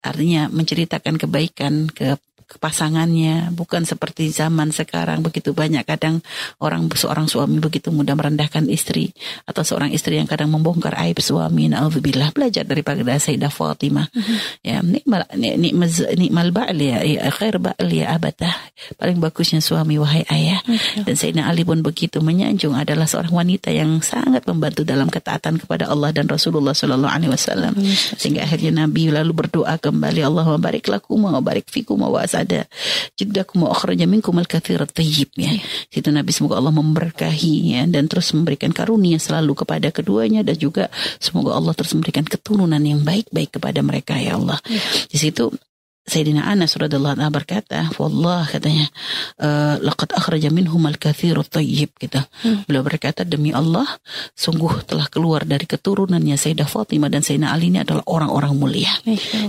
Artinya 0.02 0.50
menceritakan 0.50 1.14
kebaikan 1.20 1.86
ke 1.92 2.18
pasangannya, 2.58 3.52
bukan 3.54 3.84
seperti 3.86 4.32
zaman 4.32 4.70
sekarang 4.74 5.22
begitu 5.22 5.54
banyak 5.54 5.84
kadang 5.86 6.24
orang 6.58 6.90
seorang 6.92 7.26
suami 7.26 7.62
begitu 7.62 7.94
mudah 7.94 8.14
merendahkan 8.18 8.66
istri 8.68 9.14
atau 9.46 9.62
seorang 9.62 9.90
istri 9.94 10.18
yang 10.18 10.28
kadang 10.28 10.50
membongkar 10.52 10.94
aib 11.06 11.18
suami. 11.22 11.70
Nauzubillah 11.70 12.34
belajar 12.34 12.66
daripada 12.66 13.00
Sayyidah 13.02 13.52
Fatimah. 13.52 14.08
Mm-hmm. 14.10 14.38
Ya, 14.66 14.76
nikmal 14.82 15.22
nikmal 15.36 15.90
nikmal 16.18 16.48
ba'al 16.50 16.78
ya, 16.78 16.98
ya 17.04 17.30
khair 17.30 17.58
ba'al 17.58 17.88
ya 17.90 18.14
abatah. 18.16 18.54
Paling 18.98 19.22
bagusnya 19.22 19.62
suami 19.62 19.96
wahai 19.98 20.26
ayah. 20.28 20.60
Dan 21.06 21.14
Sayyidina 21.14 21.46
Ali 21.48 21.62
pun 21.62 21.80
begitu 21.80 22.18
menyanjung 22.18 22.74
adalah 22.74 23.06
seorang 23.06 23.32
wanita 23.32 23.70
yang 23.70 24.02
sangat 24.02 24.44
membantu 24.48 24.82
dalam 24.82 25.06
ketaatan 25.08 25.60
kepada 25.62 25.88
Allah 25.88 26.10
dan 26.10 26.26
Rasulullah 26.26 26.74
Shallallahu 26.74 27.12
alaihi 27.12 27.32
wasallam. 27.32 27.72
Mm-hmm. 27.76 28.18
Sehingga 28.18 28.40
akhirnya 28.46 28.84
Nabi 28.86 29.12
lalu 29.12 29.32
berdoa 29.32 29.78
kembali 29.78 30.20
Allah 30.24 30.46
barik 30.58 30.86
lakum 30.88 31.26
wa 31.26 31.40
barik 31.42 31.68
fikum 31.68 32.00
wa 32.02 32.22
ada 32.42 32.66
jiddakum 33.16 33.64
wa 33.66 33.70
akhraja 33.72 34.04
minkum 34.04 34.36
al-katsir 34.38 34.82
tayyib 34.90 35.30
ya. 35.38 35.54
Situ 35.88 36.10
Nabi 36.10 36.30
semoga 36.34 36.58
Allah 36.58 36.74
memberkahi 36.74 37.78
ya 37.78 37.82
dan 37.88 38.06
terus 38.10 38.34
memberikan 38.36 38.70
karunia 38.74 39.16
selalu 39.16 39.64
kepada 39.64 39.88
keduanya 39.94 40.44
dan 40.44 40.58
juga 40.58 40.92
semoga 41.22 41.56
Allah 41.56 41.72
terus 41.72 41.94
memberikan 41.94 42.26
keturunan 42.26 42.80
yang 42.82 43.00
baik-baik 43.02 43.58
kepada 43.58 43.80
mereka 43.80 44.18
ya 44.18 44.36
Allah. 44.36 44.58
Ya. 44.66 44.82
Di 45.08 45.18
situ 45.18 45.54
Sayyidina 46.02 46.42
Anas 46.42 46.74
radhiyallahu 46.74 47.14
anhu 47.14 47.30
berkata, 47.30 47.86
"Wallah 47.94 48.42
katanya, 48.50 48.90
uh, 49.38 49.78
laqad 49.78 50.10
akhraja 50.10 50.50
minhum 50.50 50.82
al-katsir 50.82 51.38
thayyib 51.46 51.94
gitu. 52.02 52.18
Hmm. 52.42 52.66
Beliau 52.66 52.82
berkata, 52.82 53.22
"Demi 53.22 53.54
Allah, 53.54 53.86
sungguh 54.34 54.82
telah 54.82 55.06
keluar 55.06 55.46
dari 55.46 55.62
keturunannya 55.62 56.34
Sayyidah 56.34 56.66
Fatimah 56.66 57.06
dan 57.06 57.22
Sayyidina 57.22 57.54
Ali 57.54 57.70
ini 57.70 57.86
adalah 57.86 58.02
orang-orang 58.10 58.52
mulia." 58.58 58.90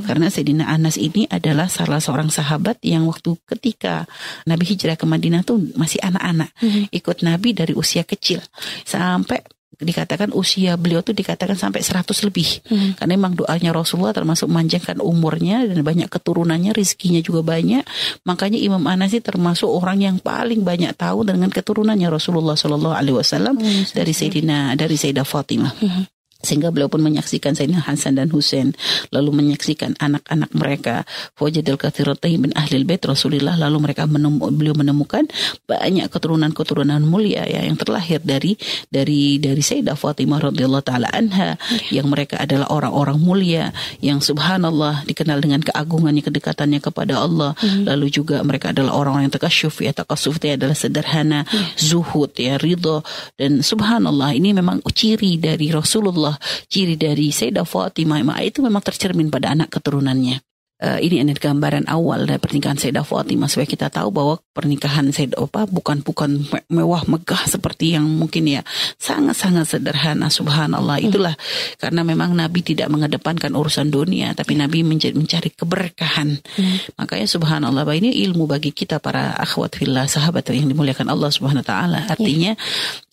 Karena 0.06 0.30
Sayyidina 0.30 0.70
Anas 0.70 1.02
ini 1.02 1.26
adalah 1.26 1.66
salah 1.74 1.98
seorang 1.98 2.30
sahabat 2.30 2.78
yang 2.86 3.10
waktu 3.10 3.34
ketika 3.50 4.06
Nabi 4.46 4.78
hijrah 4.78 4.94
ke 4.94 5.10
Madinah 5.10 5.42
tuh 5.42 5.58
masih 5.74 6.06
anak-anak, 6.06 6.54
hmm. 6.62 6.94
ikut 6.94 7.26
Nabi 7.26 7.58
dari 7.58 7.74
usia 7.74 8.06
kecil 8.06 8.46
sampai 8.86 9.42
dikatakan 9.80 10.30
usia 10.34 10.78
beliau 10.78 11.02
tuh 11.02 11.16
dikatakan 11.18 11.58
sampai 11.58 11.82
100 11.82 12.06
lebih. 12.28 12.50
Hmm. 12.68 12.94
Karena 12.98 13.18
memang 13.18 13.34
doanya 13.38 13.74
Rasulullah 13.74 14.14
termasuk 14.14 14.50
manjangkan 14.50 15.02
umurnya 15.02 15.66
dan 15.66 15.82
banyak 15.82 16.10
keturunannya, 16.10 16.74
rizkinya 16.74 17.22
juga 17.24 17.42
banyak. 17.42 17.84
Makanya 18.28 18.60
Imam 18.60 18.84
Anas 18.86 19.14
termasuk 19.14 19.70
orang 19.70 20.02
yang 20.02 20.18
paling 20.18 20.66
banyak 20.66 20.94
tahu 20.98 21.26
dengan 21.26 21.54
keturunannya 21.54 22.10
Rasulullah 22.10 22.58
Shallallahu 22.58 22.96
alaihi 22.98 23.18
wasallam 23.18 23.56
hmm, 23.62 23.94
dari 23.94 24.14
Sayyidina 24.14 24.74
dari 24.74 24.98
Sayyidah 24.98 25.26
Fatimah. 25.26 25.74
Hmm 25.78 26.13
sehingga 26.44 26.70
beliau 26.70 26.92
pun 26.92 27.00
menyaksikan 27.00 27.56
Sayyidina 27.56 27.88
Hasan 27.88 28.20
dan 28.20 28.28
Husain 28.30 28.76
lalu 29.16 29.32
menyaksikan 29.32 29.96
anak-anak 29.98 30.52
mereka 30.52 31.08
wajadil 31.40 31.80
katsiratain 31.80 32.44
bin 32.44 32.52
ahli 32.54 32.84
bait 32.84 33.00
Rasulullah 33.02 33.56
lalu 33.56 33.90
mereka 33.90 34.04
menemu, 34.06 34.52
beliau 34.52 34.76
menemukan 34.76 35.24
banyak 35.66 36.12
keturunan-keturunan 36.12 37.00
mulia 37.08 37.48
ya 37.48 37.64
yang 37.64 37.80
terlahir 37.80 38.20
dari 38.20 38.60
dari 38.92 39.40
dari 39.40 39.64
Sayyidah 39.64 39.96
Fatimah 39.96 40.52
radhiyallahu 40.52 40.84
taala 40.84 41.08
anha 41.16 41.56
yang 41.90 42.12
mereka 42.12 42.44
adalah 42.44 42.68
orang-orang 42.70 43.18
mulia 43.24 43.66
yang 44.04 44.20
subhanallah 44.20 45.08
dikenal 45.08 45.40
dengan 45.40 45.64
keagungannya 45.64 46.22
kedekatannya 46.28 46.84
kepada 46.84 47.24
Allah 47.24 47.56
hmm. 47.56 47.88
lalu 47.88 48.12
juga 48.12 48.44
mereka 48.44 48.76
adalah 48.76 49.00
orang-orang 49.00 49.32
yang 49.32 49.36
takasyuf 49.40 49.80
ya 49.80 49.96
takasuf 49.96 50.44
itu 50.44 50.60
adalah 50.60 50.76
sederhana 50.76 51.48
hmm. 51.48 51.80
zuhud 51.80 52.36
ya 52.36 52.60
ridho 52.60 53.00
dan 53.40 53.64
subhanallah 53.64 54.36
ini 54.36 54.52
memang 54.52 54.84
ciri 54.92 55.40
dari 55.40 55.72
Rasulullah 55.72 56.33
ciri 56.68 56.96
dari 57.00 57.30
Sayyidah 57.34 57.66
Fatimah 57.66 58.22
itu 58.44 58.62
memang 58.64 58.84
tercermin 58.84 59.34
pada 59.34 59.52
anak 59.54 59.74
keturunannya 59.74 60.42
uh, 60.84 61.00
ini 61.00 61.24
adalah 61.24 61.40
gambaran 61.40 61.86
awal 61.88 62.28
dari 62.28 62.40
pernikahan 62.44 62.76
Sayyidah 62.76 63.08
Fatimah 63.08 63.48
supaya 63.48 63.68
kita 63.68 63.88
tahu 63.88 64.12
bahwa 64.12 64.36
pernikahan 64.52 65.10
Sayyidah 65.10 65.40
apa 65.40 65.66
bukan 65.72 66.04
bukan 66.04 66.44
mewah 66.68 67.08
megah 67.08 67.48
seperti 67.48 67.96
yang 67.96 68.06
mungkin 68.06 68.44
ya 68.46 68.62
sangat-sangat 69.00 69.66
sederhana 69.80 70.28
subhanallah 70.28 71.00
hmm. 71.00 71.08
itulah 71.08 71.36
karena 71.80 72.04
memang 72.04 72.36
Nabi 72.36 72.60
tidak 72.62 72.92
mengedepankan 72.92 73.56
urusan 73.56 73.88
dunia 73.90 74.36
tapi. 74.36 74.56
Nabi 74.60 74.86
mencari, 74.86 75.18
mencari 75.18 75.50
keberkahan 75.50 76.38
hmm. 76.38 77.00
makanya 77.00 77.26
subhanallah 77.26 77.88
ini 77.98 78.22
ilmu 78.30 78.46
bagi 78.46 78.70
kita 78.70 79.02
para 79.02 79.34
akhwat 79.34 79.82
fillah 79.82 80.06
sahabat 80.06 80.46
yang 80.54 80.70
dimuliakan 80.70 81.10
Allah 81.10 81.34
Subhanahu 81.34 81.66
wa 81.66 81.68
taala 81.68 82.00
artinya 82.06 82.54
ya. 82.54 82.62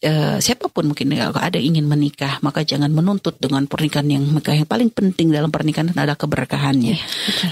Uh, 0.05 0.39
siapa 0.39 0.69
pun 0.71 0.93
mungkin 0.93 1.13
kalau 1.13 1.41
ada 1.41 1.59
ingin 1.59 1.85
menikah 1.87 2.41
maka 2.41 2.65
jangan 2.65 2.93
menuntut 2.93 3.37
dengan 3.41 3.67
pernikahan 3.67 4.09
yang 4.09 4.25
megah 4.29 4.57
yang 4.65 4.69
paling 4.69 4.91
penting 4.93 5.33
dalam 5.33 5.53
pernikahan 5.53 5.93
adalah 5.93 6.17
keberkahannya 6.17 6.95
ya, 6.97 6.99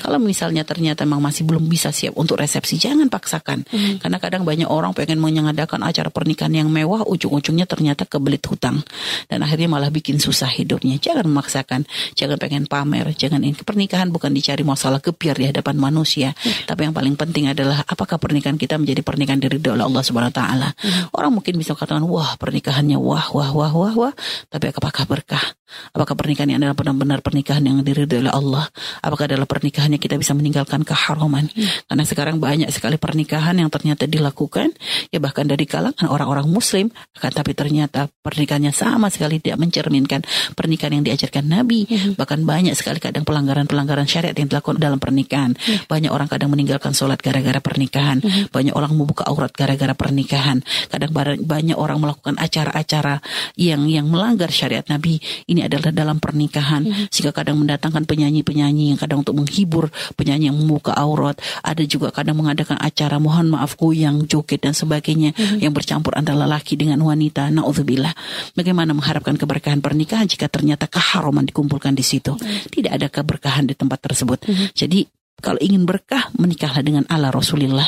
kalau 0.01 0.18
misalnya 0.22 0.64
ternyata 0.64 1.05
memang 1.05 1.28
masih 1.28 1.44
belum 1.44 1.68
bisa 1.68 1.92
siap 1.92 2.14
untuk 2.16 2.40
resepsi, 2.40 2.78
jangan 2.80 3.11
paksakan. 3.12 3.68
Hmm. 3.68 4.01
Karena 4.01 4.16
kadang 4.22 4.42
banyak 4.46 4.70
orang 4.70 4.94
pengen 4.94 5.20
mengadakan 5.20 5.84
acara 5.84 6.09
pernikahan 6.09 6.55
yang 6.55 6.68
mewah, 6.70 7.05
ujung-ujungnya 7.05 7.68
ternyata 7.68 8.09
kebelit 8.09 8.46
hutang. 8.46 8.80
Dan 9.26 9.44
akhirnya 9.44 9.68
malah 9.68 9.92
bikin 9.92 10.22
susah 10.22 10.49
hidupnya. 10.49 10.96
Jangan 11.03 11.26
memaksakan, 11.28 11.84
jangan 12.14 12.38
pengen 12.40 12.64
pamer, 12.70 13.12
jangan 13.12 13.42
ini. 13.44 13.53
Pernikahan 13.59 14.09
bukan 14.09 14.32
dicari 14.32 14.62
masalah 14.64 15.03
kepiar 15.03 15.36
di 15.36 15.51
hadapan 15.51 15.76
manusia. 15.76 16.32
Hmm. 16.38 16.70
Tapi 16.70 16.80
yang 16.88 16.94
paling 16.94 17.14
penting 17.18 17.51
adalah 17.51 17.82
apakah 17.84 18.16
pernikahan 18.16 18.57
kita 18.57 18.78
menjadi 18.78 19.05
pernikahan 19.05 19.42
dari 19.42 19.61
Allah 19.68 20.01
Subhanahu 20.01 20.32
wa 20.32 20.36
taala. 20.36 20.68
Hmm. 20.78 21.12
Orang 21.12 21.42
mungkin 21.42 21.59
bisa 21.59 21.74
katakan, 21.74 22.07
"Wah, 22.07 22.38
pernikahannya 22.39 22.97
wah, 22.97 23.34
wah, 23.34 23.51
wah, 23.51 23.72
wah, 23.74 23.95
wah." 23.99 24.14
Tapi 24.47 24.70
apakah 24.70 25.05
berkah? 25.11 25.57
Apakah 25.92 26.16
pernikahan 26.16 26.48
ini 26.52 26.56
adalah 26.60 26.76
benar-benar 26.76 27.20
pernikahan 27.20 27.62
yang 27.64 27.84
diridhoi 27.84 28.26
oleh 28.26 28.32
Allah? 28.32 28.64
Apakah 29.04 29.28
adalah 29.28 29.48
pernikahan 29.48 29.94
kita 29.98 30.16
bisa 30.16 30.32
meninggalkan 30.32 30.86
keharaman. 30.86 31.50
Hmm. 31.50 31.68
Karena 31.90 32.04
sekarang 32.06 32.36
banyak 32.38 32.70
sekali 32.70 32.96
pernikahan 32.96 33.58
yang 33.58 33.68
ternyata 33.68 34.06
dilakukan 34.06 34.72
ya 35.10 35.18
bahkan 35.18 35.44
dari 35.44 35.66
kalangan 35.66 36.06
orang-orang 36.06 36.46
muslim 36.46 36.92
akan 37.18 37.30
tapi 37.34 37.52
ternyata 37.52 38.06
pernikahannya 38.22 38.70
sama 38.70 39.10
sekali 39.10 39.42
tidak 39.42 39.58
mencerminkan 39.58 40.22
pernikahan 40.54 41.00
yang 41.00 41.04
diajarkan 41.04 41.44
Nabi. 41.44 41.84
Hmm. 41.90 42.14
Bahkan 42.14 42.46
banyak 42.46 42.74
sekali 42.78 43.02
kadang 43.02 43.26
pelanggaran-pelanggaran 43.26 44.06
syariat 44.06 44.36
yang 44.38 44.48
dilakukan 44.48 44.78
dalam 44.78 45.02
pernikahan. 45.02 45.58
Hmm. 45.58 45.84
Banyak 45.90 46.10
orang 46.14 46.28
kadang 46.30 46.54
meninggalkan 46.54 46.94
sholat 46.94 47.18
gara-gara 47.18 47.58
pernikahan. 47.58 48.22
Hmm. 48.22 48.46
Banyak 48.52 48.74
orang 48.76 48.94
membuka 48.94 49.26
aurat 49.26 49.50
gara-gara 49.50 49.92
pernikahan. 49.92 50.62
Kadang 50.88 51.10
banyak 51.42 51.76
orang 51.76 51.98
melakukan 51.98 52.38
acara-acara 52.38 53.18
yang 53.58 53.90
yang 53.90 54.06
melanggar 54.06 54.52
syariat 54.54 54.86
Nabi. 54.86 55.18
Ini 55.50 55.57
adalah 55.64 55.90
dalam 55.90 56.18
pernikahan. 56.22 56.86
Hmm. 56.86 57.06
Sehingga 57.11 57.34
kadang 57.34 57.59
mendatangkan 57.59 58.04
penyanyi-penyanyi 58.04 58.94
yang 58.94 58.98
kadang 59.00 59.22
untuk 59.22 59.38
menghibur 59.38 59.90
penyanyi 60.14 60.50
yang 60.50 60.59
membuka 60.59 60.94
aurat, 60.94 61.38
ada 61.62 61.82
juga 61.84 62.11
kadang 62.14 62.38
mengadakan 62.38 62.78
acara 62.78 63.16
mohon 63.18 63.52
maafku 63.52 63.92
yang 63.94 64.24
joget 64.26 64.62
dan 64.62 64.74
sebagainya 64.74 65.34
mm-hmm. 65.34 65.59
yang 65.62 65.72
bercampur 65.74 66.14
antara 66.14 66.46
lelaki 66.46 66.78
dengan 66.78 67.00
wanita. 67.02 67.50
Nauzubillah. 67.50 68.14
Bagaimana 68.54 68.94
mengharapkan 68.94 69.34
keberkahan 69.34 69.82
pernikahan 69.82 70.26
jika 70.26 70.46
ternyata 70.46 70.86
keharaman 70.86 71.46
dikumpulkan 71.48 71.94
di 71.94 72.04
situ? 72.04 72.34
Mm-hmm. 72.34 72.70
Tidak 72.72 72.92
ada 72.92 73.06
keberkahan 73.11 73.68
di 73.68 73.74
tempat 73.74 73.98
tersebut. 74.02 74.46
Mm-hmm. 74.46 74.68
Jadi 74.74 75.00
kalau 75.39 75.59
ingin 75.62 75.86
berkah, 75.86 76.34
menikahlah 76.34 76.82
dengan 76.82 77.07
Allah 77.07 77.30
Rasulullah. 77.30 77.86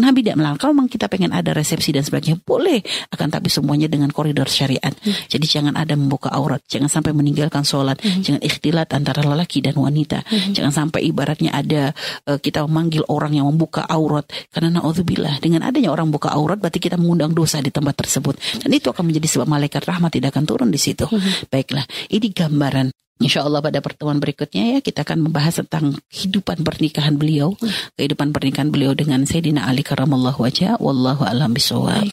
Nabi 0.00 0.24
tidak 0.24 0.40
melarang. 0.40 0.56
Kalau 0.56 0.72
memang 0.72 0.88
kita 0.88 1.12
pengen 1.12 1.36
ada 1.36 1.52
resepsi 1.52 1.92
dan 1.92 2.00
sebagainya, 2.00 2.40
boleh. 2.40 2.80
Akan 3.12 3.28
tapi 3.28 3.52
semuanya 3.52 3.84
dengan 3.84 4.08
koridor 4.08 4.48
syariat. 4.48 4.90
Hmm. 4.90 5.12
Jadi 5.28 5.44
jangan 5.44 5.76
ada 5.76 5.92
membuka 5.92 6.32
aurat. 6.32 6.64
Jangan 6.64 6.88
sampai 6.88 7.12
meninggalkan 7.12 7.68
sholat. 7.68 8.00
Hmm. 8.00 8.24
Jangan 8.24 8.40
ikhtilat 8.40 8.88
antara 8.96 9.20
lelaki 9.20 9.60
dan 9.60 9.76
wanita. 9.76 10.24
Hmm. 10.24 10.56
Jangan 10.56 10.72
sampai 10.72 11.04
ibaratnya 11.04 11.52
ada 11.52 11.92
uh, 12.24 12.40
kita 12.40 12.64
memanggil 12.64 13.04
orang 13.12 13.36
yang 13.36 13.44
membuka 13.44 13.84
aurat. 13.84 14.24
Karena 14.48 14.80
na'udzubillah. 14.80 15.44
Dengan 15.44 15.68
adanya 15.68 15.92
orang 15.92 16.08
buka 16.08 16.32
aurat, 16.32 16.56
berarti 16.56 16.80
kita 16.80 16.96
mengundang 16.96 17.36
dosa 17.36 17.60
di 17.60 17.68
tempat 17.68 18.00
tersebut. 18.00 18.40
Dan 18.64 18.72
itu 18.72 18.88
akan 18.88 19.04
menjadi 19.04 19.28
sebab 19.28 19.46
malaikat 19.52 19.84
rahmat 19.84 20.16
tidak 20.16 20.32
akan 20.32 20.44
turun 20.48 20.70
di 20.72 20.80
situ. 20.80 21.04
Hmm. 21.04 21.20
Baiklah, 21.52 21.84
ini 22.08 22.32
gambaran 22.32 22.88
Insya 23.20 23.44
Allah 23.44 23.60
pada 23.60 23.84
pertemuan 23.84 24.16
berikutnya 24.16 24.76
ya 24.76 24.78
kita 24.80 25.04
akan 25.04 25.28
membahas 25.28 25.60
tentang 25.60 26.00
kehidupan 26.08 26.64
pernikahan 26.64 27.20
beliau, 27.20 27.52
kehidupan 28.00 28.32
pernikahan 28.32 28.72
beliau 28.72 28.96
dengan 28.96 29.28
Sayyidina 29.28 29.68
Ali 29.68 29.84
karamallahu 29.84 30.40
wajah, 30.40 30.80
wallahu 30.80 31.28
alam 31.28 31.52
bisawab. 31.52 32.08